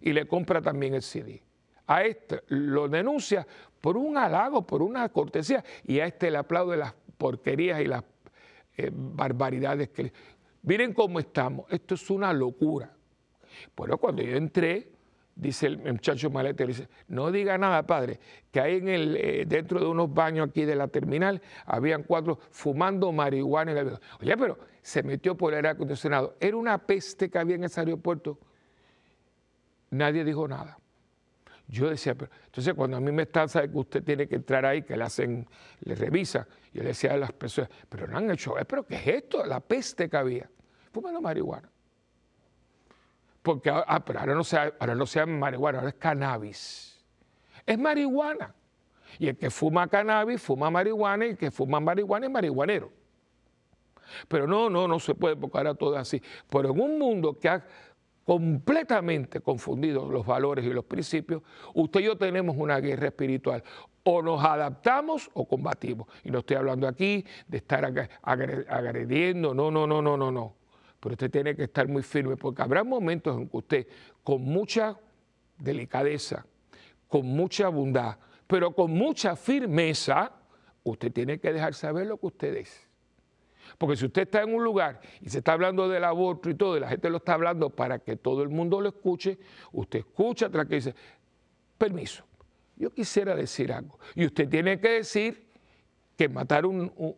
y 0.00 0.12
le 0.12 0.26
compra 0.26 0.62
también 0.62 0.94
el 0.94 1.02
CD. 1.02 1.42
A 1.86 2.04
este 2.04 2.42
lo 2.48 2.88
denuncia 2.88 3.46
por 3.80 3.96
un 3.96 4.16
halago, 4.16 4.66
por 4.66 4.82
una 4.82 5.08
cortesía, 5.10 5.62
y 5.84 6.00
a 6.00 6.06
este 6.06 6.30
le 6.30 6.38
aplaude 6.38 6.76
las 6.76 6.94
porquerías 7.18 7.80
y 7.80 7.86
las 7.86 8.04
eh, 8.76 8.90
barbaridades 8.92 9.90
que... 9.90 10.12
Miren 10.62 10.94
cómo 10.94 11.18
estamos, 11.18 11.66
esto 11.70 11.94
es 11.94 12.08
una 12.08 12.32
locura. 12.32 12.90
Bueno, 13.76 13.98
cuando 13.98 14.22
yo 14.22 14.34
entré, 14.36 14.93
dice 15.36 15.66
el 15.66 15.78
muchacho 15.78 16.30
malete, 16.30 16.66
dice, 16.66 16.88
no 17.08 17.30
diga 17.30 17.58
nada, 17.58 17.82
padre, 17.84 18.20
que 18.50 18.60
ahí 18.60 18.76
en 18.76 18.88
el, 18.88 19.16
eh, 19.16 19.44
dentro 19.46 19.80
de 19.80 19.86
unos 19.86 20.12
baños 20.12 20.48
aquí 20.48 20.64
de 20.64 20.76
la 20.76 20.88
terminal 20.88 21.42
habían 21.66 22.04
cuatro 22.04 22.38
fumando 22.50 23.10
marihuana. 23.12 23.72
En 23.72 23.78
el... 23.78 23.98
Oye, 24.20 24.36
pero 24.36 24.58
se 24.82 25.02
metió 25.02 25.36
por 25.36 25.52
el 25.52 25.58
aire 25.58 25.70
acondicionado. 25.70 26.36
Era 26.40 26.56
una 26.56 26.78
peste 26.78 27.30
que 27.30 27.38
había 27.38 27.56
en 27.56 27.64
ese 27.64 27.80
aeropuerto. 27.80 28.38
Nadie 29.90 30.24
dijo 30.24 30.46
nada. 30.46 30.78
Yo 31.66 31.88
decía, 31.88 32.14
pero 32.14 32.30
entonces 32.44 32.74
cuando 32.74 32.98
a 32.98 33.00
mí 33.00 33.10
me 33.10 33.22
están, 33.22 33.48
sabe 33.48 33.70
que 33.70 33.78
usted 33.78 34.04
tiene 34.04 34.28
que 34.28 34.36
entrar 34.36 34.66
ahí, 34.66 34.82
que 34.82 34.96
le 34.96 35.04
hacen, 35.04 35.46
le 35.80 35.94
revisa, 35.94 36.46
yo 36.72 36.82
decía 36.82 37.14
a 37.14 37.16
las 37.16 37.32
personas, 37.32 37.70
pero 37.88 38.06
no 38.06 38.18
han 38.18 38.30
hecho, 38.30 38.58
eh, 38.58 38.66
pero 38.66 38.84
¿qué 38.84 38.96
es 38.96 39.06
esto? 39.06 39.46
La 39.46 39.60
peste 39.60 40.10
que 40.10 40.16
había, 40.16 40.50
fumando 40.92 41.22
marihuana. 41.22 41.70
Porque 43.44 43.68
ah, 43.68 44.02
pero 44.02 44.20
ahora 44.20 44.34
no, 44.34 44.42
sea, 44.42 44.72
ahora 44.80 44.94
no 44.94 45.04
sea 45.04 45.26
marihuana, 45.26 45.80
ahora 45.80 45.90
es 45.90 45.96
cannabis. 45.96 46.98
Es 47.66 47.78
marihuana. 47.78 48.54
Y 49.18 49.28
el 49.28 49.36
que 49.36 49.50
fuma 49.50 49.86
cannabis, 49.86 50.40
fuma 50.40 50.70
marihuana, 50.70 51.26
y 51.26 51.30
el 51.30 51.36
que 51.36 51.50
fuma 51.50 51.78
marihuana 51.78 52.24
es 52.24 52.32
marihuanero. 52.32 52.90
Pero 54.28 54.46
no, 54.46 54.70
no, 54.70 54.88
no 54.88 54.98
se 54.98 55.14
puede, 55.14 55.36
porque 55.36 55.58
ahora 55.58 55.74
todo 55.74 55.98
así. 55.98 56.22
Pero 56.48 56.70
en 56.70 56.80
un 56.80 56.98
mundo 56.98 57.38
que 57.38 57.50
ha 57.50 57.62
completamente 58.24 59.42
confundido 59.42 60.10
los 60.10 60.24
valores 60.24 60.64
y 60.64 60.70
los 60.70 60.86
principios, 60.86 61.42
usted 61.74 62.00
y 62.00 62.04
yo 62.04 62.16
tenemos 62.16 62.56
una 62.56 62.80
guerra 62.80 63.08
espiritual. 63.08 63.62
O 64.04 64.22
nos 64.22 64.42
adaptamos 64.42 65.30
o 65.34 65.46
combatimos. 65.46 66.08
Y 66.24 66.30
no 66.30 66.38
estoy 66.38 66.56
hablando 66.56 66.88
aquí 66.88 67.26
de 67.46 67.58
estar 67.58 67.84
agrediendo, 68.22 69.52
no, 69.52 69.70
no, 69.70 69.86
no, 69.86 70.00
no, 70.00 70.16
no, 70.16 70.30
no 70.32 70.63
pero 71.04 71.12
usted 71.12 71.30
tiene 71.30 71.54
que 71.54 71.64
estar 71.64 71.86
muy 71.86 72.02
firme 72.02 72.34
porque 72.34 72.62
habrá 72.62 72.82
momentos 72.82 73.36
en 73.36 73.46
que 73.46 73.56
usted 73.58 73.86
con 74.22 74.40
mucha 74.40 74.98
delicadeza, 75.58 76.46
con 77.08 77.26
mucha 77.26 77.68
bondad, 77.68 78.16
pero 78.46 78.74
con 78.74 78.90
mucha 78.90 79.36
firmeza, 79.36 80.32
usted 80.82 81.12
tiene 81.12 81.38
que 81.38 81.52
dejar 81.52 81.74
saber 81.74 82.06
lo 82.06 82.16
que 82.16 82.28
usted 82.28 82.54
es. 82.54 82.88
Porque 83.76 83.96
si 83.96 84.06
usted 84.06 84.22
está 84.22 84.44
en 84.44 84.54
un 84.54 84.64
lugar 84.64 84.98
y 85.20 85.28
se 85.28 85.38
está 85.38 85.52
hablando 85.52 85.90
del 85.90 86.04
aborto 86.04 86.48
y 86.48 86.54
todo, 86.54 86.78
y 86.78 86.80
la 86.80 86.88
gente 86.88 87.10
lo 87.10 87.18
está 87.18 87.34
hablando 87.34 87.68
para 87.68 87.98
que 87.98 88.16
todo 88.16 88.42
el 88.42 88.48
mundo 88.48 88.80
lo 88.80 88.88
escuche, 88.88 89.38
usted 89.72 89.98
escucha 89.98 90.48
tras 90.48 90.66
que 90.66 90.76
dice, 90.76 90.94
permiso, 91.76 92.24
yo 92.76 92.88
quisiera 92.88 93.36
decir 93.36 93.74
algo. 93.74 93.98
Y 94.14 94.24
usted 94.24 94.48
tiene 94.48 94.80
que 94.80 94.88
decir 94.88 95.50
que 96.16 96.30
matar 96.30 96.64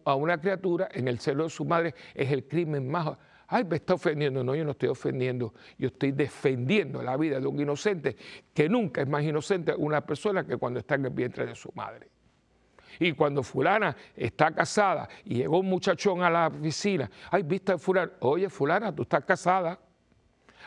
a 0.05 0.15
una 0.17 0.41
criatura 0.41 0.89
en 0.91 1.07
el 1.07 1.21
celo 1.21 1.45
de 1.45 1.51
su 1.51 1.65
madre 1.65 1.95
es 2.17 2.33
el 2.33 2.49
crimen 2.49 2.91
más 2.91 3.17
ay, 3.49 3.65
me 3.65 3.77
está 3.77 3.95
ofendiendo. 3.95 4.43
No, 4.43 4.55
yo 4.55 4.65
no 4.65 4.73
estoy 4.73 4.89
ofendiendo, 4.89 5.55
yo 5.79 5.89
estoy 5.89 6.13
defendiendo 6.13 7.03
la 7.03 7.17
vida 7.17 7.41
de 7.41 7.47
un 7.47 7.61
inocente, 7.61 8.17
que 8.53 8.69
nunca 8.69 9.03
es 9.03 9.09
más 9.09 9.23
inocente 9.23 9.75
una 9.77 10.05
persona 10.05 10.47
que 10.47 10.57
cuando 10.57 10.81
está 10.81 10.95
en 10.97 11.07
el 11.07 11.13
vientre 11.13 11.47
de 11.47 11.55
su 11.55 11.71
madre. 11.75 12.09
Y 12.99 13.13
cuando 13.13 13.43
fulana 13.43 13.95
está 14.15 14.53
casada 14.53 15.09
y 15.25 15.37
llegó 15.37 15.61
un 15.61 15.67
muchachón 15.67 16.23
a 16.23 16.31
la 16.31 16.47
oficina, 16.47 17.11
ay, 17.31 17.43
viste 17.43 17.73
a 17.73 17.79
fulana, 17.79 18.13
oye, 18.21 18.49
fulana, 18.49 18.95
tú 18.95 19.03
estás 19.03 19.25
casada. 19.25 19.79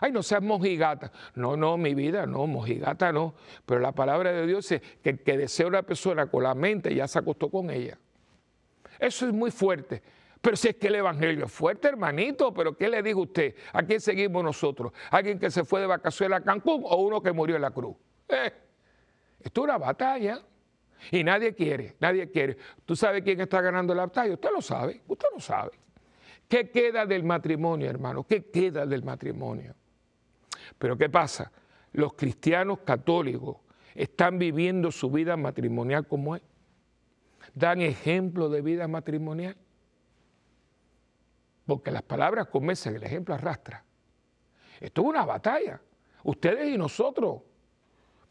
Ay, 0.02 0.12
no 0.12 0.24
seas 0.24 0.42
mojigata. 0.42 1.12
No, 1.36 1.58
no, 1.58 1.76
mi 1.78 1.94
vida, 1.94 2.26
no, 2.26 2.48
mojigata 2.48 3.12
no. 3.12 3.34
Pero 3.66 3.82
la 3.82 3.92
palabra 3.92 4.32
de 4.32 4.48
Dios 4.48 4.72
es 4.72 4.82
que 5.04 5.10
el 5.10 5.20
que 5.24 5.38
desea 5.38 5.68
una 5.68 5.82
persona 5.82 6.28
con 6.28 6.44
la 6.44 6.56
mente 6.56 6.94
ya 6.96 7.08
se 7.08 7.20
acostó 7.20 7.50
con 7.50 7.70
ella. 7.70 7.98
Eso 8.98 9.28
es 9.28 9.34
muy 9.34 9.52
fuerte. 9.52 10.02
Pero 10.42 10.56
si 10.56 10.70
es 10.70 10.76
que 10.76 10.88
el 10.88 10.96
Evangelio 10.96 11.46
es 11.46 11.52
fuerte, 11.52 11.90
hermanito, 11.90 12.54
pero 12.54 12.76
¿qué 12.78 12.88
le 12.88 13.04
dijo 13.04 13.22
usted? 13.22 13.56
¿A 13.74 13.84
quién 13.84 14.00
seguimos 14.00 14.44
nosotros? 14.44 14.94
¿Alguien 15.12 15.38
que 15.38 15.52
se 15.52 15.66
fue 15.66 15.82
de 15.82 15.88
vacaciones 15.88 16.40
a 16.40 16.44
Cancún 16.44 16.82
o 16.86 16.96
uno 17.04 17.22
que 17.22 17.34
murió 17.34 17.58
en 17.58 17.62
la 17.62 17.72
cruz? 17.72 17.98
Eh, 18.30 18.54
esto 19.42 19.62
es 19.62 19.64
una 19.66 19.78
batalla 19.78 20.42
y 21.12 21.24
nadie 21.24 21.54
quiere, 21.54 21.98
nadie 22.00 22.30
quiere. 22.30 22.58
¿Tú 22.86 22.96
sabes 22.96 23.22
quién 23.22 23.42
está 23.42 23.60
ganando 23.62 23.94
la 23.94 24.06
batalla? 24.06 24.34
Usted 24.34 24.50
lo 24.54 24.62
sabe, 24.62 25.02
usted 25.08 25.28
lo 25.34 25.42
sabe. 25.42 25.72
¿Qué 26.48 26.72
queda 26.72 27.06
del 27.06 27.24
matrimonio, 27.24 27.90
hermano? 27.90 28.26
¿Qué 28.26 28.50
queda 28.50 28.86
del 28.86 29.04
matrimonio? 29.04 29.76
Pero 30.78 30.98
¿qué 30.98 31.10
pasa? 31.10 31.52
Los 31.92 32.14
cristianos 32.14 32.80
católicos 32.80 33.58
están 33.94 34.40
viviendo 34.40 34.92
su 34.92 35.12
vida 35.12 35.36
matrimonial 35.36 36.08
como 36.08 36.38
es. 36.38 36.44
Dan 37.54 37.82
ejemplo 37.82 38.48
de 38.48 38.62
vida 38.62 38.88
matrimonial 38.88 39.58
porque 41.70 41.92
las 41.92 42.02
palabras 42.02 42.48
convencen, 42.48 42.96
el 42.96 43.04
ejemplo 43.04 43.36
arrastra. 43.36 43.86
Esto 44.80 45.02
es 45.02 45.08
una 45.08 45.24
batalla, 45.24 45.80
ustedes 46.24 46.74
y 46.74 46.78
nosotros. 46.78 47.42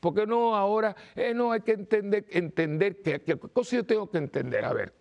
¿Por 0.01 0.15
qué 0.15 0.27
no 0.27 0.57
ahora? 0.57 0.95
Eh, 1.15 1.33
no 1.33 1.53
hay 1.53 1.61
que 1.61 1.73
entender, 1.73 2.27
entender 2.31 3.01
que, 3.01 3.23
¿qué 3.23 3.39
cosa 3.39 3.77
yo 3.77 3.87
tengo 3.87 4.11
que 4.11 4.19
entender? 4.19 4.65
A 4.65 4.73
ver, 4.73 4.93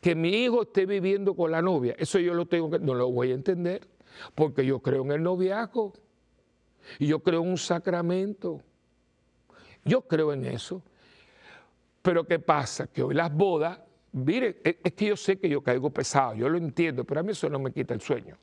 que 0.00 0.14
mi 0.14 0.28
hijo 0.28 0.62
esté 0.62 0.84
viviendo 0.84 1.34
con 1.34 1.50
la 1.50 1.62
novia, 1.62 1.94
eso 1.98 2.18
yo 2.18 2.34
lo 2.34 2.46
tengo 2.46 2.70
que, 2.70 2.78
no 2.78 2.94
lo 2.94 3.10
voy 3.10 3.30
a 3.30 3.34
entender, 3.34 3.88
porque 4.34 4.64
yo 4.64 4.80
creo 4.80 5.02
en 5.02 5.12
el 5.12 5.22
noviazgo 5.22 5.94
y 6.98 7.06
yo 7.06 7.20
creo 7.20 7.42
en 7.42 7.48
un 7.48 7.58
sacramento. 7.58 8.60
Yo 9.84 10.02
creo 10.02 10.34
en 10.34 10.44
eso. 10.44 10.82
Pero 12.02 12.24
¿qué 12.26 12.38
pasa? 12.38 12.86
Que 12.86 13.02
hoy 13.02 13.14
las 13.14 13.32
bodas 13.32 13.80
Mire, 14.12 14.60
e, 14.64 14.80
es 14.82 14.92
que 14.92 15.06
yo 15.06 15.16
sé 15.16 15.38
que 15.38 15.48
yo 15.48 15.62
caigo 15.62 15.90
pesado, 15.90 16.34
yo 16.34 16.48
lo 16.48 16.58
entiendo, 16.58 17.04
pero 17.04 17.20
a 17.20 17.22
mí 17.22 17.32
eso 17.32 17.48
no 17.48 17.58
me 17.58 17.72
quita 17.72 17.94
el 17.94 18.00
sueño. 18.00 18.36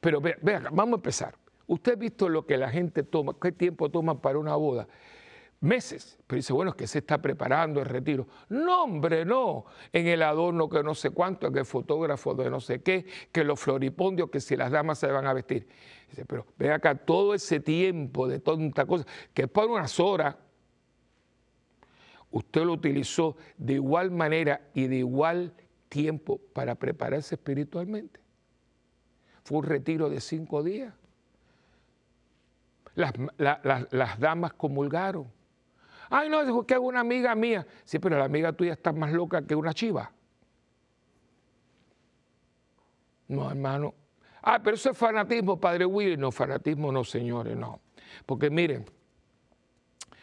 Pero 0.00 0.20
vean, 0.20 0.64
vamos 0.72 0.94
a 0.94 0.96
empezar. 0.96 1.34
Usted 1.66 1.92
ha 1.92 1.96
visto 1.96 2.28
lo 2.28 2.46
que 2.46 2.56
la 2.56 2.70
gente 2.70 3.02
toma, 3.02 3.36
qué 3.40 3.52
tiempo 3.52 3.90
toma 3.90 4.20
para 4.20 4.38
una 4.38 4.56
boda. 4.56 4.88
Meses. 5.60 6.18
Pero 6.26 6.38
dice, 6.38 6.54
bueno, 6.54 6.70
es 6.70 6.76
que 6.76 6.86
se 6.86 7.00
está 7.00 7.20
preparando 7.20 7.80
el 7.80 7.86
retiro. 7.86 8.26
No, 8.48 8.84
hombre, 8.84 9.26
no. 9.26 9.66
En 9.92 10.06
el 10.06 10.22
adorno 10.22 10.70
que 10.70 10.82
no 10.82 10.94
sé 10.94 11.10
cuánto, 11.10 11.52
que 11.52 11.58
el 11.58 11.66
fotógrafo 11.66 12.34
de 12.34 12.48
no 12.48 12.60
sé 12.60 12.80
qué, 12.80 13.04
que 13.30 13.44
los 13.44 13.60
floripondios, 13.60 14.30
que 14.30 14.40
si 14.40 14.56
las 14.56 14.70
damas 14.70 14.98
se 14.98 15.08
van 15.08 15.26
a 15.26 15.34
vestir. 15.34 15.68
Dice, 16.08 16.24
pero 16.24 16.46
ve 16.56 16.72
acá 16.72 16.94
todo 16.94 17.34
ese 17.34 17.60
tiempo 17.60 18.26
de 18.26 18.40
tonta 18.40 18.86
cosa, 18.86 19.04
que 19.34 19.42
es 19.42 19.48
por 19.48 19.68
unas 19.68 20.00
horas, 20.00 20.34
usted 22.30 22.64
lo 22.64 22.72
utilizó 22.72 23.36
de 23.56 23.74
igual 23.74 24.10
manera 24.10 24.68
y 24.74 24.86
de 24.86 24.96
igual 24.96 25.52
tiempo 25.88 26.40
para 26.52 26.74
prepararse 26.74 27.34
espiritualmente. 27.34 28.20
Fue 29.42 29.58
un 29.58 29.64
retiro 29.64 30.08
de 30.08 30.20
cinco 30.20 30.62
días. 30.62 30.94
Las, 32.94 34.18
damas 34.18 34.52
comulgaron. 34.54 35.26
Ay, 36.08 36.28
no, 36.28 36.44
dijo 36.44 36.66
que 36.66 36.74
es 36.74 36.80
una 36.80 37.00
amiga 37.00 37.34
mía. 37.34 37.66
Sí, 37.84 37.98
pero 37.98 38.18
la 38.18 38.24
amiga 38.24 38.52
tuya 38.52 38.72
está 38.72 38.92
más 38.92 39.12
loca 39.12 39.42
que 39.46 39.54
una 39.54 39.72
chiva. 39.72 40.12
No, 43.28 43.48
hermano. 43.48 43.94
Ah, 44.42 44.60
pero 44.62 44.74
eso 44.74 44.90
es 44.90 44.98
fanatismo, 44.98 45.60
padre 45.60 45.86
Willy. 45.86 46.16
No, 46.16 46.32
fanatismo 46.32 46.90
no, 46.90 47.04
señores, 47.04 47.56
no. 47.56 47.80
Porque 48.26 48.50
miren, 48.50 48.84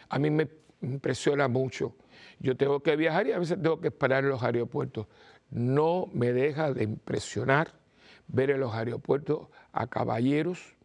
a 0.10 0.20
mí 0.20 0.30
me 0.30 0.48
impresiona 0.82 1.48
mucho. 1.48 1.96
Yo 2.40 2.56
tengo 2.56 2.82
que 2.82 2.96
viajar 2.96 3.28
y 3.28 3.32
a 3.32 3.40
veces 3.40 3.62
tengo 3.62 3.80
que 3.80 3.88
esperar 3.90 4.24
en 4.24 4.30
los 4.30 4.44
aeropuertos. 4.44 5.08
no 5.50 6.10
me 6.14 6.34
deja 6.34 6.74
de 6.74 6.84
impresionar 6.84 7.74
ver 8.28 8.50
en 8.50 8.60
los 8.60 8.74
aeropuertos 8.74 9.48
a 9.72 9.88
caballeros 9.88 10.76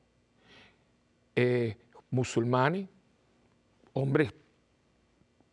eh, 1.34 1.76
musulmanes, 2.10 2.88
hombres 3.92 4.32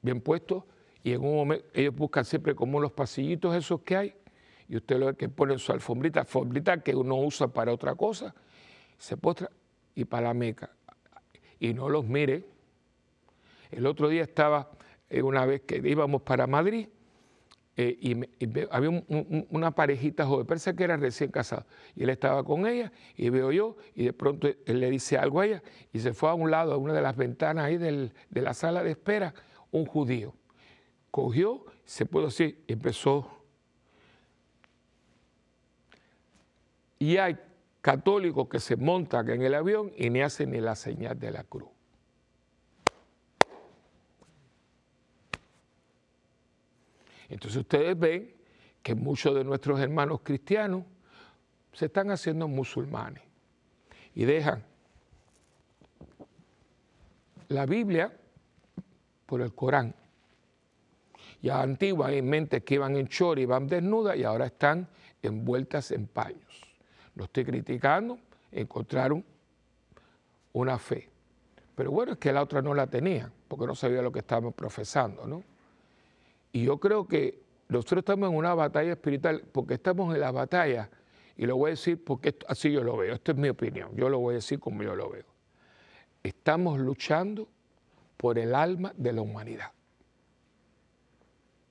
bien 0.02 0.22
puestos, 0.22 0.64
y 1.04 1.14
en 1.14 1.24
un 1.24 1.36
momento 1.36 1.66
ellos 1.74 1.96
buscan 1.96 2.26
siempre 2.26 2.54
como 2.54 2.80
los 2.80 2.92
pasillitos 2.92 3.56
esos 3.56 3.82
que 3.82 3.96
hay, 3.96 4.16
y 4.68 4.78
usted 4.78 5.00
lo 5.00 5.08
ve 5.08 5.16
que 5.16 5.30
ponen 5.30 5.58
su 5.58 5.72
alfombrita, 5.72 6.22
alfombrita 6.22 6.82
que 6.82 6.96
uno 6.96 7.16
usa 7.16 7.48
para 7.48 7.74
otra 7.74 7.96
cosa, 7.96 8.36
se 8.98 9.18
postra 9.18 9.50
y 9.96 10.06
para 10.06 10.28
la 10.28 10.34
Meca. 10.34 10.70
Y 11.60 11.74
no 11.74 11.90
los 11.90 12.06
mire. 12.06 12.46
El 13.72 13.86
otro 13.86 14.10
día 14.10 14.24
estaba, 14.24 14.72
eh, 15.10 15.22
una 15.22 15.46
vez 15.46 15.62
que 15.62 15.78
íbamos 15.78 16.22
para 16.22 16.48
Madrid, 16.48 16.88
eh, 17.82 17.98
y, 18.02 18.48
había 18.72 19.04
una 19.50 19.72
parejita 19.72 20.26
joven, 20.26 20.46
parece 20.46 20.76
que 20.76 20.84
era 20.84 20.98
recién 20.98 21.32
casado, 21.32 21.66
y 21.96 22.04
él 22.04 22.10
estaba 22.10 22.44
con 22.44 22.68
ella, 22.68 22.92
y 23.16 23.30
veo 23.30 23.54
yo, 23.54 23.78
y 23.96 24.04
de 24.04 24.12
pronto 24.12 24.48
él 24.48 24.80
le 24.80 24.90
dice 24.90 25.18
algo 25.18 25.40
a 25.40 25.46
ella, 25.46 25.64
y 25.94 26.00
se 26.00 26.14
fue 26.14 26.30
a 26.30 26.34
un 26.34 26.52
lado, 26.52 26.74
a 26.74 26.78
una 26.78 26.94
de 26.94 27.02
las 27.02 27.16
ventanas 27.16 27.66
ahí 27.66 27.78
de 27.78 28.12
la 28.32 28.54
sala 28.54 28.84
de 28.84 28.92
espera, 28.92 29.34
un 29.72 29.86
judío. 29.86 30.34
Cogió, 31.12 31.66
se 31.86 32.06
pudo 32.06 32.26
decir, 32.26 32.64
empezó. 32.68 33.46
Y 37.00 37.18
hay 37.18 37.38
católicos 37.82 38.50
que 38.50 38.60
se 38.60 38.76
montan 38.76 39.30
en 39.30 39.42
el 39.42 39.54
avión 39.54 39.92
y 39.96 40.10
ni 40.10 40.22
hacen 40.22 40.52
ni 40.52 40.60
la 40.60 40.76
señal 40.76 41.18
de 41.18 41.32
la 41.32 41.44
cruz. 41.44 41.79
Entonces 47.30 47.62
ustedes 47.62 47.98
ven 47.98 48.34
que 48.82 48.96
muchos 48.96 49.36
de 49.36 49.44
nuestros 49.44 49.80
hermanos 49.80 50.22
cristianos 50.24 50.84
se 51.74 51.86
están 51.86 52.12
haciendo 52.12 52.48
musulmanes 52.48 53.24
y 54.16 54.26
dejan 54.26 54.64
la 57.50 57.66
Biblia 57.66 58.12
por 59.26 59.42
el 59.42 59.54
Corán. 59.54 59.94
Ya 61.42 61.62
antiguamente 61.62 62.64
que 62.64 62.76
iban 62.76 62.98
en 62.98 63.08
chor 63.08 63.40
y 63.40 63.44
iban 63.44 63.68
desnudas 63.68 64.18
y 64.18 64.24
ahora 64.24 64.48
están 64.48 64.88
envueltas 65.22 65.92
en 65.92 66.08
paños. 66.08 66.62
No 67.16 67.26
estoy 67.26 67.46
criticando, 67.46 68.20
encontraron 68.52 69.24
una 70.54 70.78
fe. 70.78 71.10
Pero 71.76 71.92
bueno, 71.92 72.14
es 72.14 72.18
que 72.18 72.34
la 72.34 72.42
otra 72.42 72.62
no 72.62 72.74
la 72.74 72.88
tenía, 72.88 73.32
porque 73.48 73.66
no 73.66 73.76
sabía 73.76 74.02
lo 74.02 74.12
que 74.12 74.20
estábamos 74.20 74.54
profesando, 74.54 75.26
¿no? 75.26 75.44
Y 76.52 76.64
yo 76.64 76.80
creo 76.80 77.08
que 77.08 77.42
nosotros 77.68 78.00
estamos 78.00 78.30
en 78.30 78.36
una 78.36 78.54
batalla 78.54 78.92
espiritual 78.92 79.44
porque 79.52 79.76
estamos 79.76 80.14
en 80.14 80.22
la 80.22 80.32
batalla, 80.32 80.90
y 81.38 81.46
lo 81.46 81.56
voy 81.56 81.70
a 81.70 81.72
decir 81.72 82.04
porque 82.04 82.36
así 82.48 82.72
yo 82.72 82.84
lo 82.84 82.98
veo, 82.98 83.14
esta 83.14 83.32
es 83.32 83.38
mi 83.38 83.50
opinión, 83.50 83.96
yo 83.96 84.10
lo 84.10 84.20
voy 84.20 84.34
a 84.34 84.36
decir 84.36 84.60
como 84.60 84.84
yo 84.84 84.96
lo 84.96 85.10
veo. 85.10 85.26
Estamos 86.24 86.80
luchando 86.80 87.48
por 88.18 88.38
el 88.38 88.54
alma 88.54 88.94
de 88.98 89.14
la 89.14 89.22
humanidad. 89.22 89.72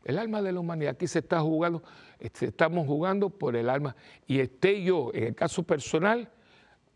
El 0.04 0.18
alma 0.18 0.40
de 0.40 0.52
la 0.52 0.60
humanidad. 0.60 0.92
Aquí 0.92 1.06
se 1.06 1.18
está 1.18 1.40
jugando, 1.40 1.82
este, 2.18 2.46
estamos 2.46 2.86
jugando 2.86 3.28
por 3.28 3.56
el 3.56 3.68
alma. 3.68 3.94
Y 4.26 4.40
esté 4.40 4.82
yo, 4.82 5.10
en 5.12 5.24
el 5.24 5.34
caso 5.34 5.62
personal, 5.62 6.30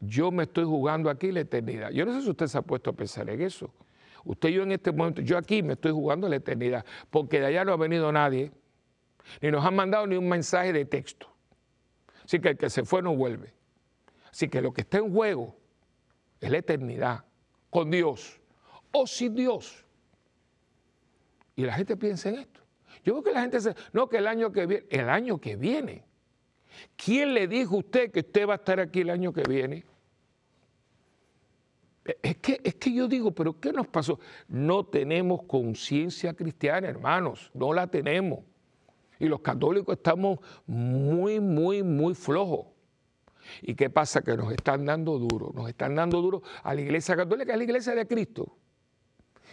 yo 0.01 0.30
me 0.30 0.45
estoy 0.45 0.64
jugando 0.64 1.11
aquí 1.11 1.30
la 1.30 1.41
eternidad. 1.41 1.91
Yo 1.91 2.07
no 2.07 2.14
sé 2.14 2.22
si 2.22 2.30
usted 2.30 2.47
se 2.47 2.57
ha 2.57 2.62
puesto 2.62 2.89
a 2.89 2.93
pensar 2.95 3.28
en 3.28 3.43
eso. 3.43 3.70
Usted 4.24 4.50
yo 4.50 4.62
en 4.62 4.72
este 4.72 4.92
momento, 4.92 5.22
yo 5.22 5.36
aquí 5.36 5.62
me 5.62 5.74
estoy 5.74 5.92
jugando 5.92 6.28
la 6.28 6.36
eternidad, 6.36 6.84
porque 7.10 7.40
de 7.40 7.46
allá 7.46 7.64
no 7.64 7.72
ha 7.72 7.76
venido 7.76 8.10
nadie, 8.12 8.52
ni 9.40 9.50
nos 9.50 9.64
han 9.64 9.74
mandado 9.74 10.06
ni 10.06 10.16
un 10.16 10.28
mensaje 10.28 10.72
de 10.72 10.84
texto. 10.84 11.28
Así 12.24 12.38
que 12.40 12.50
el 12.50 12.56
que 12.56 12.70
se 12.70 12.84
fue 12.84 13.02
no 13.02 13.16
vuelve. 13.16 13.52
Así 14.30 14.48
que 14.48 14.60
lo 14.60 14.72
que 14.72 14.82
está 14.82 14.98
en 14.98 15.12
juego 15.12 15.56
es 16.40 16.50
la 16.50 16.58
eternidad, 16.58 17.24
con 17.70 17.90
Dios 17.90 18.40
o 18.92 19.06
sin 19.06 19.34
Dios. 19.34 19.84
Y 21.56 21.64
la 21.64 21.74
gente 21.74 21.96
piensa 21.96 22.28
en 22.28 22.36
esto. 22.36 22.60
Yo 23.04 23.14
veo 23.14 23.22
que 23.22 23.32
la 23.32 23.40
gente 23.40 23.58
dice, 23.58 23.74
no, 23.92 24.08
que 24.08 24.18
el 24.18 24.26
año 24.26 24.52
que 24.52 24.66
viene, 24.66 24.86
el 24.90 25.08
año 25.08 25.38
que 25.38 25.56
viene. 25.56 26.04
¿Quién 26.96 27.34
le 27.34 27.48
dijo 27.48 27.76
a 27.76 27.78
usted 27.78 28.10
que 28.10 28.20
usted 28.20 28.48
va 28.48 28.54
a 28.54 28.56
estar 28.56 28.80
aquí 28.80 29.00
el 29.00 29.10
año 29.10 29.32
que 29.32 29.42
viene? 29.42 29.84
Es 32.05 32.36
que, 32.38 32.61
es 32.64 32.74
que 32.74 32.92
yo 32.92 33.07
digo, 33.07 33.30
pero 33.30 33.61
¿qué 33.61 33.72
nos 33.72 33.86
pasó? 33.86 34.18
No 34.48 34.84
tenemos 34.84 35.44
conciencia 35.44 36.34
cristiana, 36.34 36.88
hermanos, 36.88 37.50
no 37.55 37.72
la 37.72 37.86
tenemos. 37.86 38.40
Y 39.20 39.26
los 39.26 39.40
católicos 39.40 39.96
estamos 39.96 40.40
muy, 40.66 41.38
muy, 41.38 41.84
muy 41.84 42.14
flojos. 42.14 42.66
¿Y 43.61 43.74
qué 43.74 43.88
pasa? 43.88 44.22
Que 44.22 44.36
nos 44.36 44.53
están 44.53 44.84
dando 44.84 45.16
duro, 45.18 45.53
nos 45.55 45.68
están 45.68 45.94
dando 45.94 46.20
duro 46.20 46.42
a 46.64 46.74
la 46.74 46.80
iglesia 46.80 47.14
católica, 47.16 47.55
a 47.55 47.57
la 47.57 47.64
iglesia 47.64 47.94
de 47.94 48.07
Cristo. 48.07 48.57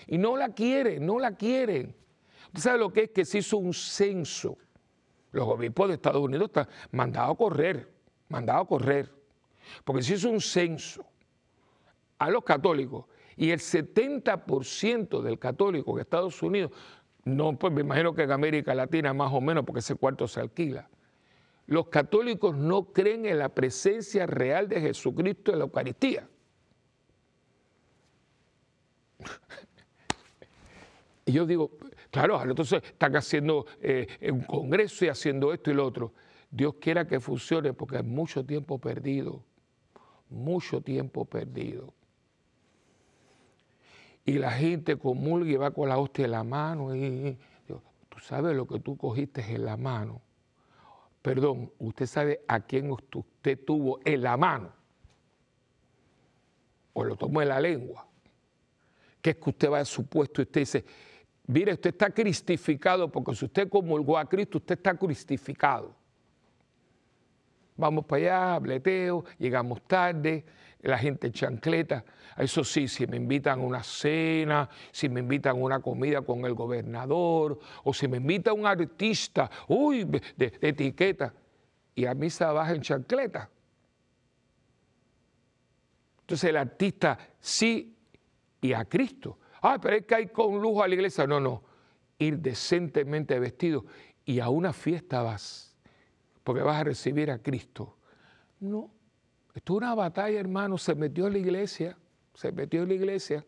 Y 0.08 0.18
no 0.18 0.36
la 0.36 0.50
quieren, 0.50 1.06
no 1.06 1.20
la 1.20 1.36
quieren. 1.36 1.96
¿Usted 2.48 2.62
sabe 2.62 2.80
lo 2.80 2.92
que 2.92 3.04
es 3.04 3.10
que 3.12 3.26
se 3.26 3.40
hizo 3.40 3.58
un 3.58 3.74
censo? 3.74 4.58
Los 5.32 5.48
obispos 5.48 5.88
de 5.88 5.96
Estados 5.96 6.22
Unidos 6.22 6.48
están 6.48 6.68
mandados 6.92 7.36
a 7.36 7.38
correr, 7.38 7.94
mandados 8.28 8.64
a 8.64 8.68
correr. 8.68 9.12
Porque 9.84 10.02
se 10.02 10.16
hizo 10.16 10.32
un 10.32 10.42
censo 10.42 11.06
a 12.20 12.30
los 12.30 12.44
católicos 12.44 13.06
y 13.36 13.52
el 13.52 13.60
70% 13.60 15.22
del 15.22 15.40
católico 15.40 15.96
de 15.96 16.02
Estados 16.02 16.44
Unidos, 16.44 16.72
no, 17.24 17.58
pues 17.58 17.74
me 17.74 17.82
imagino 17.82 18.14
que 18.14 18.24
en 18.24 18.32
América 18.32 18.76
Latina 18.76 19.14
más 19.14 19.32
o 19.34 19.40
menos, 19.40 19.64
porque 19.66 19.80
ese 19.80 19.96
cuarto 19.96 20.28
se 20.28 20.42
alquila, 20.42 20.90
los 21.66 21.88
católicos 21.88 22.56
no 22.56 22.92
creen 22.92 23.26
en 23.26 23.40
la 23.40 23.50
presencia 23.50 24.26
real 24.26 24.68
de 24.68 24.82
Jesucristo 24.82 25.54
en 25.54 25.60
la 25.60 25.66
Eucaristía. 25.66 26.28
Y 31.26 31.32
yo 31.32 31.46
digo, 31.46 31.70
claro, 32.10 32.42
entonces 32.42 32.82
están 32.84 33.16
haciendo 33.16 33.68
eh, 33.82 34.08
un 34.32 34.42
congreso 34.42 35.06
y 35.06 35.10
haciendo 35.10 35.54
esto 35.54 35.70
y 35.70 35.76
lo 35.76 35.86
otro. 35.86 36.12
Dios 36.50 36.74
quiera 36.82 37.06
que 37.06 37.20
funcione 37.20 37.72
porque 37.72 37.98
hay 37.98 38.04
mucho 38.04 38.44
tiempo 38.44 38.80
perdido, 38.80 39.44
mucho 40.28 40.82
tiempo 40.82 41.26
perdido 41.26 41.94
y 44.30 44.34
la 44.34 44.52
gente 44.52 44.96
comulga 44.96 45.50
y 45.50 45.56
va 45.56 45.72
con 45.72 45.90
la 45.90 45.98
hostia 45.98 46.26
en 46.26 46.32
la 46.32 46.44
mano. 46.44 46.96
Y, 46.96 47.36
tú 47.68 48.20
sabes 48.20 48.56
lo 48.56 48.68
que 48.68 48.80
tú 48.80 48.96
cogiste 48.96 49.42
en 49.42 49.66
la 49.66 49.76
mano. 49.76 50.22
Perdón, 51.24 51.72
usted 51.80 52.06
sabe 52.06 52.42
a 52.48 52.60
quién 52.60 52.92
usted 52.92 53.60
tuvo 53.66 54.00
en 54.06 54.22
la 54.22 54.38
mano. 54.38 54.72
O 56.94 57.04
lo 57.04 57.16
tomó 57.16 57.42
en 57.42 57.50
la 57.50 57.60
lengua. 57.60 58.06
Que 59.20 59.32
es 59.32 59.38
que 59.38 59.50
usted 59.50 59.72
va 59.72 59.80
a 59.80 59.86
su 59.86 60.06
puesto 60.06 60.42
y 60.42 60.44
usted 60.44 60.62
dice, 60.62 60.86
mire, 61.48 61.74
usted 61.74 61.90
está 61.90 62.12
cristificado 62.12 63.12
porque 63.12 63.34
si 63.34 63.46
usted 63.46 63.68
comulgó 63.68 64.16
a 64.16 64.30
Cristo, 64.30 64.60
usted 64.60 64.76
está 64.78 64.96
cristificado. 64.96 65.96
Vamos 67.80 68.06
para 68.06 68.52
allá, 68.52 68.60
bleteo, 68.60 69.24
llegamos 69.38 69.82
tarde, 69.84 70.44
la 70.82 70.98
gente 70.98 71.28
en 71.28 71.34
chancleta. 71.34 72.04
Eso 72.38 72.62
sí, 72.64 72.90
si 72.90 73.08
me 73.08 73.16
invitan 73.16 73.62
a 73.62 73.64
una 73.64 73.84
cena, 73.84 74.70
si 74.92 75.08
me 75.08 75.22
invitan 75.22 75.52
a 75.56 75.60
una 75.60 75.80
comida 75.80 76.22
con 76.22 76.44
el 76.44 76.54
gobernador, 76.54 77.58
o 77.86 77.94
si 77.94 78.10
me 78.10 78.18
invita 78.18 78.52
un 78.52 78.68
artista, 78.68 79.50
uy, 79.70 80.04
de, 80.36 80.54
etiqueta, 80.62 81.34
y 81.96 82.06
a 82.06 82.14
mí 82.14 82.30
se 82.30 82.44
baja 82.44 82.74
en 82.74 82.82
chancleta. 82.82 83.50
Entonces 86.22 86.50
el 86.50 86.58
artista 86.58 87.18
sí 87.40 87.96
y 88.60 88.74
a 88.74 88.84
Cristo. 88.84 89.40
Ah, 89.62 89.80
pero 89.82 89.96
es 89.96 90.06
que 90.06 90.16
hay 90.16 90.28
con 90.28 90.62
lujo 90.62 90.84
a 90.84 90.88
la 90.88 90.96
iglesia. 90.96 91.26
No, 91.26 91.40
no. 91.40 91.64
Ir 92.18 92.40
decentemente 92.40 93.40
vestido 93.40 93.86
y 94.26 94.40
a 94.40 94.50
una 94.50 94.74
fiesta 94.74 95.24
vas, 95.24 95.69
porque 96.50 96.64
vas 96.64 96.82
a 96.82 96.84
recibir 96.84 97.30
a 97.30 97.38
Cristo. 97.38 97.96
No, 98.60 98.90
esto 99.54 99.74
es 99.74 99.78
una 99.78 99.94
batalla, 99.94 100.40
hermano, 100.40 100.80
se 100.80 100.96
metió 100.96 101.28
en 101.28 101.34
la 101.34 101.38
iglesia, 101.38 101.96
se 102.34 102.52
metió 102.52 102.82
en 102.82 102.88
la 102.88 102.96
iglesia, 102.96 103.46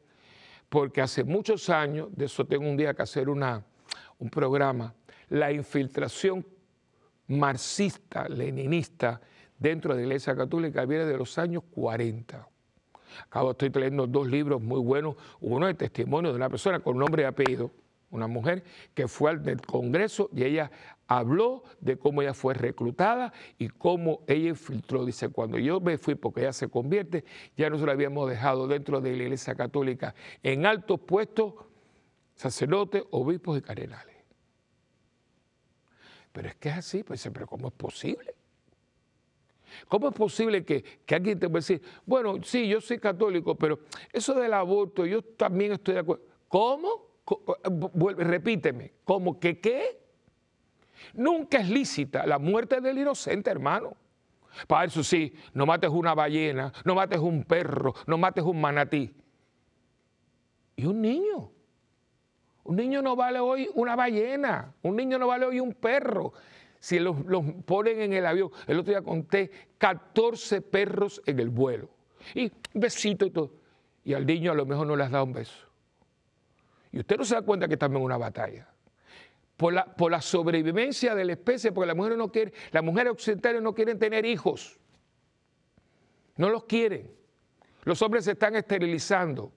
porque 0.69 1.01
hace 1.01 1.23
muchos 1.23 1.67
años, 1.71 2.09
de 2.11 2.25
eso 2.25 2.45
tengo 2.45 2.69
un 2.69 2.77
día 2.77 2.93
que 2.93 3.01
hacer 3.01 3.27
una, 3.27 3.65
un 4.19 4.29
programa, 4.29 4.93
la 5.29 5.51
infiltración 5.51 6.45
marxista, 7.27 8.29
leninista 8.29 9.19
dentro 9.57 9.95
de 9.95 10.01
la 10.01 10.05
iglesia 10.05 10.35
católica 10.35 10.85
viene 10.85 11.05
de 11.05 11.17
los 11.17 11.39
años 11.39 11.63
40. 11.71 12.47
Acabo, 13.25 13.49
estoy 13.49 13.69
leyendo 13.69 14.05
dos 14.05 14.27
libros 14.27 14.61
muy 14.61 14.79
buenos, 14.79 15.15
uno 15.39 15.65
de 15.65 15.73
testimonio 15.73 16.29
de 16.29 16.37
una 16.37 16.51
persona 16.51 16.79
con 16.81 16.99
nombre 16.99 17.23
y 17.23 17.25
apellido, 17.25 17.71
una 18.11 18.27
mujer 18.27 18.63
que 18.93 19.07
fue 19.07 19.31
al 19.31 19.61
Congreso 19.61 20.29
y 20.33 20.43
ella 20.43 20.69
habló 21.07 21.63
de 21.79 21.97
cómo 21.97 22.21
ella 22.21 22.33
fue 22.33 22.53
reclutada 22.53 23.33
y 23.57 23.67
cómo 23.67 24.23
ella 24.27 24.49
infiltró. 24.49 25.05
Dice, 25.05 25.29
cuando 25.29 25.57
yo 25.57 25.79
me 25.79 25.97
fui, 25.97 26.15
porque 26.15 26.41
ella 26.41 26.53
se 26.53 26.69
convierte, 26.69 27.25
ya 27.57 27.69
nosotros 27.69 27.93
habíamos 27.93 28.29
dejado 28.29 28.67
dentro 28.67 29.01
de 29.01 29.15
la 29.15 29.23
Iglesia 29.23 29.55
Católica 29.55 30.15
en 30.43 30.65
altos 30.65 30.99
puestos 31.01 31.53
sacerdotes, 32.35 33.03
obispos 33.11 33.57
y 33.57 33.61
cardenales. 33.61 34.15
Pero 36.31 36.47
es 36.47 36.55
que 36.55 36.69
es 36.69 36.75
así, 36.75 37.03
pues 37.03 37.27
pero 37.33 37.45
¿cómo 37.45 37.67
es 37.67 37.73
posible? 37.73 38.35
¿Cómo 39.87 40.09
es 40.09 40.15
posible 40.15 40.63
que, 40.63 40.83
que 41.05 41.15
alguien 41.15 41.39
te 41.39 41.47
pueda 41.47 41.59
decir, 41.59 41.81
bueno, 42.05 42.41
sí, 42.43 42.67
yo 42.67 42.81
soy 42.81 42.99
católico, 42.99 43.55
pero 43.55 43.79
eso 44.11 44.33
del 44.33 44.53
aborto, 44.53 45.05
yo 45.05 45.21
también 45.21 45.73
estoy 45.73 45.95
de 45.95 45.99
acuerdo? 46.01 46.23
¿Cómo? 46.47 47.10
Eh, 47.31 48.13
repíteme, 48.17 48.93
¿cómo 49.03 49.39
que 49.39 49.59
qué? 49.59 50.01
Nunca 51.13 51.59
es 51.59 51.69
lícita 51.69 52.25
la 52.25 52.39
muerte 52.39 52.81
del 52.81 52.97
inocente, 52.97 53.49
hermano. 53.49 53.95
Para 54.67 54.85
eso 54.85 55.03
sí, 55.03 55.33
no 55.53 55.65
mates 55.65 55.89
una 55.89 56.13
ballena, 56.13 56.73
no 56.83 56.95
mates 56.95 57.19
un 57.19 57.43
perro, 57.43 57.93
no 58.05 58.17
mates 58.17 58.43
un 58.43 58.59
manatí. 58.59 59.13
Y 60.75 60.85
un 60.85 61.01
niño. 61.01 61.51
Un 62.63 62.75
niño 62.75 63.01
no 63.01 63.15
vale 63.15 63.39
hoy 63.39 63.69
una 63.73 63.95
ballena, 63.95 64.75
un 64.83 64.95
niño 64.95 65.17
no 65.17 65.27
vale 65.27 65.45
hoy 65.45 65.59
un 65.59 65.73
perro. 65.73 66.33
Si 66.79 66.99
los, 66.99 67.15
ponen 67.65 68.01
en 68.01 68.13
el 68.13 68.25
avión, 68.25 68.51
el 68.67 68.79
otro 68.79 68.91
día 68.91 69.01
conté 69.01 69.51
14 69.77 70.61
perros 70.61 71.21
en 71.25 71.39
el 71.39 71.49
vuelo. 71.49 71.89
Y 72.35 72.51
besito 72.73 73.25
y 73.25 73.31
todo. 73.31 73.53
Y 74.03 74.13
al 74.13 74.25
niño 74.25 74.51
a 74.51 74.55
lo 74.55 74.65
mejor 74.65 74.87
no 74.87 74.95
le 74.95 75.03
has 75.03 75.11
dado 75.11 75.25
un 75.25 75.33
beso. 75.33 75.70
Y 76.91 76.99
usted 76.99 77.17
no 77.17 77.25
se 77.25 77.35
da 77.35 77.41
cuenta 77.41 77.67
que 77.67 77.73
estamos 77.73 77.97
en 77.97 78.05
una 78.05 78.17
batalla. 78.17 78.67
Por 79.57 79.73
la, 79.73 79.85
por 79.85 80.11
la 80.11 80.21
sobrevivencia 80.21 81.13
de 81.15 81.23
la 81.23 81.33
especie, 81.33 81.71
porque 81.71 81.87
las 81.87 81.95
mujeres 81.95 82.17
no 82.17 82.31
las 82.71 82.83
mujeres 82.83 83.13
occidentales 83.13 83.61
no 83.61 83.73
quieren 83.73 83.99
tener 83.99 84.25
hijos. 84.25 84.79
No 86.35 86.49
los 86.49 86.65
quieren. 86.65 87.11
Los 87.83 88.01
hombres 88.01 88.25
se 88.25 88.31
están 88.31 88.55
esterilizando. 88.55 89.51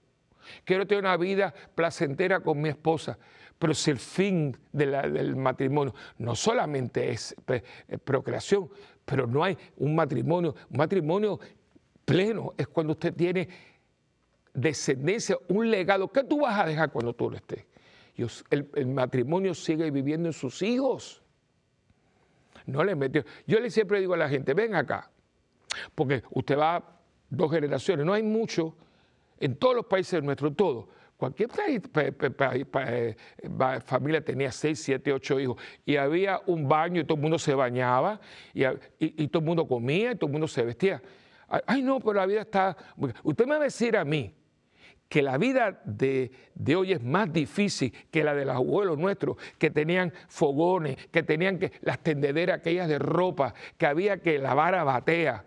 Quiero 0.63 0.85
tener 0.85 1.03
una 1.03 1.17
vida 1.17 1.53
placentera 1.73 2.39
con 2.39 2.61
mi 2.61 2.69
esposa. 2.69 3.17
Pero 3.57 3.73
si 3.73 3.91
el 3.91 3.99
fin 3.99 4.55
del 4.71 5.35
matrimonio 5.35 5.93
no 6.17 6.35
solamente 6.35 7.09
es 7.09 7.35
procreación, 8.03 8.69
pero 9.05 9.27
no 9.27 9.43
hay 9.43 9.57
un 9.77 9.95
matrimonio, 9.95 10.55
un 10.69 10.77
matrimonio 10.77 11.39
pleno 12.03 12.53
es 12.57 12.67
cuando 12.67 12.93
usted 12.93 13.13
tiene 13.13 13.47
descendencia, 14.55 15.37
un 15.49 15.69
legado. 15.69 16.07
¿Qué 16.07 16.23
tú 16.23 16.41
vas 16.41 16.59
a 16.59 16.65
dejar 16.65 16.91
cuando 16.91 17.13
tú 17.13 17.29
no 17.29 17.37
estés? 17.37 17.65
El, 18.49 18.87
matrimonio 18.87 19.53
sigue 19.53 19.91
viviendo 19.91 20.29
en 20.29 20.33
sus 20.33 20.61
hijos. 20.61 21.21
No 22.65 22.83
le 22.83 22.95
metió. 22.95 23.23
Yo 23.45 23.59
le 23.59 23.69
siempre 23.69 23.99
digo 23.99 24.13
a 24.13 24.17
la 24.17 24.29
gente, 24.29 24.53
ven 24.53 24.73
acá, 24.73 25.11
porque 25.93 26.23
usted 26.31 26.57
va 26.57 26.99
dos 27.29 27.51
generaciones, 27.51 28.05
no 28.05 28.13
hay 28.13 28.23
mucho 28.23 28.75
en 29.39 29.55
todos 29.57 29.75
los 29.75 29.85
países 29.85 30.23
nuestros, 30.23 30.55
todo. 30.55 30.89
Cualquier 31.17 31.49
eh, 31.57 33.15
familia 33.85 34.23
tenía 34.23 34.51
seis, 34.51 34.81
siete, 34.81 35.13
ocho 35.13 35.39
hijos 35.39 35.61
y 35.85 35.95
había 35.95 36.41
un 36.45 36.67
baño 36.67 37.01
y 37.01 37.03
todo 37.05 37.15
el 37.15 37.21
mundo 37.21 37.39
se 37.39 37.53
bañaba 37.53 38.19
y, 38.53 39.27
todo 39.27 39.39
el 39.39 39.45
mundo 39.45 39.67
comía 39.67 40.11
y 40.11 40.15
todo 40.15 40.27
el 40.27 40.33
mundo 40.33 40.47
se 40.47 40.63
vestía. 40.63 41.01
Ay, 41.67 41.83
no, 41.83 41.99
pero 41.99 42.13
la 42.13 42.25
vida 42.25 42.41
está... 42.41 42.75
Usted 43.23 43.45
me 43.45 43.51
va 43.51 43.61
a 43.61 43.63
decir 43.65 43.95
a 43.95 44.03
mí 44.03 44.33
que 45.15 45.21
la 45.21 45.37
vida 45.37 45.79
de, 45.85 46.29
de, 46.55 46.75
hoy 46.75 46.91
es 46.91 47.01
más 47.01 47.31
difícil 47.31 47.93
que 48.11 48.21
la 48.21 48.35
de 48.35 48.43
los 48.43 48.53
abuelos 48.53 48.97
nuestros, 48.97 49.37
que 49.57 49.69
tenían 49.69 50.11
fogones, 50.27 51.07
que 51.07 51.23
tenían 51.23 51.57
que, 51.57 51.71
las 51.83 51.99
tendederas 51.99 52.59
aquellas 52.59 52.89
de 52.89 52.99
ropa, 52.99 53.53
que 53.77 53.85
había 53.85 54.17
que 54.17 54.37
lavar 54.37 54.75
a 54.75 54.83
batea 54.83 55.45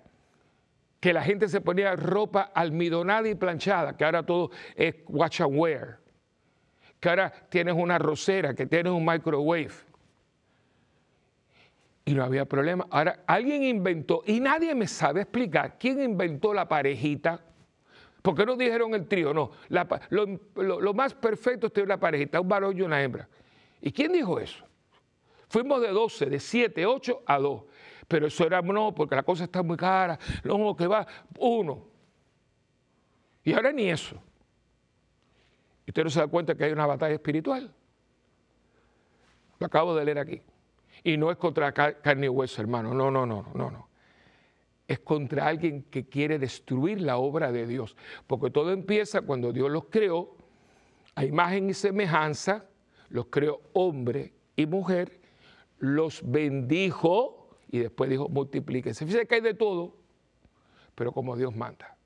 que 1.00 1.12
la 1.12 1.20
gente 1.22 1.48
se 1.48 1.60
ponía 1.60 1.94
ropa 1.96 2.50
almidonada 2.54 3.28
y 3.28 3.34
planchada, 3.34 3.94
que 3.94 4.06
ahora 4.06 4.22
todo 4.22 4.50
es 4.74 4.94
watch 5.06 5.42
and 5.42 5.54
wear, 5.54 5.98
que 6.98 7.10
ahora 7.10 7.30
tienes 7.50 7.74
una 7.74 7.98
rosera, 7.98 8.54
que 8.54 8.64
tienes 8.64 8.90
un 8.90 9.04
microwave. 9.04 9.68
Y 12.06 12.14
no 12.14 12.24
había 12.24 12.46
problema. 12.46 12.86
Ahora 12.90 13.22
alguien 13.26 13.64
inventó, 13.64 14.22
y 14.24 14.40
nadie 14.40 14.74
me 14.74 14.86
sabe 14.86 15.20
explicar 15.20 15.76
quién 15.78 16.00
inventó 16.00 16.54
la 16.54 16.66
parejita. 16.66 17.42
Porque 18.28 18.44
no 18.44 18.56
dijeron 18.56 18.92
el 18.92 19.08
trío, 19.08 19.32
no. 19.32 19.52
lo, 20.10 20.92
más 20.92 21.14
perfecto 21.14 21.68
es 21.68 21.72
tener 21.72 21.86
una 21.86 21.98
parejita, 21.98 22.38
un 22.38 22.46
varón 22.46 22.76
y 22.76 22.82
una 22.82 23.02
hembra. 23.02 23.26
¿Y 23.80 23.90
quién 23.90 24.12
dijo 24.12 24.38
eso? 24.38 24.66
Fuimos 25.48 25.80
de 25.80 25.88
12, 25.88 26.26
de 26.26 26.38
7, 26.38 26.84
8 26.84 27.22
a 27.24 27.38
2 27.38 27.62
pero 28.06 28.26
eso 28.26 28.44
era 28.44 28.60
no, 28.60 28.94
porque 28.94 29.16
la 29.16 29.22
cosa 29.22 29.44
está 29.44 29.62
muy 29.62 29.78
cara, 29.78 30.18
no, 30.44 30.76
que 30.76 30.86
va, 30.86 31.06
uno. 31.38 31.86
Y 33.44 33.54
ahora 33.54 33.72
ni 33.72 33.88
eso. 33.88 34.16
Y 35.86 35.90
usted 35.90 36.04
no 36.04 36.10
se 36.10 36.20
da 36.20 36.26
cuenta 36.26 36.54
que 36.54 36.64
hay 36.64 36.72
una 36.72 36.84
batalla 36.84 37.14
espiritual. 37.14 37.72
Lo 39.58 39.66
acabo 39.66 39.96
de 39.96 40.04
leer 40.04 40.18
aquí. 40.18 40.42
Y 41.02 41.16
no 41.16 41.30
es 41.30 41.38
contra 41.38 41.72
carne 41.72 42.26
y 42.26 42.28
hueso, 42.28 42.60
hermano. 42.60 42.92
No, 42.92 43.10
no, 43.10 43.24
no, 43.24 43.46
no, 43.54 43.70
no. 43.70 43.87
Es 44.88 44.98
contra 44.98 45.46
alguien 45.46 45.84
que 45.84 46.08
quiere 46.08 46.38
destruir 46.38 47.00
la 47.00 47.18
obra 47.18 47.52
de 47.52 47.66
Dios. 47.66 47.96
Porque 48.26 48.50
todo 48.50 48.72
empieza 48.72 49.20
cuando 49.20 49.52
Dios 49.52 49.70
los 49.70 49.84
creó, 49.84 50.36
a 51.14 51.24
imagen 51.24 51.70
y 51.70 51.74
semejanza, 51.74 52.66
los 53.10 53.26
creó 53.26 53.60
hombre 53.74 54.32
y 54.56 54.66
mujer, 54.66 55.20
los 55.78 56.22
bendijo 56.28 57.50
y 57.70 57.78
después 57.78 58.08
dijo, 58.10 58.28
multiplíquense. 58.28 59.04
Fíjense 59.04 59.26
que 59.26 59.34
hay 59.36 59.40
de 59.40 59.54
todo, 59.54 59.96
pero 60.94 61.12
como 61.12 61.36
Dios 61.36 61.54
manda. 61.54 61.96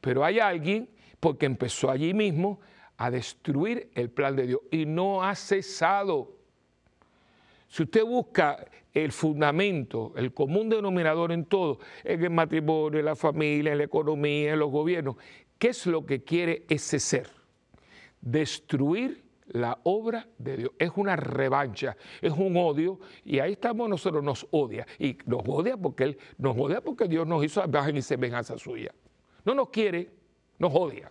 Pero 0.00 0.24
hay 0.24 0.40
alguien, 0.40 0.90
porque 1.20 1.46
empezó 1.46 1.90
allí 1.90 2.12
mismo, 2.12 2.60
a 2.96 3.10
destruir 3.10 3.90
el 3.94 4.10
plan 4.10 4.36
de 4.36 4.46
Dios 4.46 4.60
y 4.70 4.86
no 4.86 5.22
ha 5.22 5.34
cesado. 5.34 6.36
Si 7.72 7.84
usted 7.84 8.04
busca 8.04 8.66
el 8.92 9.12
fundamento, 9.12 10.12
el 10.16 10.34
común 10.34 10.68
denominador 10.68 11.32
en 11.32 11.46
todo, 11.46 11.78
en 12.04 12.22
el 12.22 12.28
matrimonio, 12.28 12.98
en 12.98 13.06
la 13.06 13.16
familia, 13.16 13.72
en 13.72 13.78
la 13.78 13.84
economía, 13.84 14.52
en 14.52 14.58
los 14.58 14.70
gobiernos, 14.70 15.16
¿qué 15.58 15.68
es 15.68 15.86
lo 15.86 16.04
que 16.04 16.22
quiere 16.22 16.66
ese 16.68 17.00
ser? 17.00 17.30
Destruir 18.20 19.24
la 19.46 19.78
obra 19.84 20.28
de 20.36 20.58
Dios. 20.58 20.72
Es 20.78 20.90
una 20.96 21.16
revancha, 21.16 21.96
es 22.20 22.34
un 22.34 22.58
odio 22.58 23.00
y 23.24 23.38
ahí 23.38 23.52
estamos 23.52 23.88
nosotros, 23.88 24.22
nos 24.22 24.46
odia. 24.50 24.86
Y 24.98 25.16
nos 25.24 25.40
odia 25.46 25.78
porque 25.78 26.04
Él 26.04 26.18
nos 26.36 26.54
odia 26.58 26.82
porque 26.82 27.08
Dios 27.08 27.26
nos 27.26 27.42
hizo 27.42 27.64
imagen 27.64 27.96
y 27.96 28.02
semejanza 28.02 28.58
suya. 28.58 28.92
No 29.46 29.54
nos 29.54 29.70
quiere, 29.70 30.10
nos 30.58 30.74
odia. 30.74 31.10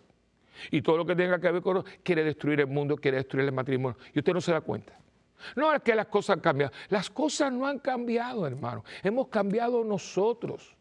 Y 0.70 0.84
todo 0.84 0.98
lo 0.98 1.08
que 1.08 1.16
tenga 1.16 1.42
que 1.42 1.50
ver 1.50 1.64
con 1.64 1.84
quiere 2.04 2.24
destruir 2.24 2.60
el 2.60 2.68
mundo, 2.68 2.98
quiere 2.98 3.18
destruir 3.18 3.48
el 3.48 3.52
matrimonio. 3.52 3.98
Y 4.14 4.20
usted 4.20 4.32
no 4.32 4.42
se 4.42 4.52
da 4.52 4.62
cuenta. 4.62 5.02
No 5.56 5.74
es 5.74 5.82
que 5.82 5.96
las 5.96 6.08
cosas 6.08 6.36
han 6.36 6.42
cambiado. 6.42 6.74
Las 6.90 7.10
cosas 7.10 7.52
no 7.52 7.66
han 7.66 7.80
cambiado, 7.80 8.46
hermano. 8.46 8.84
Hemos 9.04 9.28
cambiado 9.28 9.84
nosotros. 9.84 10.76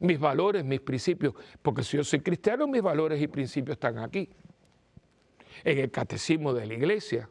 Mis 0.00 0.18
valores, 0.18 0.64
mis 0.64 0.80
principios. 0.80 1.34
Porque 1.62 1.82
si 1.82 1.96
yo 1.96 2.04
soy 2.04 2.20
cristiano, 2.20 2.66
mis 2.66 2.82
valores 2.82 3.20
y 3.20 3.28
principios 3.28 3.76
están 3.76 3.98
aquí 3.98 4.28
en 5.64 5.78
el 5.78 5.90
catecismo 5.90 6.52
de 6.52 6.66
la 6.66 6.74
iglesia. 6.74 7.28